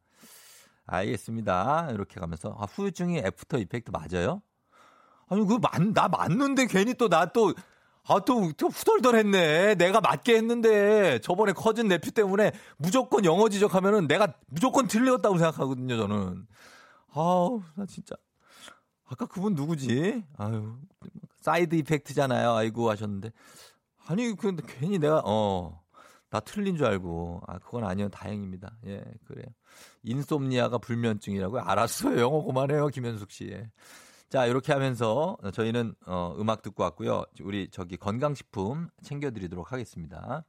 알겠습니다. 0.87 1.91
이렇게 1.93 2.21
가면서 2.21 2.55
아, 2.59 2.65
후유증이 2.65 3.19
after 3.19 3.59
effect 3.59 3.91
맞아요? 3.91 4.43
아니 5.33 5.41
그거 5.47 5.59
맞, 5.59 5.81
나 5.83 6.09
맞는데 6.09 6.67
괜히 6.67 6.95
또 6.95 7.09
나 7.09 7.27
또 7.33 7.55
아, 8.09 8.19
또, 8.25 8.51
또 8.57 8.67
후덜덜했네. 8.67 9.77
내가 9.77 10.01
맞게 10.01 10.35
했는데 10.37 11.21
저번에 11.21 11.53
커진 11.53 11.87
내표 11.87 12.11
때문에 12.11 12.51
무조건 12.77 13.25
영어 13.25 13.49
지적하면은 13.49 14.09
내가 14.09 14.35
무조건 14.49 14.89
틀렸다고 14.89 15.39
생각하거든요, 15.39 15.97
저는. 15.97 16.47
아우, 17.15 17.63
나 17.77 17.87
진짜. 17.87 18.17
아까 19.09 19.27
그분 19.27 19.55
누구지? 19.55 20.25
아유, 20.37 20.75
side 21.43 21.77
effect잖아요. 21.77 22.53
아이고 22.55 22.91
하셨는데. 22.91 23.31
아니, 24.09 24.35
근데 24.35 24.65
괜히 24.67 24.99
내가, 24.99 25.23
어, 25.25 25.81
나 26.31 26.41
틀린 26.41 26.77
줄 26.77 26.87
알고. 26.87 27.43
아, 27.47 27.59
그건 27.61 27.85
아니요. 27.85 28.09
다행입니다. 28.09 28.73
예, 28.87 29.05
그래요. 29.27 29.47
insomnia가 30.03 30.79
불면증이라고요? 30.79 31.63
알았어요. 31.63 32.19
영어 32.21 32.43
그만해요. 32.43 32.89
김현숙 32.89 33.31
씨. 33.31 33.45
예. 33.53 33.71
자, 34.33 34.47
이렇게 34.47 34.73
하면서 34.73 35.37
저희는 35.53 35.95
어, 36.07 36.35
음악 36.39 36.63
듣고 36.63 36.83
왔고요. 36.85 37.25
우리 37.43 37.69
저기 37.71 37.99
건강식품 37.99 38.89
챙겨드리도록 39.03 39.73
하겠습니다. 39.73 40.47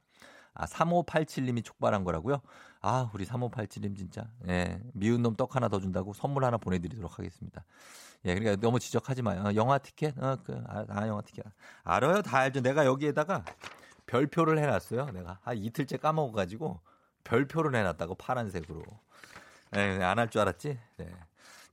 아, 0.54 0.64
3587님이 0.66 1.62
촉발한 1.62 2.02
거라고요? 2.02 2.40
아, 2.80 3.10
우리 3.12 3.26
3587님 3.26 3.94
진짜. 3.94 4.26
예. 4.48 4.80
미운 4.94 5.20
놈 5.20 5.36
떡 5.36 5.54
하나 5.54 5.68
더 5.68 5.80
준다고 5.80 6.14
선물 6.14 6.46
하나 6.46 6.56
보내드리도록 6.56 7.18
하겠습니다. 7.18 7.62
예, 8.24 8.34
그러니까 8.34 8.56
너무 8.58 8.78
지적하지 8.80 9.20
마요. 9.20 9.42
어, 9.44 9.54
영화 9.54 9.76
티켓? 9.76 10.16
어, 10.18 10.38
그, 10.42 10.58
아, 10.66 10.86
아, 10.88 11.06
영화 11.06 11.20
티켓. 11.20 11.44
알아요. 11.82 12.22
다 12.22 12.38
알죠. 12.38 12.62
내가 12.62 12.86
여기에다가 12.86 13.44
별표를 14.06 14.58
해놨어요. 14.60 15.10
내가. 15.10 15.40
한 15.42 15.58
이틀째 15.58 15.98
까먹어가지고 15.98 16.80
별표를 17.24 17.74
해놨다고 17.78 18.14
파란색으로. 18.14 18.82
예, 19.76 20.02
안 20.02 20.18
할 20.18 20.30
줄 20.30 20.40
알았지? 20.40 20.78
네. 20.96 21.06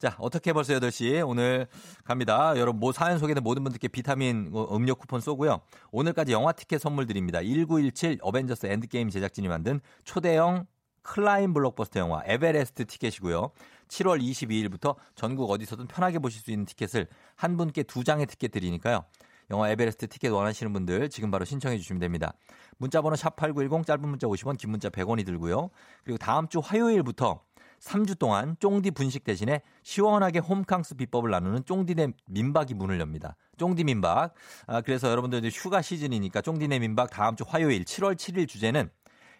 자, 0.01 0.15
어떻게 0.17 0.51
벌써 0.51 0.73
8시 0.73 1.23
오늘 1.27 1.67
갑니다. 2.03 2.57
여러분, 2.57 2.79
뭐 2.79 2.91
사연 2.91 3.19
소개된 3.19 3.43
모든 3.43 3.63
분들께 3.63 3.87
비타민 3.87 4.49
어, 4.51 4.75
음료 4.75 4.95
쿠폰 4.95 5.21
쏘고요. 5.21 5.61
오늘까지 5.91 6.31
영화 6.31 6.53
티켓 6.53 6.81
선물 6.81 7.05
드립니다. 7.05 7.37
1917 7.37 8.17
어벤져스 8.19 8.65
엔드게임 8.65 9.11
제작진이 9.11 9.47
만든 9.47 9.79
초대형 10.03 10.65
climb 11.03 11.53
블록버스터 11.53 11.99
영화 11.99 12.23
에베레스트 12.25 12.87
티켓이고요. 12.87 13.51
7월 13.89 14.19
22일부터 14.19 14.95
전국 15.13 15.51
어디서든 15.51 15.85
편하게 15.85 16.17
보실 16.17 16.41
수 16.41 16.49
있는 16.49 16.65
티켓을 16.65 17.05
한 17.35 17.55
분께 17.55 17.83
두 17.83 18.03
장의 18.03 18.25
티켓 18.25 18.49
드리니까요. 18.49 19.05
영화 19.51 19.69
에베레스트 19.69 20.07
티켓 20.07 20.29
원하시는 20.29 20.73
분들 20.73 21.09
지금 21.09 21.29
바로 21.29 21.45
신청해 21.45 21.77
주시면 21.77 21.99
됩니다. 21.99 22.33
문자번호 22.79 23.15
샵8910 23.17 23.85
짧은 23.85 24.09
문자 24.09 24.25
50원 24.25 24.57
긴 24.57 24.71
문자 24.71 24.89
100원이 24.89 25.27
들고요. 25.27 25.69
그리고 26.03 26.17
다음 26.17 26.47
주 26.47 26.57
화요일부터 26.57 27.43
3주 27.81 28.19
동안 28.19 28.55
쫑디 28.59 28.91
분식 28.91 29.23
대신에 29.23 29.61
시원하게 29.83 30.39
홈캉스 30.39 30.95
비법을 30.95 31.31
나누는 31.31 31.65
쫑디네 31.65 32.09
민박이 32.27 32.75
문을 32.75 32.99
엽니다. 32.99 33.35
쫑디 33.57 33.83
민박. 33.83 34.33
아, 34.67 34.81
그래서 34.81 35.09
여러분들 35.09 35.39
이제 35.39 35.49
휴가 35.49 35.81
시즌이니까 35.81 36.41
쫑디네 36.41 36.79
민박 36.79 37.09
다음 37.09 37.35
주 37.35 37.43
화요일 37.47 37.83
7월 37.83 38.15
7일 38.15 38.47
주제는 38.47 38.89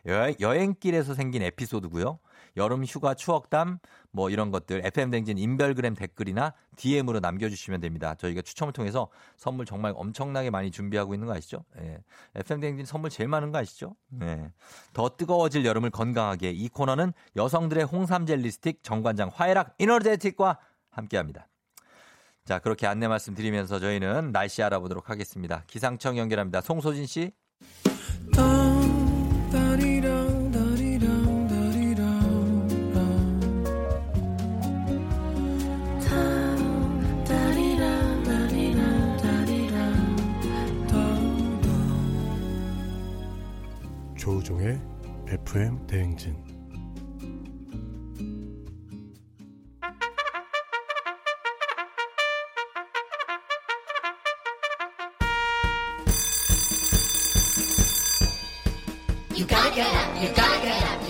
여, 0.07 0.33
여행길에서 0.39 1.13
생긴 1.13 1.43
에피소드고요. 1.43 2.19
여름 2.57 2.83
휴가 2.83 3.13
추억담 3.13 3.79
뭐 4.11 4.29
이런 4.29 4.51
것들 4.51 4.85
FM 4.85 5.11
댕진 5.11 5.37
인별그램 5.37 5.95
댓글이나 5.95 6.53
DM으로 6.75 7.19
남겨주시면 7.19 7.81
됩니다. 7.81 8.15
저희가 8.15 8.41
추첨을 8.41 8.73
통해서 8.73 9.09
선물 9.37 9.65
정말 9.65 9.93
엄청나게 9.95 10.49
많이 10.49 10.71
준비하고 10.71 11.13
있는 11.13 11.27
거 11.27 11.33
아시죠? 11.33 11.63
예. 11.79 11.99
FM 12.35 12.59
댕진 12.59 12.85
선물 12.85 13.09
제일 13.09 13.29
많은 13.29 13.51
거 13.51 13.59
아시죠? 13.59 13.95
예. 14.21 14.51
더 14.93 15.09
뜨거워질 15.09 15.65
여름을 15.65 15.89
건강하게 15.91 16.51
이 16.51 16.67
코너는 16.69 17.13
여성들의 17.35 17.85
홍삼 17.85 18.25
젤리 18.25 18.51
스틱 18.51 18.83
정관장 18.83 19.31
화해락 19.33 19.75
이너제틱과 19.77 20.59
함께합니다. 20.89 21.47
자 22.45 22.59
그렇게 22.59 22.87
안내 22.87 23.07
말씀드리면서 23.07 23.79
저희는 23.79 24.31
날씨 24.31 24.63
알아보도록 24.63 25.09
하겠습니다. 25.09 25.63
기상청 25.67 26.17
연결합니다. 26.17 26.61
송소진 26.61 27.05
씨. 27.05 27.31
FM 45.51 45.85
대행진. 45.85 46.33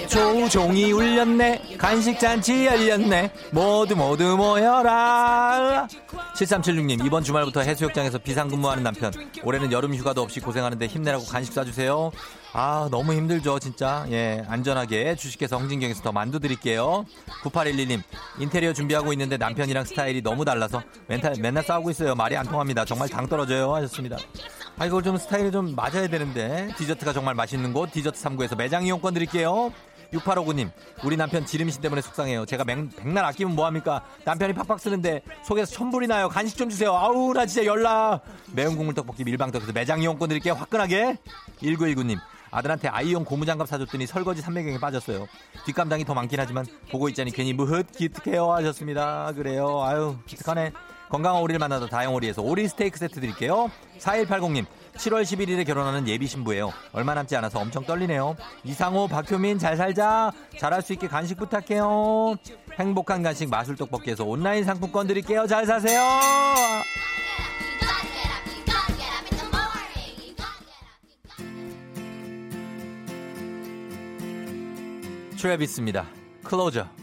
조종이 0.08 0.92
울렸네. 0.92 1.78
간식 1.78 2.20
잔치 2.20 2.66
열렸네. 2.66 3.32
모두 3.52 3.96
모두 3.96 4.36
모여라 4.36 5.88
7376님 6.42 7.06
이번 7.06 7.24
주말부터 7.24 7.62
해수욕장에서 7.62 8.18
비상근무하는 8.18 8.82
남편. 8.84 9.12
올해는 9.44 9.72
여름 9.72 9.94
휴가도 9.94 10.22
없이 10.22 10.40
고생하는데 10.40 10.88
힘내라고 10.88 11.26
간식 11.26 11.54
싸주세요. 11.54 12.12
아 12.54 12.88
너무 12.90 13.14
힘들죠 13.14 13.60
진짜. 13.60 14.06
예 14.10 14.44
안전하게 14.48 15.16
주식회사 15.16 15.58
홍진경에서 15.58 16.02
더 16.02 16.12
만두 16.12 16.40
드릴게요. 16.40 17.06
9811님 17.44 18.02
인테리어 18.40 18.74
준비하고 18.74 19.14
있는데 19.14 19.38
남편이랑 19.38 19.86
스타일이 19.86 20.22
너무 20.22 20.44
달라서 20.44 20.82
맨날, 21.08 21.36
맨날 21.40 21.64
싸우고 21.64 21.92
있어요. 21.92 22.16
말이 22.16 22.36
안 22.36 22.46
통합니다. 22.48 22.86
정말 22.86 23.08
당 23.08 23.28
떨어져요. 23.28 23.74
하셨습니다. 23.76 24.18
아 24.80 24.86
이거 24.88 25.02
좀 25.02 25.18
스타일이 25.18 25.52
좀 25.52 25.76
맞아야 25.76 26.08
되는데. 26.08 26.70
디저트가 26.78 27.14
정말 27.14 27.36
맛있는 27.36 27.72
곳 27.72 27.92
디저트 27.92 28.20
3구에서 28.20 28.58
매장 28.58 28.84
이용권 28.86 29.14
드릴게요 29.14 29.72
6859님, 30.14 30.72
우리 31.04 31.18
남편 31.18 31.46
지름신 31.46 31.82
때문에 31.82 32.02
속상해요. 32.02 32.46
제가 32.46 32.64
맹, 32.66 32.90
백날 32.90 33.26
아끼면 33.26 33.56
뭐합니까? 33.56 34.04
남편이 34.26 34.54
팍팍 34.54 34.80
쓰는데 34.80 35.22
속에서 35.46 35.72
천불이 35.72 36.08
나요. 36.08 36.30
간식 36.30 36.58
좀 36.58 36.70
주세요. 36.70 36.94
아우, 36.94 37.34
나 37.34 37.46
진짜 37.46 37.66
열나. 37.66 38.20
매운 38.54 38.76
국물 38.76 38.94
떡볶이 38.94 39.24
밀방떡에서 39.24 39.72
매장 39.72 40.02
이용권 40.02 40.30
드릴게요. 40.30 40.54
화끈하게. 40.54 41.18
1919님, 41.62 42.18
아들한테 42.52 42.90
아이용 42.90 43.24
고무장갑 43.24 43.68
사줬더니 43.68 44.06
설거지 44.06 44.42
삼매경에 44.42 44.80
빠졌어요. 44.80 45.28
뒷감당이 45.66 46.04
더 46.06 46.14
많긴 46.14 46.40
하지만 46.40 46.66
보고 46.92 47.08
있자니 47.10 47.32
괜히 47.32 47.54
무릇 47.54 47.92
기특해요 47.92 48.52
하셨습니다. 48.52 49.32
그래요. 49.34 49.82
아유, 49.84 50.18
기특하네. 50.26 50.74
건강한 51.10 51.42
오리를 51.42 51.60
만나다 51.60 51.88
다영오리에서 51.88 52.42
오리 52.42 52.68
스테이크 52.70 52.98
세트 52.98 53.20
드릴게요. 53.20 53.70
4180님, 54.00 54.66
7월 54.96 55.24
11일에 55.24 55.66
결혼하는 55.66 56.08
예비 56.08 56.28
신부예요. 56.28 56.72
얼마 56.92 57.14
남지 57.14 57.36
않아서 57.38 57.60
엄청 57.60 57.84
떨리네요. 57.86 58.36
이상호, 58.64 59.08
박효민 59.08 59.58
잘 59.58 59.78
살자. 59.78 60.32
잘할 60.60 60.82
수 60.82 60.94
있게 60.94 61.08
간식 61.08 61.38
부탁해요. 61.38 62.36
행복한 62.80 63.24
간식 63.24 63.50
마술 63.50 63.76
떡볶이에서 63.76 64.24
온라인 64.26 64.64
상품권 64.64 65.08
드릴게요. 65.08 65.48
잘 65.48 65.66
사세요. 65.66 66.02
트래비스입니다. 75.38 76.06
클로저. 76.44 77.01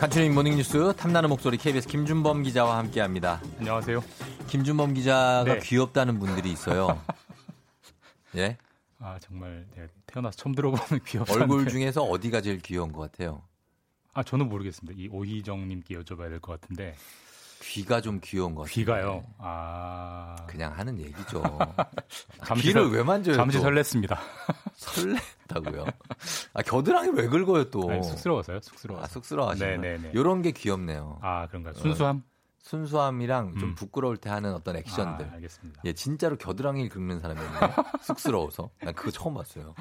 간추린 0.00 0.34
모닝뉴스 0.34 0.94
탐나는 0.96 1.28
목소리 1.28 1.58
KBS 1.58 1.86
김준범 1.86 2.42
기자와 2.42 2.78
함께합니다. 2.78 3.38
안녕하세요. 3.58 4.02
김준범 4.48 4.94
기자가 4.94 5.44
네. 5.44 5.58
귀엽다는 5.58 6.18
분들이 6.18 6.50
있어요. 6.50 6.98
예? 8.36 8.56
아 8.98 9.18
정말 9.20 9.66
네, 9.76 9.86
태어나서 10.06 10.38
처음 10.38 10.54
들어보는 10.54 11.04
귀엽다. 11.04 11.34
얼굴 11.34 11.68
중에서 11.68 12.02
어디가 12.02 12.40
제일 12.40 12.60
귀여운 12.60 12.92
것 12.92 13.02
같아요? 13.12 13.42
아 14.14 14.22
저는 14.22 14.48
모르겠습니다. 14.48 14.98
이 14.98 15.08
오희정님께 15.12 15.94
여쭤봐야 15.98 16.30
될 16.30 16.40
것 16.40 16.58
같은데 16.58 16.94
귀가 17.62 18.00
좀 18.00 18.20
귀여운 18.22 18.54
것 18.54 18.62
같아요. 18.62 18.74
귀가요. 18.74 19.24
아 19.38 20.34
그냥 20.46 20.72
하는 20.76 20.98
얘기죠. 20.98 21.42
잠시 22.44 22.68
귀를 22.68 22.84
설- 22.84 22.92
왜 22.92 23.02
만져요? 23.02 23.36
잠시 23.36 23.58
또? 23.58 23.64
설렜습니다. 23.64 24.18
설렜다고요? 24.76 25.92
아 26.54 26.62
겨드랑이 26.62 27.10
왜 27.14 27.26
긁어요 27.28 27.70
또? 27.70 27.90
아니, 27.90 28.02
쑥스러워서요. 28.02 28.60
쑥스러워. 28.62 29.02
아 29.02 29.06
쑥스러워하시네. 29.06 29.76
네네네. 29.76 30.10
이런 30.14 30.42
게 30.42 30.52
귀엽네요. 30.52 31.18
아 31.22 31.46
그런가요? 31.48 31.74
순수함? 31.74 32.22
순수함이랑 32.62 33.56
좀 33.58 33.70
음. 33.70 33.74
부끄러울 33.74 34.16
때 34.16 34.30
하는 34.30 34.54
어떤 34.54 34.76
액션들. 34.76 35.26
아, 35.26 35.32
알겠습니다. 35.34 35.80
예, 35.86 35.92
진짜로 35.92 36.36
겨드랑이를 36.36 36.88
긁는 36.90 37.18
사람이 37.20 37.40
있네. 37.40 37.58
쑥스러워서. 38.02 38.70
난 38.82 38.94
그거 38.94 39.10
처음 39.10 39.34
봤어요. 39.34 39.74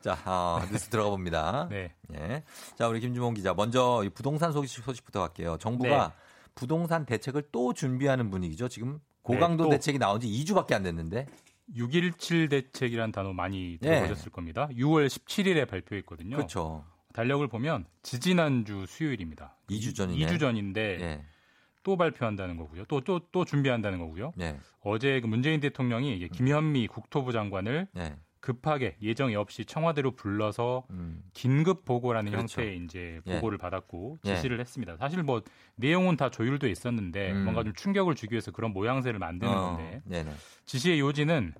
자, 0.00 0.18
아, 0.24 0.66
뉴스 0.72 0.88
들어가 0.88 1.10
봅니다. 1.10 1.68
네. 1.70 1.92
예. 2.14 2.42
자, 2.76 2.88
우리 2.88 3.00
김주몽 3.00 3.34
기자. 3.34 3.52
먼저 3.54 4.02
이 4.02 4.08
부동산 4.08 4.50
소식, 4.52 4.82
소식부터 4.82 5.20
갈게요. 5.20 5.58
정부가 5.58 5.88
네. 6.08 6.14
부동산 6.56 7.06
대책을 7.06 7.50
또 7.52 7.72
준비하는 7.72 8.30
분위기죠. 8.30 8.66
지금 8.68 8.98
고강도 9.22 9.64
네, 9.64 9.68
또. 9.68 9.70
대책이 9.76 9.98
나온 9.98 10.18
지 10.18 10.26
2주밖에 10.26 10.72
안 10.72 10.82
됐는데. 10.82 11.26
6.17 11.76 12.50
대책이라는 12.50 13.12
단어 13.12 13.32
많이 13.32 13.78
네. 13.80 14.00
들어보셨을 14.00 14.32
겁니다. 14.32 14.68
6월 14.72 15.06
17일에 15.06 15.68
발표했거든요. 15.68 16.36
그렇죠. 16.36 16.84
달력을 17.12 17.46
보면 17.48 17.86
지지난주 18.02 18.86
수요일입니다. 18.86 19.56
2주 19.70 19.94
전이네. 19.94 20.26
2주 20.26 20.38
전인데 20.38 20.98
예. 21.00 21.24
또 21.82 21.96
발표한다는 21.96 22.56
거고요. 22.56 22.84
또 22.86 23.00
또또 23.00 23.44
준비한다는 23.44 23.98
거고요. 23.98 24.32
예. 24.40 24.58
어제 24.80 25.20
그 25.20 25.26
문재인 25.26 25.60
대통령이 25.60 26.28
김현미 26.28 26.88
국토부 26.88 27.32
장관을 27.32 27.88
예. 27.96 28.16
급하게 28.46 28.96
예정이 29.02 29.34
없이 29.34 29.64
청와대로 29.64 30.12
불러서 30.12 30.86
긴급 31.34 31.84
보고라는 31.84 32.30
음. 32.30 32.36
그렇죠. 32.36 32.60
형태의 32.60 32.84
이제 32.84 33.20
예. 33.26 33.34
보고를 33.34 33.58
받았고 33.58 34.18
예. 34.24 34.36
지시를 34.36 34.60
했습니다. 34.60 34.96
사실 34.98 35.24
뭐 35.24 35.42
내용은 35.74 36.16
다 36.16 36.30
조율돼 36.30 36.70
있었는데 36.70 37.32
음. 37.32 37.42
뭔가 37.42 37.64
좀 37.64 37.72
충격을 37.72 38.14
주기 38.14 38.34
위해서 38.34 38.52
그런 38.52 38.72
모양새를 38.72 39.18
만드는 39.18 39.52
어, 39.52 39.60
건데 39.62 40.00
네네. 40.04 40.32
지시의 40.64 41.00
요지는 41.00 41.54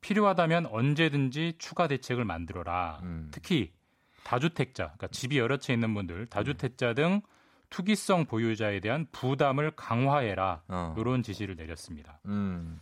필요하다면 0.00 0.66
언제든지 0.66 1.54
추가 1.58 1.88
대책을 1.88 2.24
만들어라. 2.24 3.00
음. 3.02 3.28
특히 3.32 3.72
다주택자, 4.22 4.84
그러니까 4.84 5.08
집이 5.08 5.38
여러 5.38 5.56
채 5.56 5.72
있는 5.72 5.92
분들, 5.92 6.26
다주택자 6.26 6.94
등 6.94 7.20
투기성 7.68 8.26
보유자에 8.26 8.78
대한 8.78 9.08
부담을 9.10 9.72
강화해라. 9.72 10.62
어. 10.68 10.94
이런 10.96 11.24
지시를 11.24 11.56
내렸습니다. 11.56 12.20
음. 12.26 12.78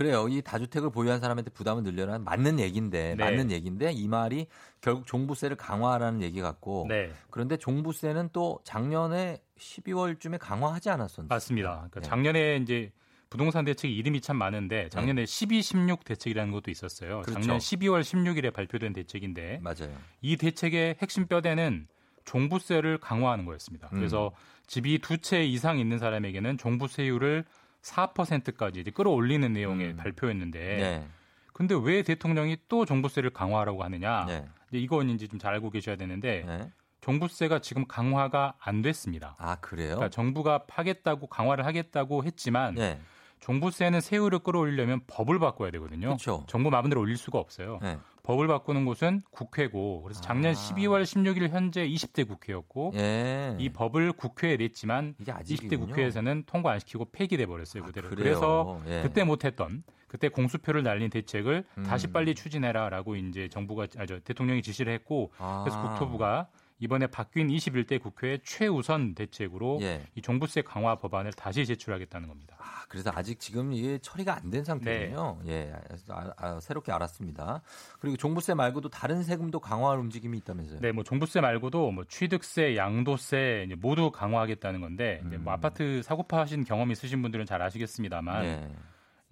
그래요. 0.00 0.28
이 0.30 0.40
다주택을 0.40 0.88
보유한 0.88 1.20
사람한테 1.20 1.50
부담을 1.50 1.82
늘려라 1.82 2.18
맞는 2.18 2.58
얘기인데 2.58 3.16
네. 3.18 3.22
맞는 3.22 3.50
얘기인데 3.50 3.92
이 3.92 4.08
말이 4.08 4.46
결국 4.80 5.06
종부세를 5.06 5.58
강화하라는 5.58 6.22
얘기 6.22 6.40
같고 6.40 6.86
네. 6.88 7.12
그런데 7.28 7.58
종부세는 7.58 8.30
또 8.32 8.60
작년에 8.64 9.42
12월쯤에 9.58 10.38
강화하지 10.40 10.88
않았었는데 10.88 11.34
맞습니다. 11.34 11.74
그러니까 11.90 12.00
네. 12.00 12.08
작년에 12.08 12.56
이제 12.62 12.92
부동산 13.28 13.66
대책이 13.66 13.94
이름이 13.94 14.22
참 14.22 14.38
많은데 14.38 14.88
작년에 14.88 15.26
12, 15.26 15.60
16 15.60 16.04
대책이라는 16.04 16.50
것도 16.50 16.70
있었어요. 16.70 17.20
그렇죠. 17.20 17.34
작년 17.34 17.58
12월 17.58 18.00
16일에 18.00 18.54
발표된 18.54 18.94
대책인데 18.94 19.60
맞아요. 19.62 19.94
이 20.22 20.38
대책의 20.38 20.96
핵심 21.02 21.26
뼈대는 21.26 21.88
종부세를 22.24 22.96
강화하는 23.00 23.44
거였습니다. 23.44 23.90
음. 23.92 23.98
그래서 23.98 24.32
집이 24.66 25.00
두 25.00 25.18
채 25.18 25.44
이상 25.44 25.78
있는 25.78 25.98
사람에게는 25.98 26.56
종부세율을 26.56 27.44
4%까지 27.82 28.80
이제 28.80 28.90
끌어올리는 28.90 29.52
내용의 29.52 29.96
발표였는데 29.96 30.58
음. 30.58 30.80
네. 30.80 31.08
근데 31.52 31.74
왜 31.74 32.02
대통령이 32.02 32.56
또 32.68 32.84
종부세를 32.84 33.30
강화하라고 33.30 33.82
하느냐? 33.84 34.24
네. 34.26 34.46
이건 34.72 35.10
이제 35.10 35.26
좀 35.26 35.38
잘 35.38 35.52
알고 35.54 35.70
계셔야 35.70 35.96
되는데 35.96 36.44
네. 36.46 36.70
종부세가 37.00 37.60
지금 37.60 37.86
강화가 37.86 38.54
안 38.58 38.82
됐습니다. 38.82 39.34
아 39.38 39.56
그래요? 39.56 39.96
그러니까 39.96 40.10
정부가 40.10 40.64
하겠다고 40.68 41.26
강화를 41.26 41.64
하겠다고 41.66 42.24
했지만 42.24 42.74
네. 42.74 43.00
종부세는 43.40 44.00
세율을 44.02 44.40
끌어올리려면 44.40 45.00
법을 45.06 45.38
바꿔야 45.38 45.70
되거든요. 45.72 46.08
그렇죠. 46.08 46.44
정부 46.46 46.70
마음대로 46.70 47.00
올릴 47.00 47.16
수가 47.16 47.38
없어요. 47.38 47.78
네. 48.20 48.26
법을 48.26 48.46
바꾸는 48.46 48.84
곳은 48.84 49.22
국회고 49.30 50.02
그래서 50.02 50.20
작년 50.20 50.52
아. 50.52 50.54
12월 50.54 51.02
16일 51.02 51.48
현재 51.48 51.86
20대 51.88 52.26
국회였고 52.28 52.92
예. 52.96 53.56
이 53.58 53.68
법을 53.70 54.12
국회에 54.12 54.56
냈지만 54.56 55.14
이게 55.18 55.32
20대 55.32 55.38
아직이군요. 55.40 55.86
국회에서는 55.86 56.44
통과 56.46 56.72
안 56.72 56.78
시키고 56.78 57.06
폐기돼 57.12 57.46
버렸어요 57.46 57.84
그대로. 57.84 58.08
그래요? 58.08 58.22
그래서 58.22 58.80
예. 58.86 59.02
그때 59.02 59.24
못했던 59.24 59.82
그때 60.06 60.28
공수표를 60.28 60.82
날린 60.82 61.08
대책을 61.08 61.64
음. 61.78 61.82
다시 61.84 62.08
빨리 62.08 62.34
추진해라라고 62.34 63.16
이제 63.16 63.48
정부가 63.48 63.86
아저 63.96 64.18
대통령이 64.20 64.62
지시를 64.62 64.92
했고 64.92 65.30
아. 65.38 65.62
그래서 65.64 65.80
국토부가 65.82 66.48
이번에 66.80 67.06
바뀐 67.06 67.48
21대 67.48 68.00
국회의 68.02 68.40
최우선 68.42 69.14
대책으로 69.14 69.78
예. 69.82 70.02
이 70.14 70.22
종부세 70.22 70.62
강화 70.62 70.96
법안을 70.96 71.32
다시 71.34 71.64
제출하겠다는 71.66 72.26
겁니다. 72.28 72.56
아, 72.58 72.84
그래서 72.88 73.10
아직 73.14 73.38
지금 73.38 73.72
이게 73.72 73.98
처리가 73.98 74.34
안 74.36 74.50
된 74.50 74.64
상태군요. 74.64 75.38
예, 75.46 75.72
아, 76.08 76.30
아, 76.36 76.58
새롭게 76.60 76.90
알았습니다. 76.90 77.62
그리고 78.00 78.16
종부세 78.16 78.54
말고도 78.54 78.88
다른 78.88 79.22
세금도 79.22 79.60
강화할 79.60 79.98
움직임이 79.98 80.38
있다면서요? 80.38 80.80
네, 80.80 80.90
뭐 80.90 81.04
종부세 81.04 81.40
말고도 81.40 81.92
뭐 81.92 82.04
취득세, 82.08 82.76
양도세 82.76 83.68
모두 83.78 84.10
강화하겠다는 84.10 84.80
건데 84.80 85.22
이제 85.26 85.36
뭐 85.36 85.52
아파트 85.52 86.02
사고파 86.02 86.40
하신 86.40 86.64
경험 86.64 86.90
있으신 86.90 87.22
분들은 87.22 87.46
잘 87.46 87.62
아시겠습니다만 87.62 88.44
음. 88.44 88.68
예. 88.72 88.76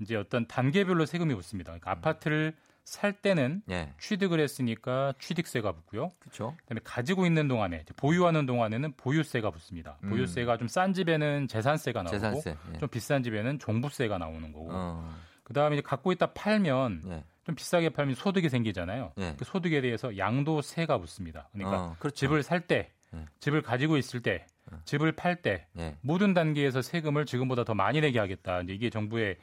이제 0.00 0.14
어떤 0.14 0.46
단계별로 0.46 1.06
세금이 1.06 1.34
붙습니다. 1.34 1.72
그러니까 1.72 1.90
아파트를 1.90 2.54
살 2.88 3.12
때는 3.12 3.62
예. 3.70 3.92
취득을 4.00 4.40
했으니까 4.40 5.12
취득세가 5.18 5.72
붙고요. 5.72 6.10
그렇죠. 6.18 6.56
그다음에 6.62 6.80
가지고 6.84 7.26
있는 7.26 7.46
동안에 7.48 7.84
보유하는 7.96 8.46
동안에는 8.46 8.94
보유세가 8.96 9.50
붙습니다. 9.50 9.98
음. 10.04 10.10
보유세가 10.10 10.56
좀 10.56 10.68
싼 10.68 10.92
집에는 10.94 11.48
재산세가 11.48 12.02
나오고 12.02 12.16
재산세, 12.16 12.56
예. 12.74 12.78
좀 12.78 12.88
비싼 12.88 13.22
집에는 13.22 13.58
종부세가 13.58 14.18
나오는 14.18 14.52
거고. 14.52 14.68
어. 14.70 15.14
그다음에 15.44 15.76
이제 15.76 15.82
갖고 15.82 16.12
있다 16.12 16.32
팔면 16.32 17.02
예. 17.08 17.24
좀 17.44 17.54
비싸게 17.54 17.90
팔면 17.90 18.14
소득이 18.14 18.48
생기잖아요. 18.48 19.12
예. 19.18 19.34
그 19.38 19.44
소득에 19.44 19.80
대해서 19.80 20.16
양도세가 20.18 20.98
붙습니다. 20.98 21.48
그러니까 21.52 21.80
어, 21.84 21.96
그렇죠. 21.98 22.16
집을 22.16 22.42
살 22.42 22.60
때, 22.60 22.90
예. 23.14 23.24
집을 23.40 23.62
가지고 23.62 23.96
있을 23.96 24.20
때, 24.20 24.46
집을 24.84 25.12
팔 25.12 25.36
때 25.40 25.66
예. 25.78 25.96
모든 26.02 26.34
단계에서 26.34 26.82
세금을 26.82 27.24
지금보다 27.24 27.64
더 27.64 27.74
많이 27.74 28.00
내게 28.02 28.18
하겠다. 28.18 28.60
이제 28.60 28.74
이게 28.74 28.90
정부의 28.90 29.36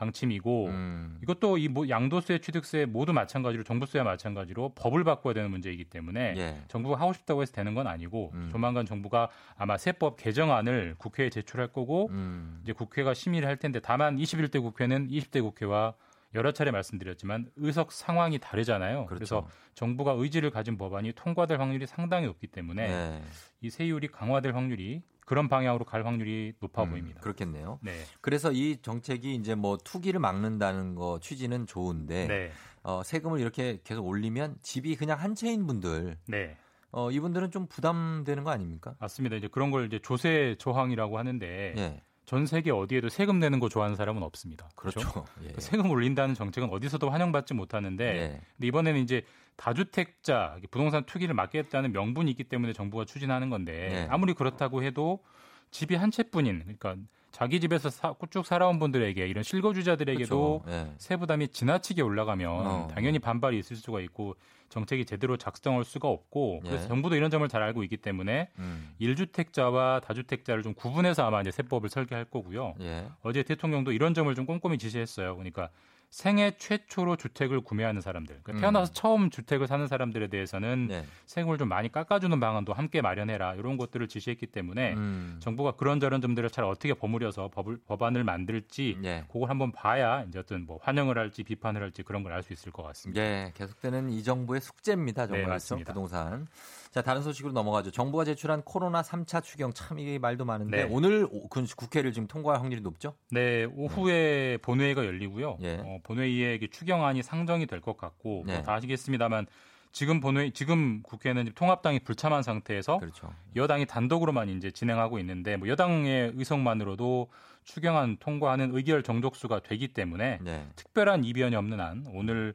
방침이고 0.00 0.66
음. 0.68 1.18
이것도 1.22 1.58
이뭐 1.58 1.90
양도세, 1.90 2.38
취득세 2.38 2.86
모두 2.86 3.12
마찬가지로 3.12 3.64
종부세와 3.64 4.02
마찬가지로 4.02 4.72
법을 4.74 5.04
바꿔야 5.04 5.34
되는 5.34 5.50
문제이기 5.50 5.84
때문에 5.84 6.34
예. 6.38 6.62
정부가 6.68 6.98
하고 6.98 7.12
싶다고 7.12 7.42
해서 7.42 7.52
되는 7.52 7.74
건 7.74 7.86
아니고 7.86 8.30
음. 8.32 8.48
조만간 8.50 8.86
정부가 8.86 9.28
아마 9.56 9.76
세법 9.76 10.16
개정안을 10.16 10.94
국회에 10.96 11.28
제출할 11.28 11.68
거고 11.68 12.08
음. 12.12 12.60
이제 12.62 12.72
국회가 12.72 13.12
심의를 13.12 13.46
할 13.46 13.58
텐데 13.58 13.78
다만 13.80 14.16
21대 14.16 14.62
국회는 14.62 15.08
20대 15.08 15.42
국회와 15.42 15.92
여러 16.34 16.52
차례 16.52 16.70
말씀드렸지만 16.70 17.50
의석 17.56 17.92
상황이 17.92 18.38
다르잖아요. 18.38 19.06
그래서 19.06 19.40
그렇죠. 19.40 19.56
정부가 19.74 20.12
의지를 20.12 20.50
가진 20.50 20.78
법안이 20.78 21.12
통과될 21.12 21.60
확률이 21.60 21.86
상당히 21.86 22.26
높기 22.26 22.46
때문에 22.46 22.88
네. 22.88 23.22
이 23.60 23.68
세율이 23.68 24.08
강화될 24.08 24.54
확률이 24.54 25.02
그런 25.30 25.46
방향으로 25.48 25.84
갈 25.84 26.04
확률이 26.04 26.54
높아 26.58 26.82
음, 26.82 26.90
보입니다. 26.90 27.20
그렇겠네요. 27.20 27.78
네. 27.82 27.92
그래서 28.20 28.50
이 28.50 28.78
정책이 28.82 29.36
이제 29.36 29.54
뭐 29.54 29.76
투기를 29.76 30.18
막는다는 30.18 30.96
거 30.96 31.20
취지는 31.20 31.68
좋은데 31.68 32.26
네. 32.26 32.50
어, 32.82 33.04
세금을 33.04 33.38
이렇게 33.38 33.78
계속 33.84 34.04
올리면 34.08 34.56
집이 34.62 34.96
그냥 34.96 35.20
한 35.20 35.36
채인 35.36 35.68
분들 35.68 36.16
네. 36.26 36.56
어, 36.90 37.12
이분들은 37.12 37.52
좀 37.52 37.68
부담되는 37.68 38.42
거 38.42 38.50
아닙니까? 38.50 38.96
맞습니다. 38.98 39.36
이제 39.36 39.46
그런 39.46 39.70
걸 39.70 39.86
이제 39.86 40.00
조세 40.00 40.56
조항이라고 40.58 41.16
하는데 41.16 41.74
예. 41.76 42.02
전 42.26 42.46
세계 42.46 42.72
어디에도 42.72 43.08
세금 43.08 43.38
내는 43.38 43.60
거 43.60 43.68
좋아하는 43.68 43.94
사람은 43.94 44.24
없습니다. 44.24 44.68
그렇죠. 44.74 45.00
예. 45.44 45.52
그 45.52 45.60
세금 45.60 45.90
올린다는 45.90 46.34
정책은 46.34 46.70
어디서도 46.70 47.08
환영받지 47.08 47.54
못하는데 47.54 48.04
예. 48.04 48.40
근데 48.56 48.66
이번에는 48.66 49.00
이제 49.00 49.22
다주택자 49.60 50.56
부동산 50.70 51.04
투기를 51.04 51.34
막겠다는 51.34 51.92
명분이 51.92 52.30
있기 52.30 52.44
때문에 52.44 52.72
정부가 52.72 53.04
추진하는 53.04 53.50
건데 53.50 53.90
예. 53.92 54.06
아무리 54.10 54.32
그렇다고 54.32 54.82
해도 54.82 55.22
집이 55.70 55.96
한 55.96 56.10
채뿐인 56.10 56.60
그러니까 56.60 56.96
자기 57.30 57.60
집에서 57.60 57.90
사- 57.90 58.14
쭉 58.30 58.44
살아온 58.46 58.78
분들에게 58.78 59.24
이런 59.26 59.44
실거주자들에게도 59.44 60.62
그렇죠. 60.64 60.76
예. 60.88 60.92
세부담이 60.96 61.48
지나치게 61.48 62.00
올라가면 62.02 62.50
어. 62.50 62.88
당연히 62.90 63.18
반발이 63.18 63.58
있을 63.58 63.76
수가 63.76 64.00
있고 64.00 64.34
정책이 64.70 65.04
제대로 65.04 65.36
작성할 65.36 65.84
수가 65.84 66.08
없고 66.08 66.60
그래서 66.62 66.84
예. 66.84 66.88
정부도 66.88 67.14
이런 67.16 67.30
점을 67.30 67.46
잘 67.48 67.62
알고 67.62 67.82
있기 67.84 67.98
때문에 67.98 68.48
음. 68.58 68.94
1주택자와 69.00 70.02
다주택자를 70.02 70.62
좀 70.62 70.72
구분해서 70.74 71.24
아마 71.26 71.40
이제 71.42 71.50
세법을 71.50 71.90
설계할 71.90 72.24
거고요. 72.24 72.74
예. 72.80 73.06
어제 73.22 73.42
대통령도 73.42 73.92
이런 73.92 74.14
점을 74.14 74.34
좀 74.34 74.46
꼼꼼히 74.46 74.78
지시했어요. 74.78 75.34
그러니까 75.36 75.68
생애 76.10 76.56
최초로 76.58 77.14
주택을 77.16 77.60
구매하는 77.60 78.00
사람들, 78.00 78.40
그러니까 78.42 78.52
음. 78.52 78.60
태어나서 78.60 78.92
처음 78.92 79.30
주택을 79.30 79.68
사는 79.68 79.86
사람들에 79.86 80.26
대해서는 80.26 80.88
네. 80.88 81.06
세금을 81.26 81.56
좀 81.56 81.68
많이 81.68 81.90
깎아주는 81.90 82.38
방안도 82.40 82.72
함께 82.72 83.00
마련해라 83.00 83.54
이런 83.54 83.76
것들을 83.76 84.08
지시했기 84.08 84.46
때문에 84.46 84.94
음. 84.94 85.36
정부가 85.40 85.72
그런저런 85.72 86.20
점들을 86.20 86.50
잘 86.50 86.64
어떻게 86.64 86.94
버무려서 86.94 87.48
법을, 87.48 87.78
법안을 87.86 88.24
만들지 88.24 88.98
예. 89.04 89.24
그걸 89.30 89.50
한번 89.50 89.70
봐야 89.70 90.24
이제 90.24 90.40
어떤 90.40 90.66
뭐 90.66 90.78
환영을 90.82 91.16
할지 91.16 91.44
비판을 91.44 91.80
할지 91.80 92.02
그런 92.02 92.22
걸 92.24 92.32
알 92.32 92.42
수 92.42 92.52
있을 92.52 92.72
것 92.72 92.82
같습니다. 92.82 93.20
예, 93.22 93.52
계속되는 93.54 94.10
이 94.10 94.22
정부의 94.24 94.60
숙제입니다. 94.60 95.26
정말 95.26 95.42
네? 95.42 95.46
맞습니다. 95.48 95.92
부동산. 95.92 96.46
자, 96.90 97.02
다른 97.02 97.22
소식으로 97.22 97.52
넘어가죠. 97.52 97.92
정부가 97.92 98.24
제출한 98.24 98.62
코로나 98.62 99.00
3차 99.02 99.44
추경 99.44 99.72
참 99.72 100.00
이게 100.00 100.18
말도 100.18 100.44
많은데 100.44 100.84
네. 100.84 100.88
오늘 100.90 101.26
오- 101.30 101.48
그 101.48 101.64
국회를 101.76 102.12
지금 102.12 102.26
통과할 102.26 102.60
확률이 102.60 102.80
높죠? 102.82 103.14
네, 103.30 103.64
오후에 103.64 104.58
본회의가 104.62 105.04
열리고요. 105.06 105.58
예. 105.62 105.76
어, 105.84 105.98
본회의에 106.02 106.58
추경안이 106.70 107.22
상정이 107.22 107.66
될 107.66 107.80
것 107.80 107.96
같고 107.96 108.42
네. 108.46 108.54
뭐다 108.54 108.74
아시겠습니다만 108.74 109.46
지금 109.92 110.20
본회 110.20 110.50
지금 110.50 111.02
국회는 111.02 111.52
통합당이 111.54 112.00
불참한 112.00 112.42
상태에서 112.42 112.98
그렇죠. 112.98 113.32
여당이 113.56 113.86
단독으로만 113.86 114.48
이제 114.50 114.70
진행하고 114.70 115.18
있는데 115.20 115.56
뭐 115.56 115.66
여당의 115.68 116.32
의석만으로도 116.34 117.28
추경안 117.64 118.16
통과하는 118.18 118.74
의결 118.74 119.02
정족수가 119.02 119.60
되기 119.60 119.88
때문에 119.88 120.38
네. 120.42 120.66
특별한 120.76 121.24
이변이 121.24 121.54
없는 121.56 121.80
한 121.80 122.04
오늘 122.12 122.54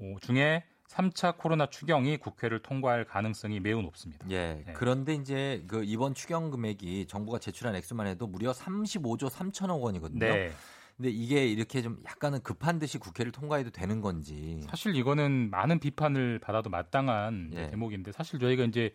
어, 0.00 0.16
중에 0.22 0.64
3차 0.88 1.36
코로나 1.36 1.66
추경이 1.66 2.16
국회를 2.16 2.60
통과할 2.60 3.04
가능성이 3.04 3.60
매우 3.60 3.82
높습니다. 3.82 4.26
예. 4.30 4.62
네. 4.66 4.72
그런데 4.74 5.14
이제 5.14 5.62
그 5.68 5.84
이번 5.84 6.14
추경 6.14 6.50
금액이 6.50 7.06
정부가 7.06 7.38
제출한 7.38 7.76
액수만 7.76 8.06
해도 8.06 8.26
무려 8.26 8.52
35조 8.52 9.30
3천억 9.30 9.80
원이거든요. 9.82 10.18
네. 10.18 10.50
근데 10.96 11.10
이게 11.10 11.46
이렇게 11.46 11.80
좀 11.80 12.02
약간은 12.06 12.42
급한 12.42 12.80
듯이 12.80 12.98
국회를 12.98 13.30
통과해도 13.30 13.70
되는 13.70 14.00
건지. 14.00 14.60
사실 14.68 14.96
이거는 14.96 15.50
많은 15.50 15.78
비판을 15.78 16.40
받아도 16.40 16.70
마땅한 16.70 17.52
예. 17.54 17.70
대목인데 17.70 18.10
사실 18.12 18.40
저희가 18.40 18.64
이제 18.64 18.92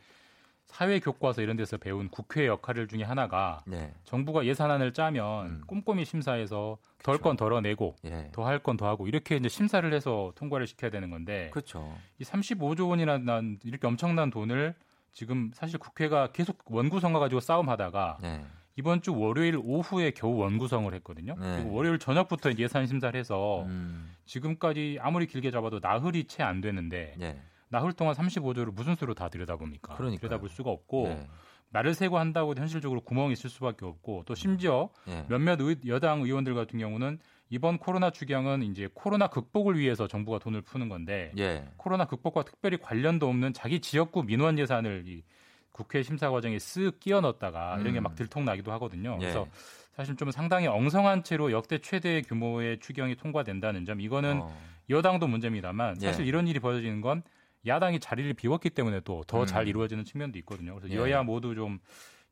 사회 0.74 0.99
교과서 0.99 1.41
이런 1.43 1.55
데서 1.55 1.78
배운 1.78 2.09
국회 2.09 2.47
역할을 2.47 2.88
중에 2.88 3.03
하나가 3.03 3.61
네. 3.67 3.93
정부가 4.05 4.43
예산안을 4.45 4.91
짜면 4.93 5.61
꼼꼼히 5.67 6.03
심사해서 6.03 6.78
덜 7.03 7.19
건 7.19 7.38
덜어내고 7.38 7.95
음. 8.05 8.09
예. 8.09 8.30
더할 8.32 8.57
건 8.59 8.76
더 8.76 8.88
하고 8.88 9.07
이렇게 9.07 9.36
이제 9.36 9.47
심사를 9.49 9.93
해서 9.93 10.32
통과를 10.36 10.65
시켜야 10.65 10.89
되는 10.89 11.11
건데 11.11 11.49
그렇죠. 11.53 11.95
이 12.17 12.24
35조 12.24 12.89
원이나 12.89 13.19
난 13.19 13.59
이렇게 13.63 13.86
엄청난 13.86 14.32
돈을 14.32 14.74
지금 15.11 15.51
사실 15.53 15.78
국회가 15.78 16.32
계속 16.32 16.57
원구성과 16.65 17.19
가지고 17.19 17.39
싸움하다가 17.39 18.17
네. 18.24 18.43
이번 18.76 19.03
주 19.03 19.15
월요일 19.15 19.57
오후에 19.63 20.09
겨우 20.11 20.36
원구성을 20.38 20.91
했거든요. 20.95 21.36
네. 21.39 21.57
그리고 21.57 21.74
월요일 21.76 21.99
저녁부터 21.99 22.51
예산 22.57 22.88
심사를 22.88 23.17
해서 23.19 23.63
음. 23.67 24.11
지금까지 24.26 24.97
아무리 24.99 25.28
길게 25.28 25.51
잡아도 25.51 25.80
나흘이 25.80 26.24
채 26.26 26.41
안 26.41 26.61
되는데 26.61 27.13
네. 27.19 27.39
나흘 27.74 27.91
동안 27.93 28.13
35조를 28.13 28.71
무슨 28.71 28.95
수로 28.95 29.15
다 29.15 29.30
들여다봅니까? 29.30 29.95
그러니까요. 29.95 30.19
들여다볼 30.19 30.47
수가 30.49 30.69
없고 30.69 31.07
네. 31.07 31.28
날을 31.71 31.95
세고 31.95 32.19
한다고 32.19 32.53
현실적으로 32.55 33.01
구멍이 33.01 33.34
있을 33.34 33.49
수밖에 33.49 33.84
없고 33.86 34.24
또 34.28 34.36
심지어 34.36 34.89
네. 35.07 35.26
몇몇 35.28 35.59
의- 35.59 35.78
여당 35.88 36.21
의원들 36.21 36.53
같은 36.53 36.78
경우는 36.78 37.17
이번 37.49 37.80
코로나 37.80 38.11
추경은 38.11 38.61
이제 38.61 38.88
코로나 38.93 39.26
극복을 39.28 39.78
위해서 39.80 40.07
정부가 40.07 40.38
돈을 40.38 40.61
푸는 40.61 40.88
건데 40.88 41.32
예. 41.39 41.67
코로나 41.78 42.05
극복과 42.05 42.43
특별히 42.43 42.78
관련도 42.78 43.28
없는 43.28 43.53
자기 43.53 43.80
지역구 43.80 44.21
민원 44.24 44.59
예산을 44.59 45.05
이 45.07 45.24
국회 45.71 46.03
심사 46.03 46.30
과정에 46.30 46.57
쓱 46.57 46.99
끼워 46.99 47.21
넣었다가 47.21 47.80
이런 47.80 47.93
게 47.93 47.99
음. 47.99 48.03
막 48.03 48.13
들통나기도 48.13 48.71
하거든요. 48.74 49.13
예. 49.15 49.26
그래서 49.26 49.47
사실 49.93 50.15
좀 50.15 50.30
상당히 50.30 50.67
엉성한 50.67 51.24
채로 51.24 51.51
역대 51.51 51.80
최대 51.80 52.21
규모의 52.21 52.80
추경이 52.80 53.15
통과된다는 53.15 53.86
점 53.86 53.99
이거는 53.99 54.41
어. 54.43 54.55
여당도 54.91 55.26
문제입니다만 55.28 55.97
예. 56.03 56.05
사실 56.05 56.28
이런 56.28 56.47
일이 56.47 56.59
벌어지는 56.59 57.01
건 57.01 57.24
야당이 57.66 57.99
자리를 57.99 58.34
비웠기 58.34 58.70
때문에 58.72 59.01
또 59.01 59.24
더잘 59.28 59.64
음. 59.64 59.68
이루어지는 59.68 60.03
측면도 60.03 60.38
있거든요. 60.39 60.76
그래서 60.76 60.93
예. 60.93 60.97
여야 60.97 61.24
모두 61.24 61.55
좀 61.55 61.80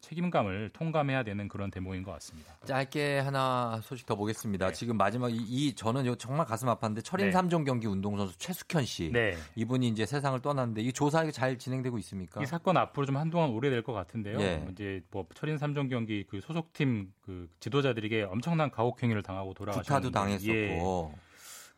책임감을 0.01 0.71
통감해야 0.73 1.23
되는 1.23 1.47
그런 1.47 1.71
대목인 1.71 2.03
것 2.03 2.11
같습니다. 2.13 2.55
짧게 2.65 3.19
하나 3.19 3.79
소식 3.83 4.05
더 4.05 4.15
보겠습니다. 4.15 4.71
지금 4.73 4.97
마지막 4.97 5.29
이, 5.31 5.37
이 5.37 5.73
저는 5.75 6.05
이거 6.05 6.15
정말 6.15 6.45
가슴 6.45 6.67
아팠는데 6.67 7.03
철인 7.03 7.27
네. 7.27 7.31
삼 7.31 7.47
3종 7.47 7.65
경기 7.65 7.87
운동선수 7.87 8.37
최숙현 8.37 8.85
씨 8.85 9.11
네. 9.11 9.37
이분이 9.55 9.87
이제 9.87 10.05
세상을 10.05 10.39
떠났는데 10.41 10.81
이 10.81 10.91
조사 10.91 11.29
잘 11.31 11.57
진행되고 11.57 11.97
있습니까? 11.99 12.41
이 12.41 12.45
사건 12.45 12.77
앞으로 12.77 13.05
좀 13.05 13.17
한동안 13.17 13.51
오래될 13.51 13.83
것 13.83 13.93
같은데요. 13.93 14.39
예. 14.41 14.65
이제 14.71 15.01
뭐 15.11 15.25
철인 15.35 15.57
삼종 15.57 15.87
경기 15.87 16.25
그 16.27 16.41
소속팀 16.41 17.11
그 17.21 17.47
지도자들에게 17.59 18.23
엄청난 18.23 18.71
가혹 18.71 19.01
행위를 19.01 19.21
당하고 19.21 19.53
돌아가셨는데 19.53 20.07
구타도 20.07 20.11
당했었고 20.11 21.11
예. 21.13 21.30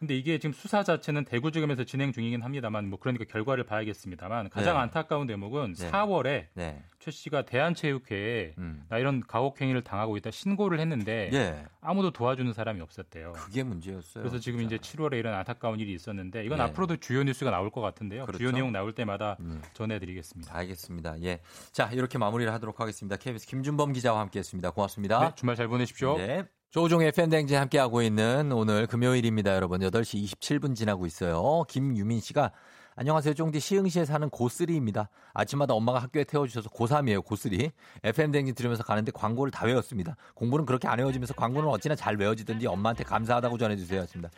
근데 0.04 0.18
이게 0.18 0.38
지금 0.38 0.52
수사 0.52 0.84
자체는 0.84 1.24
대구지검에서 1.24 1.86
진행 1.86 2.12
중이긴 2.12 2.42
합니다만 2.42 2.90
뭐 2.90 3.00
그러니까 3.00 3.24
결과를 3.24 3.64
봐야겠습니다만 3.64 4.50
가장 4.50 4.76
네. 4.76 4.82
안타까운 4.82 5.28
대목은 5.28 5.76
네. 5.76 5.92
4월에 5.92 6.48
네. 6.56 6.84
최 7.00 7.10
씨가 7.10 7.46
대한체육회에 7.46 8.56
음. 8.58 8.84
나 8.90 8.98
이런 8.98 9.22
가혹 9.26 9.62
행위를 9.62 9.82
당하고 9.82 10.18
있다 10.18 10.30
신고를 10.30 10.82
했는데 10.82 11.30
예. 11.32 11.66
아무도 11.80 12.12
도와주는 12.12 12.52
사람이 12.52 12.82
없었대요. 12.82 13.32
그게 13.32 13.64
문제였어요. 13.64 14.24
그래서 14.24 14.40
지금 14.40 14.60
진짜. 14.60 14.76
이제 14.76 14.98
7월에 14.98 15.14
이런 15.14 15.34
안타까운 15.36 15.80
일이 15.80 15.94
있었는데 15.94 16.44
이건 16.44 16.58
네. 16.58 16.66
앞으로도 16.66 16.98
주요 16.98 17.24
뉴스가 17.24 17.50
나올 17.50 17.70
것 17.70 17.80
같은데요. 17.80 18.26
그렇죠. 18.26 18.40
주요 18.40 18.52
내용 18.52 18.74
나올 18.74 18.94
때마다 18.94 19.38
음. 19.40 19.62
전해드리겠습니다. 19.74 20.54
알겠습니다. 20.54 21.22
예. 21.24 21.40
자, 21.72 21.90
이렇게 21.94 22.18
마무리를 22.18 22.52
하도록 22.52 22.78
하겠습니다. 22.78 23.16
KBS 23.16 23.48
김준범 23.48 23.94
기자와 23.94 24.20
함께 24.20 24.40
했습니다. 24.40 24.72
고맙습니다. 24.72 25.20
네, 25.30 25.32
주말 25.36 25.56
잘 25.56 25.70
보내십시오. 25.70 26.18
네. 26.18 26.44
조종의 26.74 27.12
팬댕진 27.12 27.56
함께하고 27.56 28.02
있는 28.02 28.52
오늘 28.52 28.88
금요일입니다, 28.88 29.54
여러분. 29.54 29.82
8시 29.82 30.24
27분 30.24 30.76
지나고 30.76 31.06
있어요. 31.06 31.64
김유민 31.68 32.20
씨가 32.20 32.50
안녕하세요. 32.96 33.36
쫑디 33.36 33.60
시흥시에 33.60 34.06
사는 34.06 34.28
고3입니다. 34.32 35.06
아침마다 35.36 35.76
엄마가 35.76 36.00
학교에 36.00 36.24
태워주셔서 36.24 36.72
고3이에요, 36.72 37.24
고3. 37.24 37.72
FM댕진 38.02 38.56
들으면서 38.56 38.82
가는데 38.82 39.12
광고를 39.12 39.52
다 39.52 39.68
외웠습니다. 39.68 40.16
공부는 40.34 40.66
그렇게 40.66 40.88
안 40.88 40.98
외워지면서 40.98 41.36
광고는 41.36 41.70
어찌나 41.70 41.94
잘 41.94 42.16
외워지던지 42.16 42.66
엄마한테 42.66 43.04
감사하다고 43.04 43.60
전해주세요. 43.60 44.02
하습니다 44.02 44.32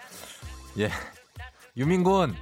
예. 0.79 0.89
유민군, 1.77 2.35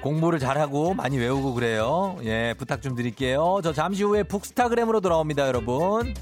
공부를 0.00 0.38
잘하고 0.38 0.94
많이 0.94 1.18
외우고 1.18 1.54
그래요. 1.54 2.16
예, 2.22 2.54
부탁 2.56 2.82
좀 2.82 2.94
드릴게요. 2.94 3.58
저 3.64 3.72
잠시 3.72 4.04
후에 4.04 4.22
북스타그램으로 4.22 5.00
돌아옵니다, 5.00 5.48
여러분. 5.48 6.14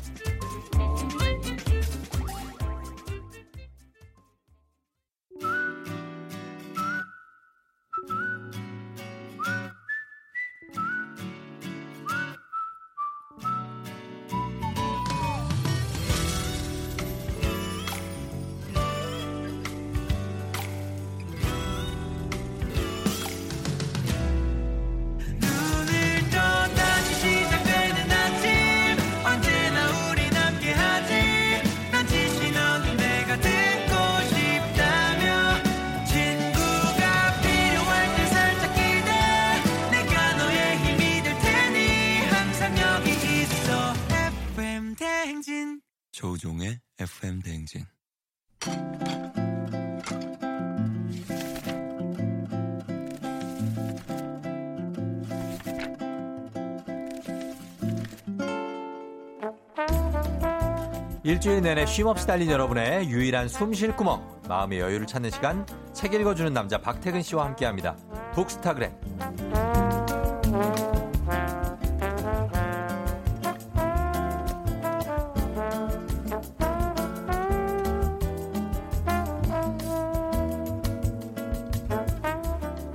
일주일 61.28 61.60
내내 61.60 61.84
쉼없이 61.84 62.26
달린 62.26 62.48
여러분의 62.48 63.10
유일한 63.10 63.48
숨쉴 63.48 63.94
구멍, 63.96 64.26
마음의 64.48 64.80
여유를 64.80 65.06
찾는 65.06 65.30
시간, 65.30 65.66
책 65.92 66.14
읽어주는 66.14 66.54
남자 66.54 66.80
박태근 66.80 67.20
씨와 67.20 67.44
함께합니다. 67.44 67.96
북스타그램. 68.32 68.90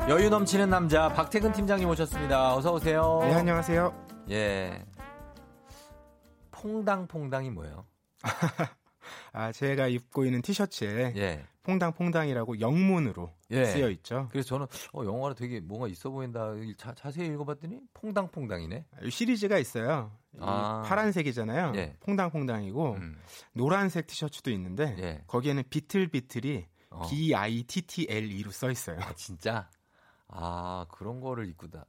여유 0.10 0.30
넘치는 0.32 0.72
남자 0.72 1.08
박태근 1.10 1.52
팀장님 1.52 1.88
오셨습니다. 1.88 2.56
어서 2.56 2.74
오세요. 2.74 3.20
네, 3.22 3.36
안녕하세요. 3.36 3.94
예. 4.32 4.84
퐁당퐁당이 6.50 7.52
뭐예요? 7.52 7.93
아, 9.32 9.52
제가 9.52 9.88
입고 9.88 10.26
있는 10.26 10.42
티셔츠에 10.42 11.14
예. 11.16 11.46
퐁당퐁당이라고 11.64 12.60
영문으로 12.60 13.32
예. 13.52 13.66
쓰여 13.66 13.90
있죠. 13.92 14.28
그래서 14.32 14.50
저는 14.50 14.68
어, 14.94 15.06
영화로 15.06 15.34
되게 15.34 15.60
뭔가 15.60 15.88
있어 15.88 16.10
보인다. 16.10 16.52
자, 16.78 16.94
자세히 16.94 17.28
읽어봤더니 17.30 17.80
퐁당퐁당이네. 17.94 18.86
시리즈가 19.10 19.58
있어요. 19.58 20.12
이 20.36 20.40
아. 20.42 20.84
파란색이잖아요. 20.86 21.74
예. 21.76 21.96
퐁당퐁당이고 22.02 22.94
음. 22.94 23.20
노란색 23.54 24.08
티셔츠도 24.08 24.52
있는데 24.52 24.96
예. 25.00 25.24
거기에는 25.28 25.64
비틀비틀이 25.70 26.66
어. 26.92 27.08
B 27.10 27.34
I 27.34 27.64
T 27.64 27.82
T 27.82 28.08
L 28.10 28.32
E로 28.32 28.52
써 28.52 28.70
있어요. 28.70 28.98
아, 29.00 29.14
진짜? 29.14 29.70
아, 30.28 30.86
그런 30.90 31.22
거를 31.22 31.48
입고 31.50 31.70
다. 31.70 31.86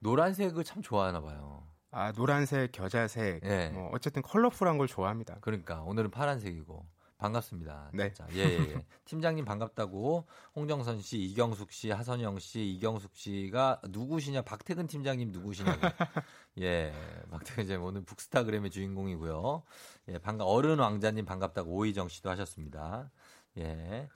노란색을 0.00 0.64
참 0.64 0.82
좋아하나 0.82 1.20
봐요. 1.20 1.66
아, 1.98 2.12
노란색, 2.12 2.70
겨자색, 2.70 3.42
예. 3.44 3.70
뭐 3.70 3.90
어쨌든 3.92 4.22
컬러풀한 4.22 4.78
걸 4.78 4.86
좋아합니다. 4.86 5.38
그러니까 5.40 5.82
오늘은 5.82 6.12
파란색이고 6.12 6.86
반갑습니다. 7.18 7.90
네. 7.92 8.12
진짜. 8.12 8.32
예, 8.34 8.44
예, 8.44 8.58
예. 8.70 8.84
팀장님 9.04 9.44
반갑다고 9.44 10.24
홍정선 10.54 11.00
씨, 11.00 11.18
이경숙 11.18 11.72
씨, 11.72 11.90
하선영 11.90 12.38
씨, 12.38 12.64
이경숙 12.74 13.16
씨가 13.16 13.80
누구시냐? 13.88 14.42
박태근 14.42 14.86
팀장님 14.86 15.32
누구시냐고. 15.32 15.80
예, 16.60 16.92
박태근 17.32 17.64
팀장 17.64 17.84
오늘 17.84 18.04
북스타그램의 18.04 18.70
주인공이고요. 18.70 19.64
예, 20.10 20.18
반가 20.18 20.44
어른 20.44 20.78
왕자님 20.78 21.24
반갑다고 21.24 21.68
오희정 21.72 22.06
씨도 22.06 22.30
하셨습니다. 22.30 23.10
예, 23.58 24.08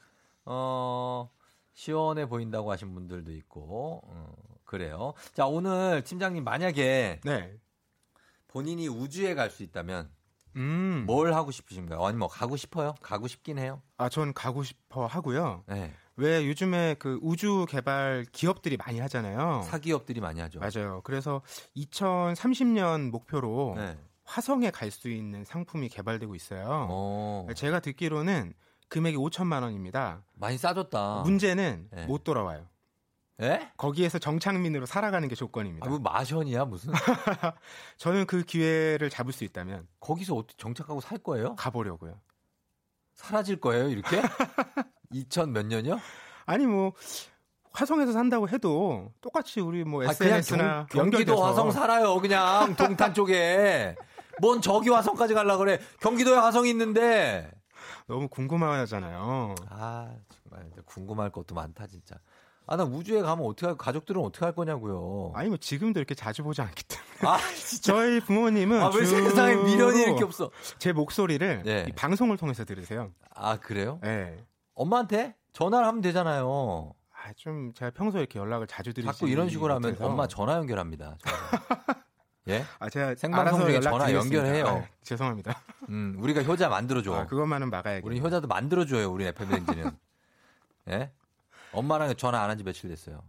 어 0.45 1.29
시원해 1.73 2.27
보인다고 2.27 2.71
하신 2.71 2.95
분들도 2.95 3.33
있고 3.33 4.03
어, 4.05 4.35
그래요. 4.65 5.15
자 5.33 5.47
오늘 5.47 6.05
팀장님 6.05 6.45
만약에 6.45 7.21
네. 7.25 7.59
본인이 8.53 8.87
우주에 8.89 9.35
갈 9.35 9.51
수 9.51 9.63
있다면 9.63 10.11
음. 10.57 11.05
뭘 11.07 11.33
하고 11.33 11.51
싶으신가요? 11.51 12.05
아니 12.05 12.17
뭐 12.17 12.29
가고 12.29 12.57
싶어요? 12.59 12.95
가고 13.01 13.27
싶긴 13.27 13.59
해요. 13.59 13.81
아, 13.97 14.09
전 14.11 14.35
가고 14.35 14.63
싶어 14.63 15.07
하고요. 15.07 15.65
네. 15.67 15.93
왜 16.17 16.47
요즘에 16.47 16.97
그 16.99 17.19
우주 17.23 17.65
개발 17.69 18.27
기업들이 18.33 18.77
많이 18.77 19.01
하잖아요. 19.01 19.63
사기업들이 19.67 20.21
많이 20.21 20.41
하죠. 20.41 20.61
맞아요. 20.61 21.01
그래서 21.05 21.41
2030년 21.77 23.11
목표로 23.11 23.75
네. 23.79 23.99
화성에 24.25 24.71
갈 24.71 24.91
수 24.91 25.09
있는 25.09 25.45
상품이 25.45 25.89
개발되고 25.89 26.35
있어요. 26.35 26.67
어, 26.91 27.47
제가 27.57 27.81
듣기로는 27.81 28.53
금액이 28.89 29.17
5천만 29.17 29.63
원입니다. 29.63 30.23
많이 30.35 30.59
싸졌다. 30.59 31.23
문제는 31.25 31.89
네. 31.91 32.07
못 32.07 32.25
돌아와요. 32.25 32.67
예? 33.41 33.71
거기에서 33.77 34.19
정착민으로 34.19 34.87
살아가는 34.87 35.27
게 35.29 35.35
조건입니다. 35.35 35.87
아, 35.87 35.89
뭐 35.91 35.99
마션이야 35.99 36.65
무슨? 36.67 36.93
저는 37.97 38.27
그 38.27 38.43
기회를 38.45 39.11
잡을 39.11 39.33
수 39.33 39.45
있다면 39.45 39.89
거기서 40.01 40.35
어떻게 40.35 40.55
정착하고 40.59 41.01
살 41.01 41.19
거예요? 41.19 41.57
가보려고요. 41.57 42.21
사라질 43.15 43.61
거예요 43.61 43.89
이렇게? 43.89 44.21
2000 45.11 45.53
몇 45.53 45.67
년이요? 45.67 45.99
아니 46.47 46.67
뭐 46.67 46.93
화성에서 47.73 48.13
산다고 48.13 48.49
해도 48.49 49.13
똑같이 49.21 49.61
우리 49.61 49.85
뭐 49.85 50.05
SNS나 50.05 50.87
경, 50.91 51.11
경기도 51.11 51.43
화성 51.43 51.71
살아요 51.71 52.21
그냥 52.21 52.75
동탄 52.77 53.15
쪽에. 53.15 53.97
뭔 54.41 54.61
저기 54.61 54.89
화성까지 54.91 55.35
갈라 55.35 55.57
그래? 55.57 55.79
경기도에 56.01 56.37
화성이 56.37 56.71
있는데. 56.71 57.51
너무 58.07 58.29
궁금하잖아요. 58.29 59.55
아 59.71 60.15
정말 60.29 60.71
궁금할 60.85 61.31
것도 61.31 61.55
많다 61.55 61.87
진짜. 61.87 62.17
아 62.73 62.77
나 62.77 62.85
우주에 62.85 63.21
가면 63.21 63.45
어떻게 63.45 63.67
할 63.67 63.77
가족들은 63.77 64.23
어떻게 64.23 64.47
할 64.47 64.55
거냐고요. 64.55 65.33
아니 65.35 65.51
뭐 65.51 65.59
지금도 65.59 66.01
이렇게 66.01 66.15
자주 66.15 66.43
보지 66.43 66.63
않기 66.63 66.85
때문에. 66.85 67.09
아 67.35 67.39
진짜. 67.55 67.93
저희 67.93 68.19
부모님은 68.21 68.81
아, 68.83 68.91
왜 68.95 69.05
세상에 69.05 69.57
미련이 69.57 70.01
이렇게 70.05 70.25
없어? 70.25 70.51
제 70.79 70.93
목소리를 70.95 71.65
네. 71.65 71.85
이 71.87 71.93
방송을 71.93 72.39
통해서 72.39 72.65
들으세요. 72.65 73.11
아 73.35 73.59
그래요? 73.59 73.99
네. 74.03 74.43
엄마한테 74.75 75.35
전화를 75.53 75.87
하면 75.87 76.01
되잖아요. 76.01 76.95
아, 77.13 77.33
좀 77.37 77.75
제가 77.75 77.91
평소에 77.91 78.21
이렇게 78.21 78.39
연락을 78.39 78.67
자주 78.67 78.95
드리지 78.95 79.13
자꾸 79.13 79.29
이런 79.29 79.51
식으로 79.51 79.75
하면 79.75 79.91
못해서. 79.91 80.07
엄마 80.09 80.27
전화 80.27 80.55
연결합니다. 80.55 81.19
예? 82.49 82.65
아, 82.79 82.89
제가 82.89 83.15
생방송 83.17 83.61
중에 83.67 83.81
전화 83.81 84.07
드리겠습니다. 84.07 84.39
연결해요. 84.49 84.67
아, 84.67 84.85
죄송합니다. 85.03 85.61
음, 85.91 86.17
우리가 86.19 86.43
효자 86.43 86.71
만들어줘. 86.71 87.15
아, 87.15 87.27
그것만은 87.27 87.69
막아야겠 87.69 88.03
우리 88.05 88.19
효자도 88.19 88.49
만들어줘요, 88.49 89.13
우리 89.13 89.27
FM댕지는. 89.27 89.91
예? 90.91 91.13
엄마랑 91.73 92.15
전화 92.17 92.43
안 92.43 92.51
한 92.51 92.57
지 92.59 92.65
며칠 92.65 92.89
됐어요. 92.91 93.23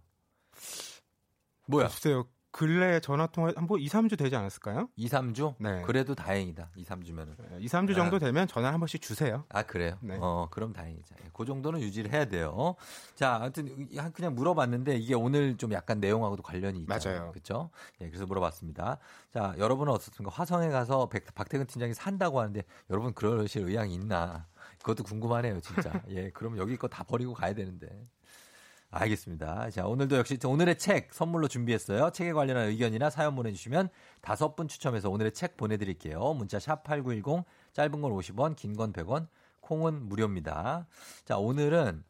뭐야? 1.67 1.87
글쎄요. 1.87 2.27
근래 2.55 2.99
전화 2.99 3.25
통화 3.25 3.51
한뭐 3.55 3.79
2, 3.79 3.87
3주 3.87 4.15
되지 4.15 4.35
않았을까요? 4.35 4.87
2, 4.95 5.07
3주? 5.07 5.55
네. 5.57 5.81
그래도 5.87 6.13
다행이다. 6.13 6.69
2, 6.75 6.83
3주면은. 6.85 7.59
2, 7.59 7.65
3주 7.65 7.95
정도 7.95 8.19
되면 8.19 8.47
전화 8.47 8.71
한 8.71 8.79
번씩 8.79 9.01
주세요. 9.01 9.43
아, 9.49 9.63
그래요? 9.63 9.97
네. 10.01 10.19
어, 10.21 10.47
그럼 10.51 10.71
다행이죠. 10.71 11.15
예, 11.25 11.29
그 11.33 11.45
정도는 11.45 11.81
유지를 11.81 12.11
해야 12.13 12.25
돼요. 12.25 12.75
자, 13.15 13.37
아무튼 13.37 13.87
그냥 14.13 14.35
물어봤는데 14.35 14.97
이게 14.97 15.15
오늘 15.15 15.57
좀 15.57 15.71
약간 15.73 15.99
내용하고도 15.99 16.43
관련이 16.43 16.81
있잖아요. 16.81 17.19
맞아요. 17.21 17.31
그렇죠? 17.31 17.71
예, 18.01 18.07
그래서 18.09 18.27
물어봤습니다. 18.27 18.99
자, 19.31 19.55
여러분은 19.57 19.91
어떻습니까? 19.91 20.29
화성에 20.35 20.69
가서 20.69 21.09
백, 21.09 21.25
박태근 21.33 21.65
팀장이 21.65 21.95
산다고 21.95 22.39
하는데 22.39 22.61
여러분 22.91 23.15
그러실 23.15 23.63
의향이 23.63 23.95
있나? 23.95 24.45
그것도 24.77 25.03
궁금하네요, 25.05 25.59
진짜. 25.61 25.91
예, 26.09 26.29
그럼 26.29 26.59
여기 26.59 26.77
거 26.77 26.87
다 26.87 27.03
버리고 27.03 27.33
가야 27.33 27.55
되는데. 27.55 27.87
알겠습니다. 28.95 29.71
자, 29.71 29.87
오늘도 29.87 30.17
역시 30.17 30.37
오늘의 30.45 30.77
책 30.77 31.13
선물로 31.13 31.47
준비했어요. 31.47 32.11
책에 32.11 32.31
관련한 32.31 32.67
의견이나 32.67 33.09
사연 33.09 33.35
보내주시면 33.35 33.89
다섯 34.21 34.55
분 34.55 34.67
추첨해서 34.67 35.09
오늘의 35.09 35.33
책 35.33 35.57
보내드릴게요. 35.57 36.33
문자 36.35 36.59
샵 36.59 36.83
8910, 36.83 37.43
짧은 37.73 38.01
건 38.01 38.11
50원, 38.11 38.55
긴 38.55 38.75
건 38.75 38.93
100원, 38.93 39.27
콩은 39.61 40.07
무료입니다. 40.09 40.85
자, 41.25 41.37
오늘은 41.37 42.03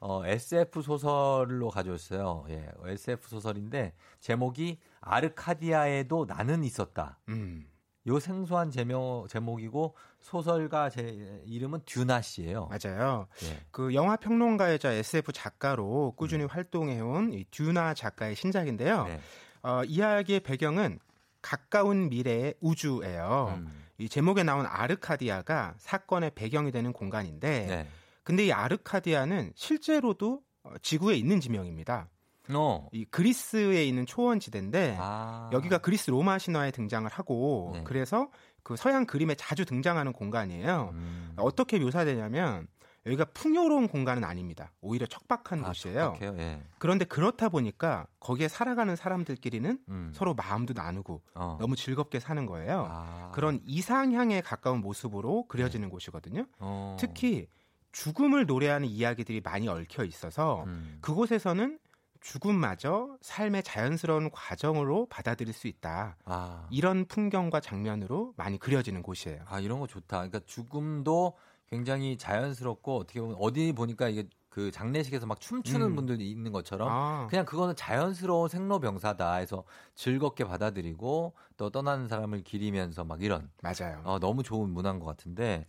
어, 0.00 0.24
SF 0.24 0.80
소설로 0.80 1.68
가져왔어요. 1.68 2.46
예, 2.48 2.66
SF 2.86 3.28
소설인데 3.28 3.92
제목이 4.20 4.78
아르카디아에도 5.00 6.24
나는 6.24 6.64
있었다. 6.64 7.18
음. 7.28 7.66
요 8.06 8.18
생소한 8.18 8.70
제목, 8.70 9.28
제목이고 9.28 9.94
소설가 10.20 10.88
제 10.88 11.42
이름은 11.44 11.80
듀나 11.84 12.22
씨예요. 12.22 12.68
맞아요. 12.68 13.26
예. 13.44 13.60
그 13.70 13.94
영화 13.94 14.16
평론가이자 14.16 14.92
SF 14.92 15.32
작가로 15.32 16.14
꾸준히 16.16 16.44
활동해온 16.44 17.32
이 17.34 17.44
듀나 17.50 17.94
작가의 17.94 18.36
신작인데요. 18.36 19.02
음. 19.02 19.06
네. 19.06 19.20
어, 19.62 19.84
이야기의 19.84 20.40
배경은 20.40 20.98
가까운 21.42 22.08
미래의 22.08 22.54
우주예요. 22.60 23.54
음. 23.58 23.84
이 23.98 24.08
제목에 24.08 24.42
나온 24.42 24.64
아르카디아가 24.66 25.74
사건의 25.76 26.32
배경이 26.34 26.70
되는 26.70 26.92
공간인데, 26.92 27.66
네. 27.66 27.88
근데 28.22 28.46
이 28.46 28.52
아르카디아는 28.52 29.52
실제로도 29.54 30.42
어, 30.62 30.72
지구에 30.80 31.16
있는 31.16 31.40
지명입니다. 31.40 32.08
어. 32.54 32.88
이 32.92 33.04
그리스에 33.04 33.84
있는 33.84 34.06
초원지대인데 34.06 34.96
아. 34.98 35.50
여기가 35.52 35.78
그리스 35.78 36.10
로마 36.10 36.38
신화에 36.38 36.70
등장을 36.70 37.10
하고 37.10 37.70
네. 37.74 37.84
그래서 37.84 38.30
그 38.62 38.76
서양 38.76 39.06
그림에 39.06 39.34
자주 39.34 39.64
등장하는 39.64 40.12
공간이에요. 40.12 40.90
음. 40.92 41.32
어떻게 41.36 41.78
묘사되냐면 41.78 42.66
여기가 43.06 43.24
풍요로운 43.26 43.88
공간은 43.88 44.24
아닙니다. 44.24 44.72
오히려 44.80 45.06
척박한 45.06 45.64
아, 45.64 45.68
곳이에요. 45.68 46.18
예. 46.22 46.62
그런데 46.78 47.06
그렇다 47.06 47.48
보니까 47.48 48.06
거기에 48.20 48.48
살아가는 48.48 48.94
사람들끼리는 48.94 49.78
음. 49.88 50.12
서로 50.14 50.34
마음도 50.34 50.74
나누고 50.74 51.22
어. 51.34 51.56
너무 51.58 51.76
즐겁게 51.76 52.20
사는 52.20 52.44
거예요. 52.44 52.86
아. 52.88 53.30
그런 53.32 53.60
이상향에 53.64 54.42
가까운 54.42 54.80
모습으로 54.80 55.46
그려지는 55.48 55.88
곳이거든요. 55.88 56.46
어. 56.58 56.96
특히 57.00 57.46
죽음을 57.92 58.46
노래하는 58.46 58.86
이야기들이 58.86 59.40
많이 59.40 59.66
얽혀 59.66 60.04
있어서 60.04 60.64
음. 60.66 60.98
그곳에서는 61.00 61.78
죽음마저 62.20 63.16
삶의 63.20 63.62
자연스러운 63.62 64.30
과정으로 64.30 65.06
받아들일 65.06 65.52
수 65.52 65.66
있다. 65.66 66.16
아. 66.24 66.66
이런 66.70 67.06
풍경과 67.06 67.60
장면으로 67.60 68.34
많이 68.36 68.58
그려지는 68.58 69.02
곳이에요. 69.02 69.42
아, 69.46 69.60
이런 69.60 69.80
거 69.80 69.86
좋다. 69.86 70.18
그러니까 70.18 70.40
죽음도 70.46 71.36
굉장히 71.68 72.18
자연스럽고 72.18 72.98
어떻게 72.98 73.20
보면 73.20 73.36
어디 73.38 73.72
보니까 73.72 74.08
이게 74.08 74.28
그 74.50 74.72
장례식에서 74.72 75.26
막 75.26 75.40
춤추는 75.40 75.86
음. 75.86 75.96
분들이 75.96 76.28
있는 76.28 76.50
것처럼 76.50 76.88
아. 76.90 77.26
그냥 77.30 77.44
그거는 77.44 77.76
자연스러운 77.76 78.48
생로병사다 78.48 79.34
해서 79.36 79.62
즐겁게 79.94 80.44
받아들이고 80.44 81.32
또 81.56 81.70
떠나는 81.70 82.08
사람을 82.08 82.42
기리면서 82.42 83.04
막 83.04 83.22
이런 83.22 83.48
맞아요. 83.62 84.02
어, 84.04 84.18
너무 84.18 84.42
좋은 84.42 84.68
문화인 84.68 84.98
것 84.98 85.06
같은데 85.06 85.66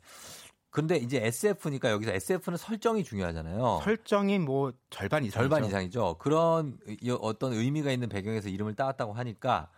근데 0.71 0.95
이제 0.95 1.23
SF니까 1.25 1.91
여기서 1.91 2.11
SF는 2.13 2.57
설정이 2.57 3.03
중요하잖아요. 3.03 3.81
설정이 3.83 4.39
뭐 4.39 4.71
절반 4.89 5.23
이상이죠. 5.25 5.37
절반 5.49 5.65
이상이죠. 5.65 6.15
그런 6.17 6.77
이- 7.01 7.09
어떤 7.11 7.53
의미가 7.53 7.91
있는 7.91 8.07
배경에서 8.09 8.47
이름을 8.49 8.75
따왔다고 8.75 9.13
하니까 9.13 9.69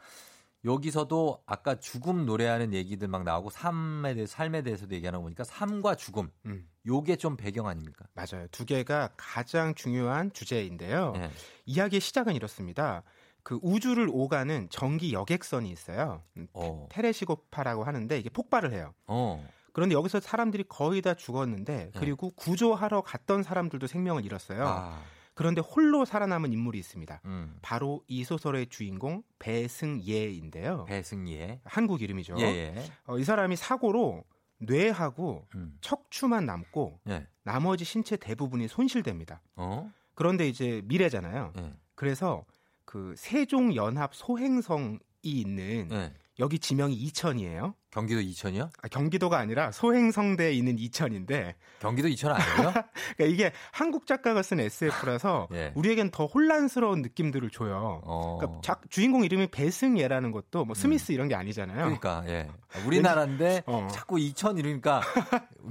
여기서도 0.65 1.41
아까 1.45 1.75
죽음 1.79 2.25
노래하는 2.25 2.73
얘기들 2.73 3.07
막 3.07 3.23
나오고 3.23 3.49
삶에 3.49 4.13
대해 4.13 4.25
삶에 4.25 4.61
대해서도 4.61 4.95
얘기하는 4.95 5.19
거 5.19 5.23
보니까 5.23 5.43
삶과 5.43 5.95
죽음 5.95 6.29
음. 6.45 6.69
요게 6.85 7.17
좀 7.17 7.35
배경 7.37 7.67
아닙니까? 7.67 8.05
맞아요. 8.13 8.47
두 8.51 8.63
개가 8.65 9.09
가장 9.17 9.73
중요한 9.75 10.31
주제인데요. 10.31 11.11
네. 11.13 11.29
이야기의 11.65 11.99
시작은 11.99 12.35
이렇습니다. 12.35 13.03
그 13.41 13.59
우주를 13.61 14.07
오가는 14.09 14.67
전기 14.69 15.11
여객선이 15.11 15.69
있어요. 15.69 16.23
음, 16.37 16.47
어. 16.53 16.87
테레시고파라고 16.91 17.83
하는데 17.83 18.17
이게 18.17 18.29
폭발을 18.29 18.71
해요. 18.71 18.93
어. 19.07 19.45
그런데 19.73 19.95
여기서 19.95 20.19
사람들이 20.21 20.63
거의 20.69 21.01
다 21.01 21.13
죽었는데 21.15 21.91
그리고 21.95 22.31
구조하러 22.31 23.01
갔던 23.01 23.43
사람들도 23.43 23.87
생명을 23.87 24.23
잃었어요. 24.23 24.59
네. 24.59 24.65
아. 24.65 25.01
그런데 25.33 25.61
홀로 25.61 26.05
살아남은 26.05 26.53
인물이 26.53 26.77
있습니다. 26.77 27.21
음. 27.25 27.57
바로 27.63 28.03
이 28.07 28.23
소설의 28.23 28.67
주인공 28.67 29.23
배승예인데요. 29.39 30.85
배승예. 30.85 31.61
한국 31.65 32.03
이름이죠. 32.03 32.35
예, 32.37 32.43
예. 32.43 32.85
어, 33.07 33.17
이 33.17 33.23
사람이 33.23 33.55
사고로 33.55 34.23
뇌하고 34.59 35.47
음. 35.55 35.75
척추만 35.81 36.45
남고 36.45 36.99
예. 37.09 37.27
나머지 37.41 37.83
신체 37.83 38.15
대부분이 38.15 38.67
손실됩니다. 38.67 39.41
어? 39.55 39.91
그런데 40.13 40.47
이제 40.47 40.81
미래잖아요. 40.85 41.53
예. 41.57 41.73
그래서 41.95 42.45
그 42.85 43.15
세종 43.17 43.75
연합 43.75 44.13
소행성이 44.13 44.99
있는 45.23 45.89
예. 45.91 46.13
여기 46.39 46.59
지명이 46.59 46.93
이천이에요. 46.95 47.73
경기도 47.93 48.21
이천이요? 48.21 48.71
아, 48.81 48.87
경기도가 48.87 49.37
아니라 49.37 49.71
소행성대에 49.71 50.51
있는 50.51 50.79
이천인데 50.79 51.53
경기도 51.79 52.07
이천 52.07 52.31
아니에요? 52.31 52.73
그러니까 53.15 53.25
이게 53.25 53.51
한국 53.71 54.07
작가가 54.07 54.41
쓴 54.41 54.59
SF라서 54.59 55.47
예. 55.53 55.71
우리에겐 55.75 56.09
더 56.09 56.25
혼란스러운 56.25 57.03
느낌들을 57.03 57.51
줘요. 57.51 58.01
어. 58.03 58.37
그러니까 58.39 58.61
작- 58.63 58.89
주인공 58.89 59.23
이름이 59.23 59.47
배승예라는 59.51 60.31
것도 60.31 60.65
뭐 60.65 60.73
스미스 60.73 61.11
이런 61.11 61.27
게 61.27 61.35
아니잖아요. 61.35 61.77
그러니까 61.83 62.23
예. 62.27 62.49
우리나라인데 62.87 63.61
어. 63.67 63.87
자꾸 63.91 64.19
이천 64.19 64.57
이러니까 64.57 65.01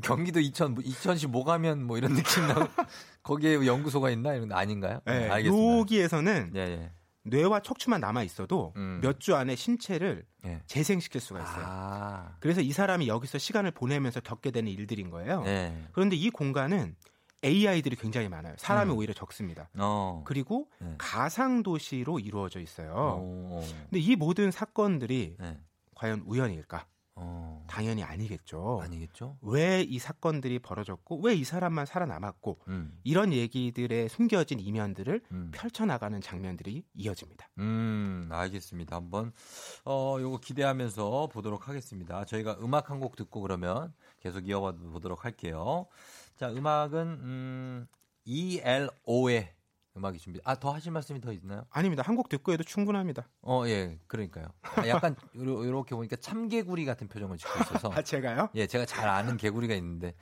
경기도 0.03 0.39
이천 0.39 0.75
뭐 0.75 0.83
이천시 0.87 1.27
뭐 1.27 1.43
가면 1.43 1.83
뭐 1.85 1.99
이런 1.99 2.15
느낌 2.15 2.47
나고 2.47 2.69
거기에 3.25 3.67
연구소가 3.67 4.11
있나 4.11 4.35
이런 4.35 4.47
거 4.49 4.55
아닌가요? 4.55 5.01
네, 5.07 5.29
알겠습니다. 5.29 5.79
여기에서는 5.81 6.53
예, 6.55 6.61
예. 6.61 6.91
뇌와 7.25 7.61
척추만 7.61 8.01
남아 8.01 8.23
있어도 8.25 8.73
음. 8.77 9.01
몇주 9.03 9.35
안에 9.37 9.55
신체를 9.55 10.25
예. 10.45 10.61
재생시킬 10.67 11.21
수가 11.21 11.41
있어요. 11.41 11.65
아. 11.67 12.37
그래서 12.41 12.61
이 12.61 12.73
사람이 12.73 13.09
여기서 13.09 13.39
시간을 13.39 13.71
보내면서 13.71 14.21
겪게 14.21 14.51
되는 14.51 14.71
일들인 14.71 15.11
거예요. 15.11 15.43
네. 15.43 15.89
그런데 15.93 16.17
이 16.17 16.31
공간은 16.31 16.97
AI들이 17.45 17.97
굉장히 17.97 18.29
많아요. 18.29 18.55
사람이 18.59 18.93
음. 18.93 18.97
오히려 18.97 19.13
적습니다. 19.15 19.69
어. 19.77 20.23
그리고 20.27 20.69
네. 20.81 20.95
가상 20.99 21.63
도시로 21.63 22.19
이루어져 22.19 22.61
있어요. 22.61 22.93
어. 22.95 23.65
근데 23.91 23.99
이 23.99 24.17
모든 24.17 24.51
사건들이 24.51 25.37
네. 25.39 25.59
과연 25.95 26.23
우연일까? 26.27 26.87
어. 27.15 27.65
당연히 27.69 28.03
아니겠죠. 28.03 28.81
아니겠죠? 28.83 29.37
왜 29.43 29.85
이 29.89 29.99
사건들이 29.99 30.59
벌어졌고 30.61 31.21
왜 31.23 31.35
이 31.35 31.45
사람만 31.45 31.87
살아남았고 31.87 32.59
음. 32.69 32.99
이런 33.05 33.33
얘기들의 33.33 34.09
숨겨진 34.09 34.61
이면들을 34.61 35.21
음. 35.33 35.51
펼쳐나가는 35.55 36.21
장면들이 36.21 36.85
이어집니다. 36.95 37.49
음, 37.59 38.29
알겠습니다. 38.31 38.97
한번 38.97 39.33
어 39.85 40.17
요거 40.21 40.39
기대하면서 40.41 41.29
보도록 41.33 41.69
하겠습니다. 41.69 42.25
저희가 42.25 42.57
음악 42.61 42.91
한 42.91 43.01
곡 43.01 43.17
듣고 43.17 43.41
그러면 43.43 43.93
계속 44.21 44.49
이어봐 44.49 44.73
보도록 44.93 45.25
할게요. 45.25 45.87
자, 46.37 46.51
음악은 46.51 47.01
음 47.23 47.87
ELO의 48.25 49.53
음악이 49.97 50.19
준비. 50.19 50.41
아, 50.45 50.55
더 50.55 50.73
하실 50.73 50.91
말씀이 50.93 51.21
더 51.21 51.33
있나요? 51.33 51.65
아닙니다. 51.71 52.03
한 52.07 52.17
곡 52.17 52.29
듣고 52.29 52.53
해도 52.53 52.63
충분합니다. 52.65 53.29
어, 53.43 53.65
예. 53.67 53.99
그러니까요. 54.07 54.47
아, 54.63 54.87
약간 54.89 55.15
요렇게 55.37 55.95
보니까 55.95 56.17
참개구리 56.17 56.85
같은 56.85 57.09
표정을 57.09 57.37
짓고 57.39 57.53
있어서 57.61 57.93
아, 57.93 58.03
제가요? 58.03 58.49
예, 58.55 58.67
제가 58.67 58.87
잘 58.87 59.09
아는 59.09 59.37
개구리가 59.37 59.75
있는데 59.75 60.15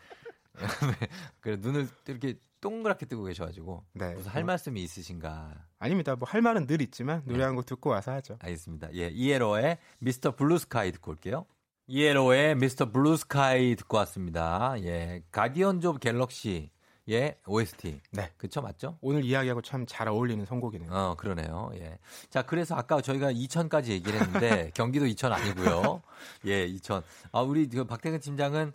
그래 1.40 1.56
눈을 1.60 1.88
이렇게 2.08 2.34
동그랗게 2.60 3.06
뜨고 3.06 3.24
계셔가지고 3.24 3.84
네. 3.94 4.14
무슨 4.14 4.30
할 4.32 4.44
말씀이 4.44 4.82
있으신가? 4.82 5.54
아닙니다. 5.78 6.14
뭐 6.16 6.28
할 6.28 6.42
말은 6.42 6.66
늘 6.66 6.82
있지만 6.82 7.22
노래 7.24 7.38
네. 7.38 7.44
한곡 7.44 7.64
듣고 7.66 7.90
와서 7.90 8.12
하죠. 8.12 8.36
알겠습니다. 8.40 8.88
예, 8.94 9.08
ELO의 9.08 9.78
Mr. 10.00 10.36
Blue 10.36 10.58
Sky 10.58 10.92
듣고 10.92 11.12
올게요. 11.12 11.46
ELO의 11.86 12.56
Mr. 12.56 12.92
Blue 12.92 13.16
Sky 13.16 13.76
듣고 13.76 13.96
왔습니다. 13.98 14.74
예, 14.82 15.22
가디언즈 15.32 15.86
오브 15.86 15.98
갤럭시 16.00 16.70
의 17.10 17.36
OST. 17.46 18.00
네. 18.12 18.30
그쵸, 18.36 18.60
맞죠? 18.62 18.96
오늘 19.00 19.24
이야기하고 19.24 19.62
참 19.62 19.84
잘 19.86 20.06
어울리는 20.08 20.44
선곡이네요. 20.44 20.90
어, 20.92 21.14
그러네요. 21.16 21.70
예. 21.74 21.98
자, 22.28 22.42
그래서 22.42 22.76
아까 22.76 23.00
저희가 23.00 23.32
2000까지 23.32 23.88
얘기를 23.88 24.20
했는데 24.20 24.70
경기도 24.74 25.06
2000 25.06 25.32
아니고요. 25.32 26.02
예, 26.46 26.64
2000. 26.66 27.02
아, 27.32 27.40
우리 27.40 27.68
그 27.68 27.84
박태근 27.84 28.20
팀장은 28.20 28.72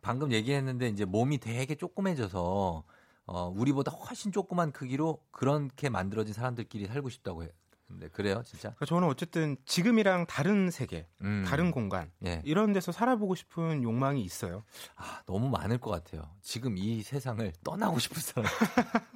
방금 0.00 0.32
얘기했는데 0.32 0.88
이제 0.88 1.04
몸이 1.04 1.38
되게 1.38 1.74
조그매져서 1.74 2.84
어, 3.26 3.52
우리보다 3.54 3.90
훨씬 3.92 4.32
조그만 4.32 4.72
크기로 4.72 5.20
그렇게 5.30 5.90
만들어진 5.90 6.32
사람들끼리 6.32 6.86
살고 6.86 7.10
싶다고 7.10 7.44
근데 7.88 8.08
그래요, 8.08 8.42
진짜? 8.44 8.68
그러니까 8.68 8.84
저는 8.86 9.08
어쨌든 9.08 9.56
지금이랑 9.64 10.26
다른 10.26 10.70
세계, 10.70 11.06
음. 11.22 11.44
다른 11.48 11.70
공간 11.70 12.10
예. 12.24 12.42
이런 12.44 12.74
데서 12.74 12.92
살아보고 12.92 13.34
싶은 13.34 13.82
욕망이 13.82 14.22
있어요. 14.22 14.62
아, 14.94 15.22
너무 15.26 15.48
많을 15.48 15.78
것 15.78 15.90
같아요. 15.90 16.28
지금 16.42 16.76
이 16.76 17.02
세상을 17.02 17.50
떠나고 17.64 17.98
싶은 17.98 18.20
사람. 18.20 18.44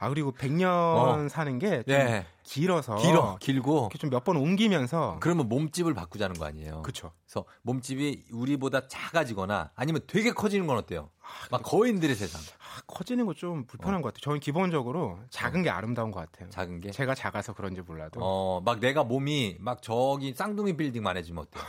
아 0.00 0.08
그리고 0.08 0.32
100년 0.32 0.64
어. 0.66 1.28
사는 1.28 1.58
게좀 1.58 1.84
네. 1.86 2.26
길어서 2.42 2.96
길어, 2.96 3.36
길고. 3.40 3.88
좀 3.98 4.10
몇 4.10 4.24
번 4.24 4.36
옮기면서 4.36 5.18
그러면 5.20 5.48
몸집을 5.48 5.94
바꾸자는 5.94 6.36
거 6.38 6.44
아니에요. 6.46 6.82
그쵸. 6.82 7.12
그래서 7.24 7.46
몸집이 7.62 8.26
우리보다 8.32 8.88
작아지거나 8.88 9.70
아니면 9.74 10.02
되게 10.06 10.32
커지는 10.32 10.66
건 10.66 10.76
어때요? 10.76 11.10
막 11.50 11.62
거인들의 11.62 12.14
세상. 12.16 12.40
아, 12.40 12.80
커지는 12.86 13.26
거 13.26 13.34
좀 13.34 13.64
불편한 13.66 14.02
것 14.02 14.08
같아요. 14.08 14.20
저는 14.22 14.40
기본적으로 14.40 15.18
작은 15.30 15.62
게 15.62 15.70
아름다운 15.70 16.10
것 16.10 16.20
같아요. 16.20 16.50
작은 16.50 16.80
게. 16.80 16.90
제가 16.90 17.14
작아서 17.14 17.52
그런지 17.52 17.80
몰라도. 17.82 18.20
어, 18.22 18.60
막 18.64 18.80
내가 18.80 19.04
몸이 19.04 19.56
막 19.60 19.80
저기 19.82 20.34
쌍둥이 20.34 20.76
빌딩만 20.76 21.16
해지면 21.16 21.44
어때요? 21.44 21.64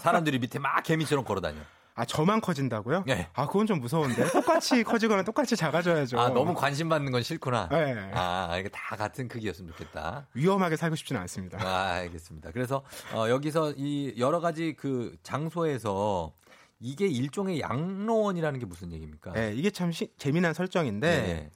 사람들이 0.00 0.38
밑에 0.38 0.58
막 0.58 0.82
개미처럼 0.82 1.24
걸어 1.24 1.40
다녀. 1.40 1.58
아 1.96 2.04
저만 2.06 2.40
커진다고요? 2.40 3.02
네. 3.06 3.28
아 3.34 3.46
그건 3.46 3.66
좀 3.66 3.80
무서운데 3.80 4.30
똑같이 4.30 4.82
커지거나 4.84 5.22
똑같이 5.22 5.54
작아져야죠. 5.56 6.18
아, 6.18 6.28
너무 6.30 6.54
관심 6.54 6.88
받는 6.88 7.12
건 7.12 7.22
싫구나. 7.22 7.68
네. 7.68 8.10
아, 8.14 8.56
이게 8.58 8.70
다 8.70 8.96
같은 8.96 9.28
크기였으면 9.28 9.72
좋겠다. 9.72 10.26
위험하게 10.32 10.76
살고 10.76 10.96
싶지는 10.96 11.20
않습니다. 11.22 11.58
아, 11.60 11.94
알겠습니다. 11.96 12.52
그래서 12.52 12.82
어, 13.12 13.28
여기서 13.28 13.74
이 13.76 14.14
여러 14.18 14.40
가지 14.40 14.74
그 14.78 15.14
장소에서 15.22 16.32
이게 16.80 17.06
일종의 17.06 17.60
양로원이라는 17.60 18.58
게 18.58 18.66
무슨 18.66 18.90
얘기입니까? 18.92 19.32
네, 19.32 19.52
이게 19.54 19.70
참 19.70 19.92
시- 19.92 20.12
재미난 20.16 20.54
설정인데 20.54 21.08
네. 21.08 21.50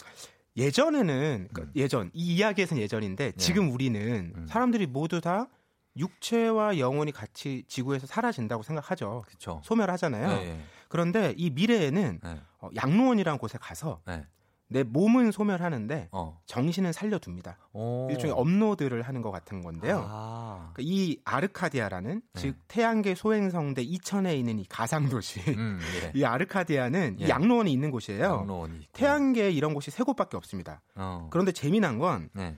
예전에는 0.56 1.48
그러니까 1.52 1.62
음. 1.62 1.72
예전 1.74 2.10
이 2.12 2.36
이야기에서는 2.36 2.80
예전인데 2.82 3.32
지금 3.32 3.72
우리는 3.72 4.32
음. 4.36 4.46
사람들이 4.46 4.86
모두 4.86 5.20
다 5.20 5.48
육체와 5.96 6.78
영혼이 6.78 7.12
같이 7.12 7.64
지구에서 7.68 8.06
사라진다고 8.06 8.62
생각하죠. 8.62 9.22
그렇죠. 9.26 9.60
소멸하잖아요. 9.64 10.28
네, 10.28 10.60
그런데 10.88 11.34
이 11.36 11.50
미래에는 11.50 12.20
네. 12.22 12.40
어, 12.60 12.68
양로원이라는 12.76 13.38
곳에 13.38 13.58
가서 13.60 14.02
네. 14.06 14.26
내 14.68 14.82
몸은 14.82 15.30
소멸하는데 15.30 16.08
어. 16.12 16.40
정신은 16.46 16.92
살려둡니다. 16.92 17.58
오. 17.72 18.08
일종의 18.10 18.34
업로드를 18.34 19.02
하는 19.02 19.22
것 19.22 19.30
같은 19.30 19.62
건데요. 19.62 20.04
아. 20.08 20.72
그러니까 20.74 20.82
이 20.82 21.18
아르카디아라는 21.24 22.22
네. 22.32 22.40
즉 22.40 22.56
태양계 22.68 23.14
소행성대 23.14 23.82
이천에 23.82 24.36
있는 24.36 24.58
이 24.58 24.64
가상 24.68 25.08
도시 25.08 25.40
음, 25.50 25.78
예. 26.02 26.12
이 26.18 26.24
아르카디아는 26.24 27.18
이 27.20 27.24
예. 27.24 27.28
양로원이 27.28 27.72
있는 27.72 27.90
곳이에요. 27.90 28.24
양로원이 28.24 28.76
있고. 28.78 28.92
태양계에 28.92 29.50
이런 29.50 29.74
곳이 29.74 29.90
세 29.90 30.02
곳밖에 30.02 30.36
없습니다. 30.36 30.82
어. 30.94 31.28
그런데 31.30 31.52
재미난 31.52 31.98
건 31.98 32.30
네. 32.32 32.56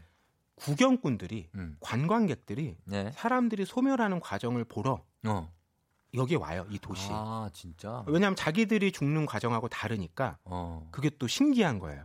구경꾼들이 0.57 1.50
음. 1.54 1.76
관광객들이 1.80 2.76
네. 2.84 3.11
사람들이 3.12 3.66
소멸하는 3.66 4.20
과정을 4.20 4.64
보러 4.64 5.02
어. 5.26 5.52
여기 6.16 6.34
와요 6.34 6.66
이 6.70 6.78
도시. 6.78 7.08
아, 7.10 7.48
진짜. 7.52 8.02
왜냐하면 8.06 8.36
자기들이 8.36 8.92
죽는 8.92 9.26
과정하고 9.26 9.68
다르니까 9.68 10.38
어. 10.44 10.88
그게 10.90 11.10
또 11.18 11.26
신기한 11.26 11.78
거예요. 11.78 12.04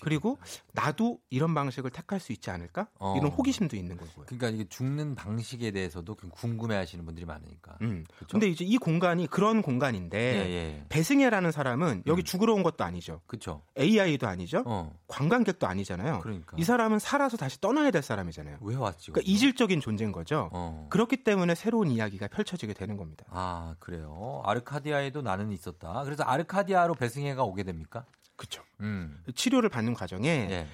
그리고 0.00 0.38
나도 0.72 1.18
이런 1.30 1.54
방식을 1.54 1.90
택할 1.90 2.20
수 2.20 2.32
있지 2.32 2.50
않을까? 2.50 2.88
어. 2.98 3.14
이런 3.18 3.30
호기심도 3.30 3.76
있는 3.76 3.96
거고요. 3.96 4.26
그러니까 4.26 4.48
이게 4.48 4.68
죽는 4.68 5.14
방식에 5.14 5.70
대해서도 5.70 6.14
궁금해 6.14 6.76
하시는 6.76 7.04
분들이 7.04 7.26
많으니까. 7.26 7.78
음. 7.82 8.04
그쵸? 8.18 8.26
근데 8.32 8.48
이제 8.48 8.64
이 8.64 8.78
공간이 8.78 9.26
그런 9.26 9.62
공간인데 9.62 10.18
예, 10.18 10.50
예. 10.50 10.86
배승혜라는 10.88 11.52
사람은 11.52 12.04
여기 12.06 12.22
음. 12.22 12.24
죽으러 12.24 12.54
온 12.54 12.62
것도 12.62 12.84
아니죠. 12.84 13.20
그렇죠. 13.26 13.62
AI도 13.78 14.26
아니죠. 14.26 14.62
어. 14.66 14.92
관광객도 15.06 15.66
아니잖아요. 15.66 16.20
그러니까. 16.20 16.56
이 16.58 16.64
사람은 16.64 16.98
살아서 16.98 17.36
다시 17.36 17.60
떠나야 17.60 17.90
될 17.90 18.02
사람이잖아요. 18.02 18.58
왜 18.60 18.76
왔지? 18.76 19.12
그러니까 19.12 19.30
이질적인 19.30 19.80
존재인 19.80 20.12
거죠. 20.12 20.48
어. 20.52 20.86
그렇기 20.90 21.24
때문에 21.24 21.54
새로운 21.54 21.90
이야기가 21.90 22.28
펼쳐지게 22.28 22.72
되는 22.74 22.96
겁니다. 22.96 23.24
아, 23.30 23.74
그래요. 23.78 24.42
아르카디아에도 24.44 25.22
나는 25.22 25.52
있었다. 25.52 26.02
그래서 26.04 26.22
아르카디아로 26.24 26.94
배승혜가 26.94 27.44
오게 27.44 27.62
됩니까? 27.62 28.04
그렇죠. 28.38 28.62
음. 28.80 29.22
치료를 29.34 29.68
받는 29.68 29.92
과정에 29.92 30.28
예. 30.28 30.68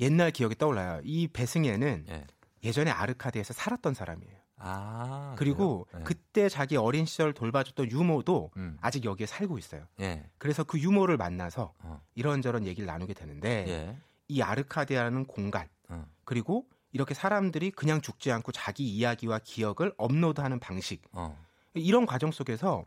옛날 0.00 0.30
기억이 0.30 0.56
떠올라요. 0.56 1.00
이 1.04 1.28
배승혜는 1.28 2.06
예. 2.10 2.26
예전에 2.64 2.90
아르카디에서 2.90 3.54
살았던 3.54 3.94
사람이에요. 3.94 4.36
아. 4.58 5.34
그리고? 5.38 5.86
예. 5.96 6.02
그때 6.02 6.48
자기 6.48 6.76
어린 6.76 7.06
시절 7.06 7.32
돌봐줬던 7.32 7.90
유모도 7.90 8.50
음. 8.56 8.76
아직 8.80 9.04
여기에 9.04 9.26
살고 9.26 9.56
있어요. 9.56 9.86
예. 10.00 10.28
그래서 10.36 10.64
그 10.64 10.78
유모를 10.78 11.16
만나서 11.16 11.72
어. 11.78 12.02
이런저런 12.14 12.66
얘기를 12.66 12.86
나누게 12.86 13.14
되는데 13.14 13.64
예. 13.68 13.96
이 14.28 14.42
아르카디아라는 14.42 15.26
공간 15.26 15.68
어. 15.88 16.04
그리고 16.24 16.66
이렇게 16.92 17.14
사람들이 17.14 17.70
그냥 17.70 18.00
죽지 18.00 18.32
않고 18.32 18.52
자기 18.52 18.84
이야기와 18.88 19.40
기억을 19.44 19.94
업로드하는 19.96 20.58
방식 20.58 21.02
어. 21.12 21.38
이런 21.74 22.06
과정 22.06 22.32
속에서 22.32 22.84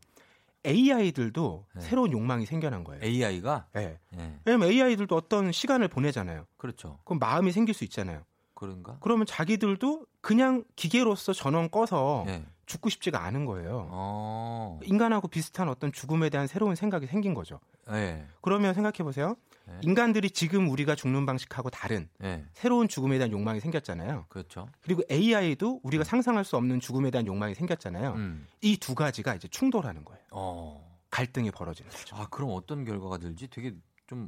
AI들도 0.65 1.65
네. 1.75 1.81
새로운 1.81 2.11
욕망이 2.11 2.45
생겨난 2.45 2.83
거예요. 2.83 3.03
AI가 3.03 3.67
네. 3.73 3.97
예. 4.17 4.39
왜냐면 4.45 4.69
AI들도 4.69 5.15
어떤 5.15 5.51
시간을 5.51 5.87
보내잖아요. 5.87 6.45
그렇죠. 6.57 6.99
그럼 7.05 7.19
마음이 7.19 7.51
생길 7.51 7.73
수 7.73 7.83
있잖아요. 7.85 8.23
그런가? 8.53 8.97
그러면 8.99 9.25
자기들도 9.25 10.05
그냥 10.21 10.65
기계로서 10.75 11.33
전원 11.33 11.69
꺼서 11.69 12.25
예. 12.27 12.43
죽고 12.65 12.89
싶지가 12.89 13.23
않은 13.23 13.45
거예요. 13.45 13.87
어. 13.89 14.79
인간하고 14.83 15.27
비슷한 15.27 15.69
어떤 15.69 15.91
죽음에 15.91 16.29
대한 16.29 16.45
새로운 16.45 16.75
생각이 16.75 17.07
생긴 17.07 17.33
거죠. 17.33 17.59
예. 17.91 18.25
그러면 18.41 18.73
생각해 18.73 18.97
보세요. 19.03 19.35
네. 19.69 19.79
인간들이 19.83 20.31
지금 20.31 20.69
우리가 20.69 20.95
죽는 20.95 21.25
방식하고 21.25 21.69
다른 21.69 22.09
예. 22.23 22.43
새로운 22.53 22.87
죽음에 22.87 23.17
대한 23.17 23.31
욕망이 23.31 23.59
생겼잖아요. 23.59 24.25
그렇죠. 24.29 24.67
그리고 24.81 25.03
AI도 25.11 25.79
우리가 25.83 26.03
상상할 26.03 26.43
수 26.43 26.57
없는 26.57 26.79
죽음에 26.79 27.11
대한 27.11 27.27
욕망이 27.27 27.55
생겼잖아요. 27.55 28.13
음. 28.13 28.47
이두 28.61 28.95
가지가 28.95 29.35
이제 29.35 29.47
충돌하는 29.47 30.03
거예요. 30.03 30.21
어. 30.31 30.89
갈등이 31.11 31.51
벌어지는 31.51 31.89
거죠. 31.91 32.15
아, 32.15 32.27
그럼 32.29 32.51
어떤 32.53 32.85
결과가 32.85 33.17
들지? 33.17 33.47
되게 33.47 33.73
좀 34.09 34.27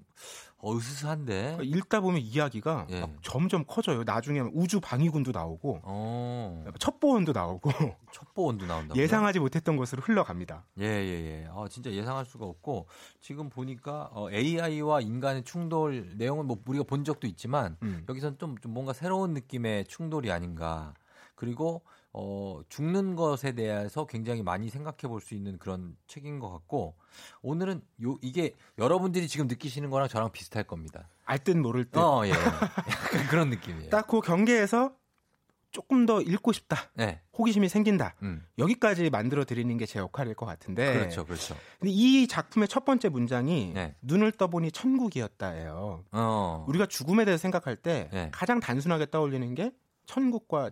어, 0.60 0.76
으스스한데. 0.76 1.58
읽다 1.64 2.02
보면 2.02 2.22
이야기가 2.22 2.86
예. 2.92 3.02
막 3.02 3.10
점점 3.24 3.66
커져요. 3.66 4.04
나중에 4.04 4.40
우주 4.54 4.80
방위군도 4.80 5.32
나오고 5.32 5.82
어. 5.84 6.64
첩보원도 6.78 7.32
나오고 7.32 7.72
첩보원도 8.14 8.68
나온다고. 8.68 9.00
예상하지 9.00 9.40
못했던 9.40 9.76
곳으로 9.76 10.04
흘러갑니다. 10.04 10.66
예, 10.80 10.86
예, 10.86 10.86
예. 10.86 11.50
아, 11.50 11.66
진짜 11.68 11.92
예상할 11.92 12.26
수가 12.26 12.46
없고 12.46 12.86
지금 13.20 13.50
보니까 13.50 14.10
어, 14.12 14.30
AI와 14.32 15.02
인간의 15.02 15.44
충돌 15.46 16.12
내용은 16.16 16.46
뭐 16.46 16.58
우리가 16.64 16.84
본 16.84 17.04
적도 17.04 17.26
있지만 17.26 17.76
음. 17.82 18.06
여기선 18.08 18.38
좀, 18.38 18.56
좀 18.60 18.74
뭔가 18.74 18.94
새로운 18.94 19.34
느낌의 19.34 19.86
충돌이 19.86 20.32
아닌가. 20.32 20.94
그리고 21.34 21.82
어, 22.14 22.60
죽는 22.70 23.16
것에 23.16 23.54
대해서 23.54 24.06
굉장히 24.06 24.44
많이 24.44 24.70
생각해 24.70 25.08
볼 25.08 25.22
수 25.22 25.34
있는 25.34 25.58
그런 25.58 25.96
책인 26.08 26.40
것 26.40 26.50
같고 26.52 26.96
오늘은 27.42 27.82
요 28.04 28.18
이게 28.22 28.54
여러분들이 28.78 29.28
지금 29.28 29.48
느끼시는 29.48 29.90
거랑 29.90 30.08
저랑 30.08 30.32
비슷할 30.32 30.64
겁니다. 30.66 31.08
알 31.26 31.40
듯 31.40 31.56
모를 31.58 31.86
듯. 31.86 32.00
어, 32.00 32.26
예. 32.26 32.32
약간 32.32 33.28
그런 33.30 33.50
느낌이에요. 33.50 33.90
딱 33.90 34.08
그 34.08 34.20
경계에서 34.20 34.94
조금 35.72 36.06
더 36.06 36.22
읽고 36.22 36.52
싶다. 36.52 36.76
네. 36.96 37.22
호기심이 37.38 37.70
생긴다. 37.70 38.16
음. 38.24 38.46
여기까지 38.58 39.10
만들어 39.10 39.46
드리는 39.46 39.78
게 39.78 39.86
제 39.86 40.00
역할일 40.00 40.34
것 40.34 40.46
같은데. 40.46 40.94
그렇죠, 40.94 41.24
그렇죠. 41.26 41.56
근데 41.80 41.92
이 41.94 42.28
작품의 42.28 42.68
첫 42.68 42.84
번째 42.84 43.08
문장이 43.08 43.72
네. 43.74 43.96
눈을 44.02 44.34
떠보니 44.34 44.74
천국이었다예요. 44.74 46.04
어. 46.12 46.66
우리가 46.68 46.88
죽음에 46.88 47.24
대해서 47.24 47.42
생각할 47.42 47.78
때 47.78 48.10
네. 48.12 48.30
가장 48.34 48.60
단순하게 48.60 49.12
떠올리는 49.12 49.56
게 49.56 49.72
천국과 50.08 50.72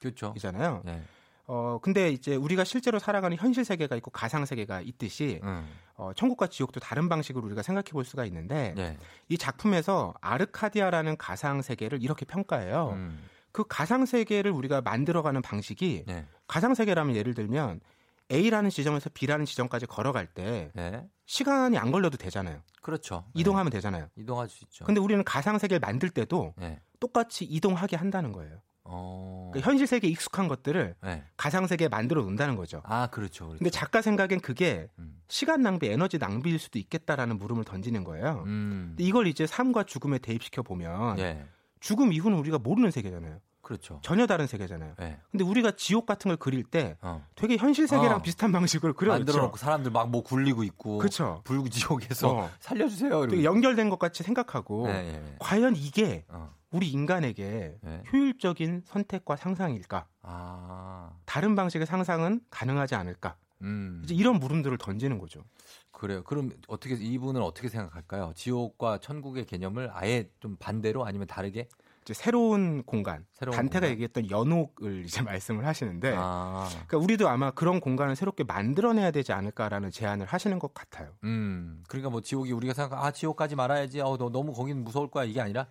그렇죠. 0.00 0.26
지옥이잖아요. 0.26 0.82
네. 0.84 1.02
어 1.48 1.78
근데 1.80 2.10
이제 2.10 2.34
우리가 2.34 2.64
실제로 2.64 2.98
살아가는 2.98 3.36
현실 3.36 3.64
세계가 3.64 3.94
있고 3.96 4.10
가상 4.10 4.44
세계가 4.44 4.80
있듯이 4.80 5.40
음. 5.44 5.68
어, 5.94 6.12
천국과 6.12 6.48
지옥도 6.48 6.80
다른 6.80 7.08
방식으로 7.08 7.46
우리가 7.46 7.62
생각해 7.62 7.90
볼 7.92 8.04
수가 8.04 8.24
있는데 8.26 8.74
네. 8.76 8.98
이 9.28 9.38
작품에서 9.38 10.12
아르카디아라는 10.20 11.16
가상 11.16 11.62
세계를 11.62 12.02
이렇게 12.02 12.24
평가해요. 12.24 12.90
음. 12.94 13.22
그 13.52 13.64
가상 13.66 14.04
세계를 14.06 14.50
우리가 14.50 14.80
만들어가는 14.82 15.40
방식이 15.40 16.04
네. 16.06 16.26
가상 16.48 16.74
세계라면 16.74 17.14
예를 17.16 17.34
들면 17.34 17.80
A라는 18.30 18.70
지점에서 18.70 19.08
B라는 19.14 19.46
지점까지 19.46 19.86
걸어갈 19.86 20.26
때 20.26 20.70
네. 20.74 21.06
시간이 21.26 21.78
안 21.78 21.92
걸려도 21.92 22.16
되잖아요. 22.16 22.60
그렇죠. 22.82 23.24
이동하면 23.34 23.70
되잖아요. 23.70 24.08
이동할 24.16 24.48
수 24.48 24.64
있죠. 24.64 24.84
근데 24.84 25.00
우리는 25.00 25.22
가상 25.24 25.58
세계를 25.58 25.80
만들 25.80 26.10
때도 26.10 26.54
네. 26.56 26.80
똑같이 27.00 27.44
이동하게 27.44 27.96
한다는 27.96 28.32
거예요. 28.32 28.60
어. 28.88 29.50
그러니까 29.52 29.70
현실 29.70 29.86
세계에 29.86 30.10
익숙한 30.10 30.48
것들을 30.48 30.94
네. 31.02 31.24
가상 31.36 31.66
세계에 31.66 31.88
만들어 31.88 32.22
놓는다는 32.22 32.56
거죠. 32.56 32.82
아, 32.84 33.06
그렇죠. 33.08 33.46
그렇죠. 33.46 33.58
근데 33.58 33.70
작가 33.70 34.02
생각엔 34.02 34.40
그게 34.40 34.88
음. 34.98 35.20
시간 35.28 35.62
낭비, 35.62 35.88
에너지 35.88 36.18
낭비일 36.18 36.58
수도 36.58 36.78
있겠다라는 36.78 37.38
물음을 37.38 37.64
던지는 37.64 38.04
거예요. 38.04 38.42
음. 38.46 38.86
근데 38.90 39.04
이걸 39.04 39.26
이제 39.26 39.46
삶과 39.46 39.84
죽음에 39.84 40.18
대입시켜 40.18 40.62
보면 40.62 41.18
예. 41.18 41.44
죽음 41.80 42.12
이후는 42.12 42.38
우리가 42.38 42.58
모르는 42.58 42.90
세계잖아요. 42.90 43.38
그렇죠. 43.62 43.98
전혀 44.02 44.28
다른 44.28 44.46
세계잖아요. 44.46 44.94
예. 45.00 45.18
근데 45.32 45.42
우리가 45.44 45.72
지옥 45.72 46.06
같은 46.06 46.28
걸 46.28 46.36
그릴 46.36 46.62
때 46.62 46.96
어. 47.00 47.24
되게 47.34 47.56
현실 47.56 47.88
세계랑 47.88 48.18
어. 48.18 48.22
비슷한 48.22 48.52
방식으로 48.52 48.92
그려놓죠. 48.94 49.24
만들어 49.24 49.42
놓고 49.46 49.56
사람들 49.56 49.90
막 49.90 50.06
뭐 50.06 50.22
굴리고 50.22 50.62
있고 50.62 50.98
그쵸. 50.98 51.40
불지옥에서 51.42 52.30
어. 52.32 52.50
살려주세요. 52.60 53.24
이러고. 53.24 53.42
연결된 53.42 53.90
것 53.90 53.98
같이 53.98 54.22
생각하고 54.22 54.86
네, 54.86 55.14
예. 55.14 55.34
과연 55.40 55.74
이게 55.74 56.24
어. 56.28 56.54
우리 56.70 56.88
인간에게 56.90 57.78
네. 57.80 58.02
효율적인 58.12 58.82
선택과 58.84 59.36
상상일까? 59.36 60.06
아. 60.22 61.10
다른 61.24 61.54
방식의 61.54 61.86
상상은 61.86 62.40
가능하지 62.50 62.94
않을까? 62.94 63.36
음. 63.62 64.02
이제 64.04 64.14
이런 64.14 64.38
물음들을 64.38 64.76
던지는 64.78 65.18
거죠. 65.18 65.44
그래요. 65.90 66.22
그럼 66.24 66.50
어떻게 66.68 66.94
이분은 66.94 67.40
어떻게 67.40 67.68
생각할까요? 67.68 68.32
지옥과 68.34 68.98
천국의 68.98 69.46
개념을 69.46 69.90
아예 69.92 70.28
좀 70.40 70.56
반대로 70.58 71.06
아니면 71.06 71.26
다르게? 71.26 71.68
이제 72.02 72.14
새로운 72.14 72.84
공간, 72.84 73.26
새로운 73.32 73.56
단테가 73.56 73.80
공간. 73.80 73.90
얘기했던 73.92 74.30
연옥을 74.30 75.04
이제 75.06 75.22
말씀을 75.22 75.66
하시는데, 75.66 76.14
아. 76.16 76.68
그러니까 76.70 76.98
우리도 76.98 77.28
아마 77.28 77.50
그런 77.50 77.80
공간을 77.80 78.14
새롭게 78.14 78.44
만들어내야 78.44 79.10
되지 79.10 79.32
않을까라는 79.32 79.90
제안을 79.90 80.26
하시는 80.26 80.58
것 80.60 80.72
같아요. 80.72 81.14
음. 81.24 81.82
그러니까 81.88 82.10
뭐 82.10 82.20
지옥이 82.20 82.52
우리가 82.52 82.74
생각 82.74 83.02
아 83.02 83.10
지옥 83.10 83.36
가지 83.36 83.56
말아야지. 83.56 84.00
어, 84.02 84.16
너, 84.18 84.28
너무 84.30 84.52
거긴 84.52 84.84
무서울 84.84 85.10
거야 85.10 85.24
이게 85.24 85.40
아니라 85.40 85.66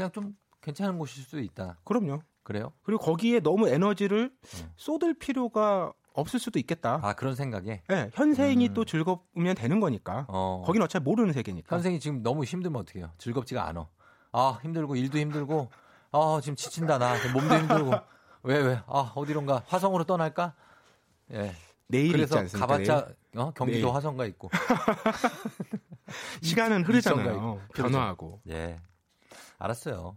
그냥 0.00 0.12
좀 0.12 0.34
괜찮은 0.62 0.98
곳일 0.98 1.22
수도 1.24 1.40
있다. 1.40 1.76
그럼요. 1.84 2.22
그래요? 2.42 2.72
그리고 2.82 3.02
거기에 3.02 3.40
너무 3.40 3.68
에너지를 3.68 4.32
음. 4.42 4.72
쏟을 4.76 5.12
필요가 5.18 5.92
없을 6.14 6.40
수도 6.40 6.58
있겠다. 6.58 7.00
아 7.02 7.12
그런 7.12 7.34
생각에. 7.34 7.82
네, 7.86 8.10
현생이 8.14 8.68
음. 8.68 8.74
또 8.74 8.86
즐거우면 8.86 9.54
되는 9.56 9.78
거니까. 9.78 10.24
어. 10.28 10.62
거긴 10.64 10.80
어차피 10.80 11.04
모르는 11.04 11.34
세계니까. 11.34 11.76
현생이 11.76 12.00
지금 12.00 12.22
너무 12.22 12.44
힘들면 12.44 12.80
어떡해요? 12.80 13.10
즐겁지가 13.18 13.66
않아. 13.68 13.88
아, 14.32 14.58
힘들고 14.62 14.96
일도 14.96 15.18
힘들고 15.18 15.68
아, 16.12 16.40
지금 16.42 16.56
지친다 16.56 16.96
나. 16.98 17.14
몸도 17.34 17.54
힘들고. 17.58 17.90
왜 18.44 18.58
왜? 18.58 18.80
아, 18.86 19.12
어디론가 19.14 19.64
화성으로 19.66 20.04
떠날까? 20.04 20.54
예. 21.32 21.54
내일 21.88 22.12
그래서 22.12 22.36
있지 22.36 22.56
않습니까? 22.56 22.66
가봤자 22.66 23.08
어? 23.36 23.52
경기도 23.54 23.88
내일. 23.88 23.94
화성가 23.94 24.24
있고. 24.26 24.48
시간은 26.40 26.84
흐르잖아요. 26.84 27.34
있고. 27.34 27.60
변화하고. 27.74 28.40
예. 28.48 28.80
알았어요. 29.60 30.16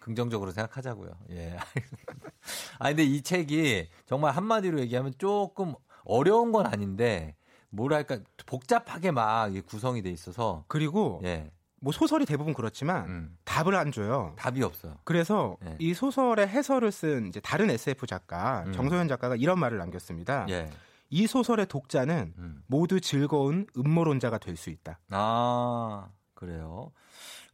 긍정적으로 0.00 0.50
생각하자고요. 0.52 1.10
예. 1.30 1.56
아 2.78 2.88
근데 2.88 3.04
이 3.04 3.22
책이 3.22 3.88
정말 4.06 4.32
한마디로 4.36 4.80
얘기하면 4.80 5.14
조금 5.18 5.74
어려운 6.04 6.52
건 6.52 6.66
아닌데 6.66 7.36
뭐랄까 7.70 8.18
복잡하게 8.46 9.10
막 9.12 9.50
구성이 9.66 10.02
돼 10.02 10.10
있어서 10.10 10.64
그리고 10.68 11.20
예. 11.24 11.50
뭐 11.80 11.92
소설이 11.92 12.26
대부분 12.26 12.52
그렇지만 12.54 13.06
음. 13.08 13.38
답을 13.44 13.74
안 13.74 13.90
줘요. 13.90 14.34
답이 14.36 14.62
없어요. 14.62 14.98
그래서 15.04 15.56
예. 15.64 15.76
이 15.80 15.94
소설의 15.94 16.46
해설을 16.48 16.92
쓴 16.92 17.26
이제 17.28 17.40
다른 17.40 17.70
SF 17.70 18.06
작가 18.06 18.64
음. 18.66 18.72
정소연 18.72 19.08
작가가 19.08 19.34
이런 19.36 19.58
말을 19.58 19.78
남겼습니다. 19.78 20.46
예. 20.50 20.68
이 21.10 21.26
소설의 21.26 21.66
독자는 21.66 22.34
음. 22.38 22.62
모두 22.66 23.00
즐거운 23.00 23.66
음모론자가 23.76 24.38
될 24.38 24.56
수 24.56 24.70
있다. 24.70 24.98
아, 25.10 26.08
그래요. 26.34 26.90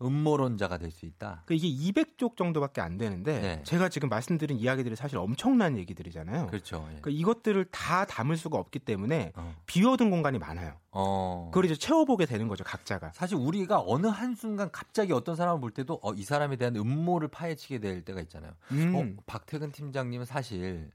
음모론자가 0.00 0.78
될 0.78 0.88
수 0.90 1.06
있다. 1.06 1.42
그 1.46 1.54
이게 1.54 1.68
200쪽 1.68 2.36
정도밖에 2.36 2.80
안 2.80 2.96
되는데 2.98 3.40
네. 3.40 3.62
제가 3.62 3.88
지금 3.88 4.08
말씀드린 4.08 4.58
이야기들이 4.58 4.96
사실 4.96 5.18
엄청난 5.18 5.76
얘기들이잖아요. 5.76 6.46
그렇죠. 6.46 6.78
예. 6.86 7.00
그러니까 7.00 7.10
이것들을 7.10 7.64
다 7.66 8.04
담을 8.06 8.36
수가 8.36 8.58
없기 8.58 8.78
때문에 8.80 9.32
어. 9.36 9.54
비워둔 9.66 10.10
공간이 10.10 10.38
많아요. 10.38 10.74
어. 10.90 11.50
그걸 11.52 11.66
이제 11.66 11.76
채워보게 11.76 12.26
되는 12.26 12.48
거죠, 12.48 12.64
각자가. 12.64 13.12
사실 13.12 13.36
우리가 13.36 13.82
어느 13.86 14.06
한 14.06 14.34
순간 14.34 14.70
갑자기 14.72 15.12
어떤 15.12 15.36
사람을 15.36 15.60
볼 15.60 15.70
때도 15.70 16.00
어, 16.02 16.14
이 16.14 16.22
사람에 16.22 16.56
대한 16.56 16.74
음모를 16.76 17.28
파헤치게 17.28 17.78
될 17.80 18.02
때가 18.04 18.20
있잖아요. 18.22 18.52
음. 18.72 18.94
어, 18.96 19.22
박태근 19.26 19.72
팀장님은 19.72 20.24
사실 20.26 20.90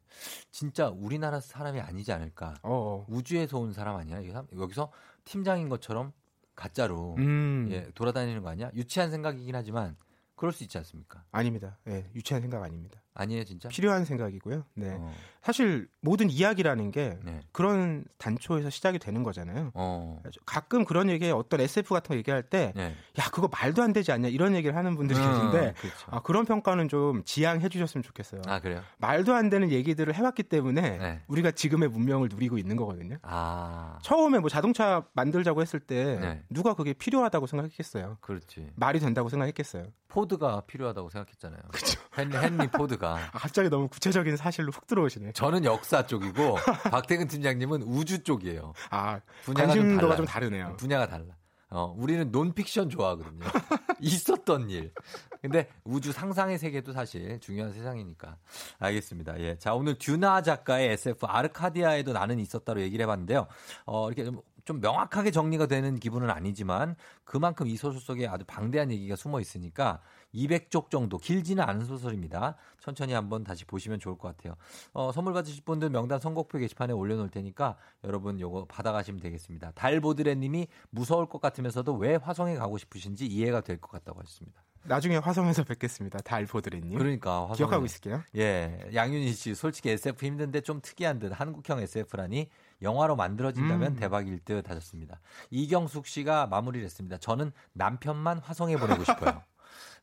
진짜 0.52 0.90
우리나라 0.90 1.40
사람이 1.40 1.80
아니지 1.80 2.12
않을까. 2.12 2.56
어. 2.64 3.06
우주에서 3.10 3.60
온 3.60 3.74
사람 3.74 3.96
아니야? 3.96 4.22
여기서 4.58 4.92
팀장인 5.26 5.70
것처럼 5.70 6.12
가짜로 6.56 7.16
음. 7.18 7.68
예, 7.72 7.90
돌아다니는 7.94 8.42
거 8.42 8.50
아니야? 8.50 8.72
유치한 8.74 9.12
생각이긴 9.12 9.56
하지만 9.56 9.96
그럴 10.36 10.52
수 10.52 10.64
있지 10.64 10.78
않습니까? 10.80 11.24
아닙니다. 11.32 11.78
예, 11.88 12.10
유치한 12.16 12.42
생각 12.42 12.64
아닙니다. 12.64 13.03
아니에요, 13.16 13.44
진짜? 13.44 13.70
필요한 13.70 14.06
생각이고요. 14.06 14.66
네. 14.76 14.96
어. 15.00 15.14
사실 15.44 15.90
모든 16.00 16.30
이야기라는 16.30 16.92
게 16.92 17.18
네. 17.22 17.42
그런 17.52 18.06
단초에서 18.18 18.70
시작이 18.70 18.98
되는 18.98 19.24
거잖아요. 19.24 19.72
어. 19.74 20.22
가끔 20.46 20.86
그런 20.86 21.10
얘기에 21.10 21.32
어떤 21.32 21.60
SF 21.60 21.94
같은 21.94 22.14
거 22.14 22.18
얘기할 22.18 22.44
때, 22.44 22.72
네. 22.76 22.96
야, 23.20 23.26
그거 23.32 23.50
말도 23.52 23.84
안 23.84 23.92
되지 23.92 24.12
않냐, 24.14 24.30
이런 24.30 24.56
얘기를 24.56 24.76
하는 24.76 24.96
분들이 24.96 25.20
음, 25.20 25.26
계신데, 25.26 25.74
그렇죠. 25.80 26.08
아, 26.12 26.22
그런 26.22 26.46
평가는 26.46 26.88
좀 26.88 27.24
지양해 27.26 27.68
주셨으면 27.68 28.04
좋겠어요. 28.04 28.42
아, 28.48 28.60
그래요? 28.62 28.82
말도 29.00 29.34
안 29.34 29.50
되는 29.50 29.70
얘기들을 29.70 30.14
해왔기 30.16 30.44
때문에 30.44 30.98
네. 30.98 31.22
우리가 31.28 31.52
지금의 31.52 31.90
문명을 31.90 32.30
누리고 32.32 32.58
있는 32.58 32.78
거거든요. 32.78 33.18
아. 33.24 34.00
처음에 34.02 34.40
뭐 34.40 34.50
자동차 34.50 35.06
만들자고 35.14 35.62
했을 35.62 35.82
때 35.82 36.20
네. 36.22 36.44
누가 36.50 36.74
그게 36.74 36.94
필요하다고 36.94 37.48
생각했겠어요? 37.48 38.18
그렇지. 38.22 38.72
말이 38.76 39.00
된다고 39.00 39.28
생각했겠어요? 39.28 39.88
포드가 40.08 40.62
필요하다고 40.68 41.10
생각했잖아요. 41.10 41.60
그렇죠. 41.70 42.00
헨리, 42.18 42.38
헨리 42.38 42.68
포드가. 42.68 43.03
아, 43.12 43.30
갑자기 43.32 43.70
너무 43.70 43.88
구체적인 43.88 44.38
사실로 44.38 44.72
훅 44.72 44.88
들어오시네. 44.88 45.34
저는 45.34 45.66
역사 45.66 46.06
쪽이고 46.06 46.56
박태근 46.92 47.28
팀장님은 47.28 47.84
우주 47.84 48.24
쪽이에요. 48.24 48.74
아, 48.90 49.20
분야가 49.44 49.74
좀 49.74 49.82
관심도가 49.82 50.02
달라요. 50.02 50.18
좀 50.18 50.26
다르네요. 50.26 50.76
분야가 50.78 51.08
달라. 51.08 51.36
어, 51.70 51.94
우리는 51.98 52.32
논픽션 52.32 52.90
좋아하거든요. 52.90 53.46
있었던 54.00 54.70
일. 54.70 54.94
근데 55.42 55.68
우주 55.84 56.12
상상의 56.12 56.58
세계도 56.60 56.94
사실 56.94 57.40
중요한 57.40 57.74
세상이니까. 57.74 58.38
알겠습니다. 58.80 59.40
예. 59.40 59.58
자, 59.58 59.74
오늘 59.74 59.98
듀나 59.98 60.42
작가의 60.44 60.92
SF 60.92 61.26
아르카디아에도 61.26 62.14
나는 62.14 62.40
있었다로 62.40 62.82
얘기를 62.82 63.04
해봤는데요. 63.04 63.48
어, 63.86 64.08
이렇게 64.08 64.24
좀 64.24 64.42
좀 64.66 64.80
명확하게 64.80 65.32
정리가 65.32 65.66
되는 65.68 66.00
기분은 66.00 66.30
아니지만 66.30 66.96
그만큼 67.24 67.68
이 67.68 67.76
소설 67.76 68.00
속에 68.00 68.28
아주 68.28 68.46
방대한 68.46 68.92
얘기가 68.92 69.16
숨어 69.16 69.40
있으니까 69.40 70.00
200쪽 70.34 70.90
정도 70.90 71.18
길지는 71.18 71.64
않은 71.64 71.86
소설입니다. 71.86 72.56
천천히 72.80 73.14
한번 73.14 73.44
다시 73.44 73.66
보시면 73.66 74.00
좋을 74.00 74.18
것 74.18 74.36
같아요. 74.36 74.56
어, 74.94 75.12
선물 75.12 75.34
받으실 75.34 75.64
분들 75.64 75.90
명단 75.90 76.20
선곡표 76.20 76.58
게시판에 76.60 76.94
올려놓을 76.94 77.30
테니까 77.30 77.78
여러분 78.04 78.40
요거 78.40 78.66
받아가시면 78.66 79.22
되겠습니다. 79.22 79.72
달보드레님이 79.72 80.68
무서울 80.90 81.28
것 81.28 81.40
같으면서도 81.42 81.94
왜 81.96 82.16
화성에 82.16 82.56
가고 82.56 82.78
싶으신지 82.78 83.26
이해가 83.26 83.62
될 83.62 83.78
것 83.80 83.90
같다고 83.92 84.20
하셨습니다. 84.22 84.64
나중에 84.86 85.16
화성에서 85.16 85.64
뵙겠습니다. 85.64 86.20
달보드레님. 86.20 86.98
그러니까 86.98 87.48
화성에- 87.50 87.56
기억하고 87.58 87.86
있을게요. 87.86 88.22
예, 88.36 88.78
양윤희 88.94 89.32
씨 89.32 89.56
솔직히 89.56 89.90
SF 89.92 90.26
힘든데 90.26 90.60
좀 90.62 90.82
특이한 90.82 91.20
듯 91.20 91.32
한국형 91.32 91.80
SF라니 91.80 92.50
영화로 92.82 93.16
만들어진다면 93.16 93.94
음. 93.94 93.96
대박일 93.96 94.40
듯 94.44 94.70
하셨습니다. 94.70 95.22
이경숙 95.52 96.06
씨가 96.06 96.48
마무리를 96.48 96.84
했습니다. 96.84 97.18
저는 97.18 97.54
남편만 97.72 98.40
화성에 98.40 98.76
보내고 98.76 99.04
싶어요. 99.06 99.42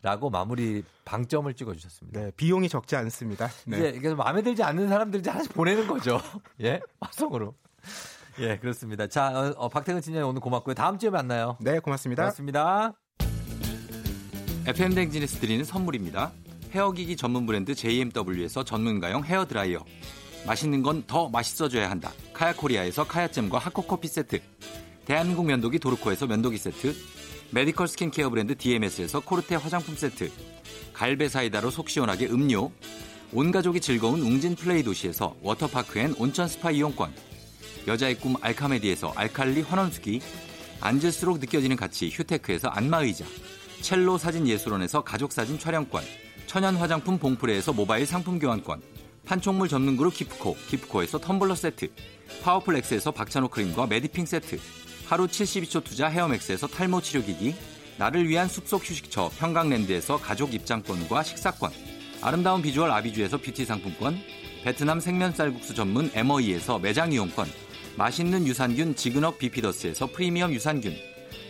라고 0.02 0.30
마무리 0.30 0.82
방점을 1.04 1.52
찍어 1.52 1.74
주셨습니다. 1.74 2.20
네, 2.20 2.30
비용이 2.36 2.68
적지 2.68 2.96
않습니다. 2.96 3.50
네. 3.66 3.76
이제 3.78 3.92
이게 3.96 4.14
마음에 4.14 4.40
들지 4.42 4.62
않는 4.62 4.88
사람들 4.88 5.20
이제 5.20 5.30
하나씩 5.30 5.52
보내는 5.52 5.86
거죠. 5.86 6.20
예, 6.62 6.80
화성으로. 7.00 7.54
예, 8.38 8.56
그렇습니다. 8.56 9.06
자, 9.06 9.28
어, 9.28 9.54
어, 9.58 9.68
박태근 9.68 10.00
팀장님 10.00 10.28
오늘 10.28 10.40
고맙고요. 10.40 10.74
다음 10.74 10.98
주에 10.98 11.10
만나요. 11.10 11.56
네, 11.60 11.78
고맙습니다. 11.80 12.22
고맙습니다. 12.22 12.94
FM 14.66 14.94
댕진에서 14.94 15.38
드리는 15.40 15.64
선물입니다. 15.64 16.32
헤어기기 16.72 17.16
전문 17.16 17.44
브랜드 17.46 17.74
JMW에서 17.74 18.64
전문가용 18.64 19.24
헤어 19.24 19.46
드라이어. 19.46 19.84
맛있는 20.46 20.82
건 20.82 21.04
더 21.06 21.28
맛있어져야 21.28 21.90
한다. 21.90 22.12
카야코리아에서 22.32 23.06
카야잼과 23.06 23.58
하코커피 23.58 24.08
세트. 24.08 24.40
대한민국 25.04 25.44
면도기 25.46 25.78
도르코에서 25.78 26.26
면도기 26.26 26.56
세트. 26.56 26.94
메디컬 27.52 27.88
스킨케어 27.88 28.30
브랜드 28.30 28.56
DMS에서 28.56 29.18
코르테 29.20 29.56
화장품 29.56 29.96
세트. 29.96 30.30
갈배 30.92 31.28
사이다로 31.28 31.70
속 31.70 31.88
시원하게 31.88 32.26
음료. 32.26 32.70
온 33.32 33.50
가족이 33.50 33.80
즐거운 33.80 34.20
웅진 34.20 34.54
플레이 34.54 34.84
도시에서 34.84 35.34
워터파크 35.42 35.98
and 35.98 36.14
온천 36.16 36.46
스파 36.46 36.70
이용권. 36.70 37.12
여자의 37.88 38.16
꿈 38.18 38.36
알카메디에서 38.40 39.14
알칼리 39.16 39.62
환원수기. 39.62 40.20
앉을수록 40.80 41.40
느껴지는 41.40 41.76
가치 41.76 42.08
휴테크에서 42.08 42.68
안마의자. 42.68 43.24
첼로 43.80 44.16
사진 44.16 44.46
예술원에서 44.46 45.02
가족 45.02 45.32
사진 45.32 45.58
촬영권. 45.58 46.04
천연 46.46 46.76
화장품 46.76 47.18
봉프레에서 47.18 47.72
모바일 47.72 48.06
상품 48.06 48.38
교환권. 48.38 48.80
판촉물 49.26 49.68
전문 49.68 49.96
그룹 49.96 50.14
기프코, 50.14 50.56
기프코에서 50.68 51.18
텀블러 51.18 51.56
세트. 51.56 51.88
파워풀 52.42 52.76
엑스에서 52.76 53.10
박찬호 53.10 53.48
크림과 53.48 53.88
메디핑 53.88 54.24
세트. 54.24 54.58
하루 55.10 55.26
72초 55.26 55.82
투자 55.82 56.06
헤어맥스에서 56.06 56.68
탈모 56.68 57.00
치료기기. 57.00 57.56
나를 57.98 58.28
위한 58.28 58.46
숲속 58.46 58.88
휴식처 58.88 59.32
평강랜드에서 59.40 60.18
가족 60.18 60.54
입장권과 60.54 61.24
식사권. 61.24 61.72
아름다운 62.22 62.62
비주얼 62.62 62.92
아비주에서 62.92 63.38
뷰티 63.38 63.64
상품권. 63.64 64.20
베트남 64.62 65.00
생면 65.00 65.32
쌀국수 65.32 65.74
전문 65.74 66.12
에머이에서 66.14 66.78
매장 66.78 67.12
이용권. 67.12 67.48
맛있는 67.96 68.46
유산균 68.46 68.94
지그넉 68.94 69.38
비피더스에서 69.38 70.06
프리미엄 70.06 70.52
유산균. 70.52 70.94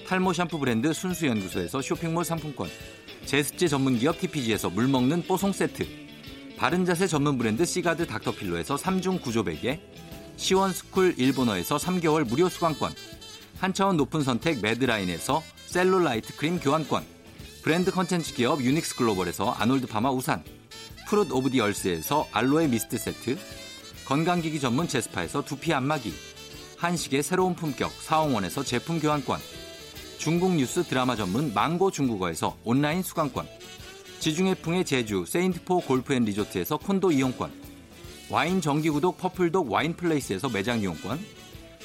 탈모 0.06 0.32
샴푸 0.32 0.58
브랜드 0.58 0.94
순수연구소에서 0.94 1.82
쇼핑몰 1.82 2.24
상품권. 2.24 2.70
제습제 3.26 3.68
전문 3.68 3.98
기업 3.98 4.18
TPG에서 4.18 4.70
물 4.70 4.88
먹는 4.88 5.24
뽀송 5.24 5.52
세트. 5.52 5.86
바른 6.56 6.86
자세 6.86 7.06
전문 7.06 7.36
브랜드 7.36 7.66
시가드 7.66 8.06
닥터필로에서 8.06 8.76
3중 8.76 9.20
구조 9.20 9.44
베개. 9.44 9.78
시원스쿨 10.38 11.16
일본어에서 11.18 11.76
3개월 11.76 12.26
무료 12.26 12.48
수강권. 12.48 12.94
한 13.60 13.74
차원 13.74 13.98
높은 13.98 14.22
선택 14.22 14.62
매드라인에서 14.62 15.42
셀룰라이트 15.66 16.34
크림 16.36 16.58
교환권. 16.58 17.04
브랜드 17.62 17.90
컨텐츠 17.90 18.32
기업 18.32 18.62
유닉스 18.62 18.96
글로벌에서 18.96 19.50
아놀드 19.50 19.86
파마 19.86 20.10
우산. 20.10 20.42
Fruit 21.06 21.30
of 21.30 21.50
the 21.50 21.60
Earth에서 21.60 22.26
알로에 22.32 22.68
미스트 22.68 22.96
세트. 22.96 23.36
건강기기 24.06 24.60
전문 24.60 24.88
제스파에서 24.88 25.44
두피 25.44 25.74
안마기. 25.74 26.14
한식의 26.78 27.22
새로운 27.22 27.54
품격 27.54 27.92
사홍원에서 27.92 28.64
제품 28.64 28.98
교환권. 28.98 29.38
중국 30.16 30.54
뉴스 30.54 30.82
드라마 30.82 31.14
전문 31.14 31.52
망고 31.52 31.90
중국어에서 31.90 32.56
온라인 32.64 33.02
수강권. 33.02 33.46
지중해풍의 34.20 34.86
제주 34.86 35.26
세인트포 35.26 35.80
골프앤리조트에서 35.80 36.78
콘도 36.78 37.12
이용권. 37.12 37.52
와인 38.30 38.62
정기구독 38.62 39.18
퍼플독 39.18 39.70
와인플레이스에서 39.70 40.48
매장 40.48 40.80
이용권. 40.80 41.39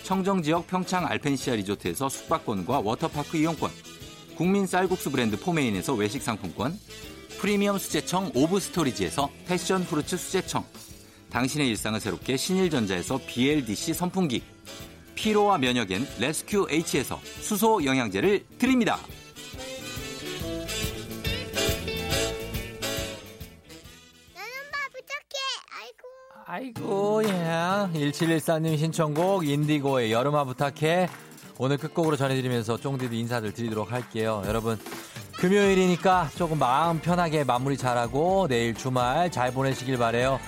청정지역 0.05 0.67
평창 0.67 1.07
알펜시아 1.07 1.55
리조트에서 1.55 2.09
숙박권과 2.09 2.81
워터파크 2.81 3.37
이용권. 3.37 3.71
국민 4.37 4.67
쌀국수 4.67 5.09
브랜드 5.09 5.39
포메인에서 5.39 5.95
외식 5.95 6.21
상품권. 6.21 6.77
프리미엄 7.39 7.79
수제청 7.79 8.31
오브 8.35 8.59
스토리지에서 8.59 9.31
패션 9.47 9.81
후르츠 9.81 10.15
수제청. 10.15 10.63
당신의 11.31 11.69
일상을 11.69 11.99
새롭게 11.99 12.37
신일전자에서 12.37 13.19
BLDC 13.25 13.95
선풍기. 13.95 14.43
피로와 15.15 15.57
면역엔 15.57 16.07
레스큐 16.19 16.67
H에서 16.69 17.19
수소 17.41 17.83
영양제를 17.83 18.45
드립니다. 18.59 18.99
아이고, 26.47 27.23
예. 27.25 27.89
1714님 27.93 28.77
신청곡 28.77 29.47
인디고의 29.47 30.11
여름아 30.11 30.43
부탁해. 30.43 31.09
오늘 31.57 31.77
끝곡으로 31.77 32.17
전해드리면서 32.17 32.77
쫑디도 32.77 33.15
인사들 33.15 33.51
드리도록 33.51 33.91
할게요. 33.91 34.43
여러분, 34.45 34.77
금요일이니까 35.37 36.29
조금 36.35 36.59
마음 36.59 36.99
편하게 36.99 37.43
마무리 37.43 37.77
잘하고 37.77 38.47
내일 38.47 38.75
주말 38.75 39.31
잘 39.31 39.51
보내시길 39.51 39.97
바래요. 39.97 40.39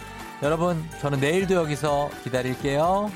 여러분, 0.44 0.88
저는 1.02 1.20
내일도 1.20 1.56
여기서 1.56 2.12
기다릴게요. 2.24 3.12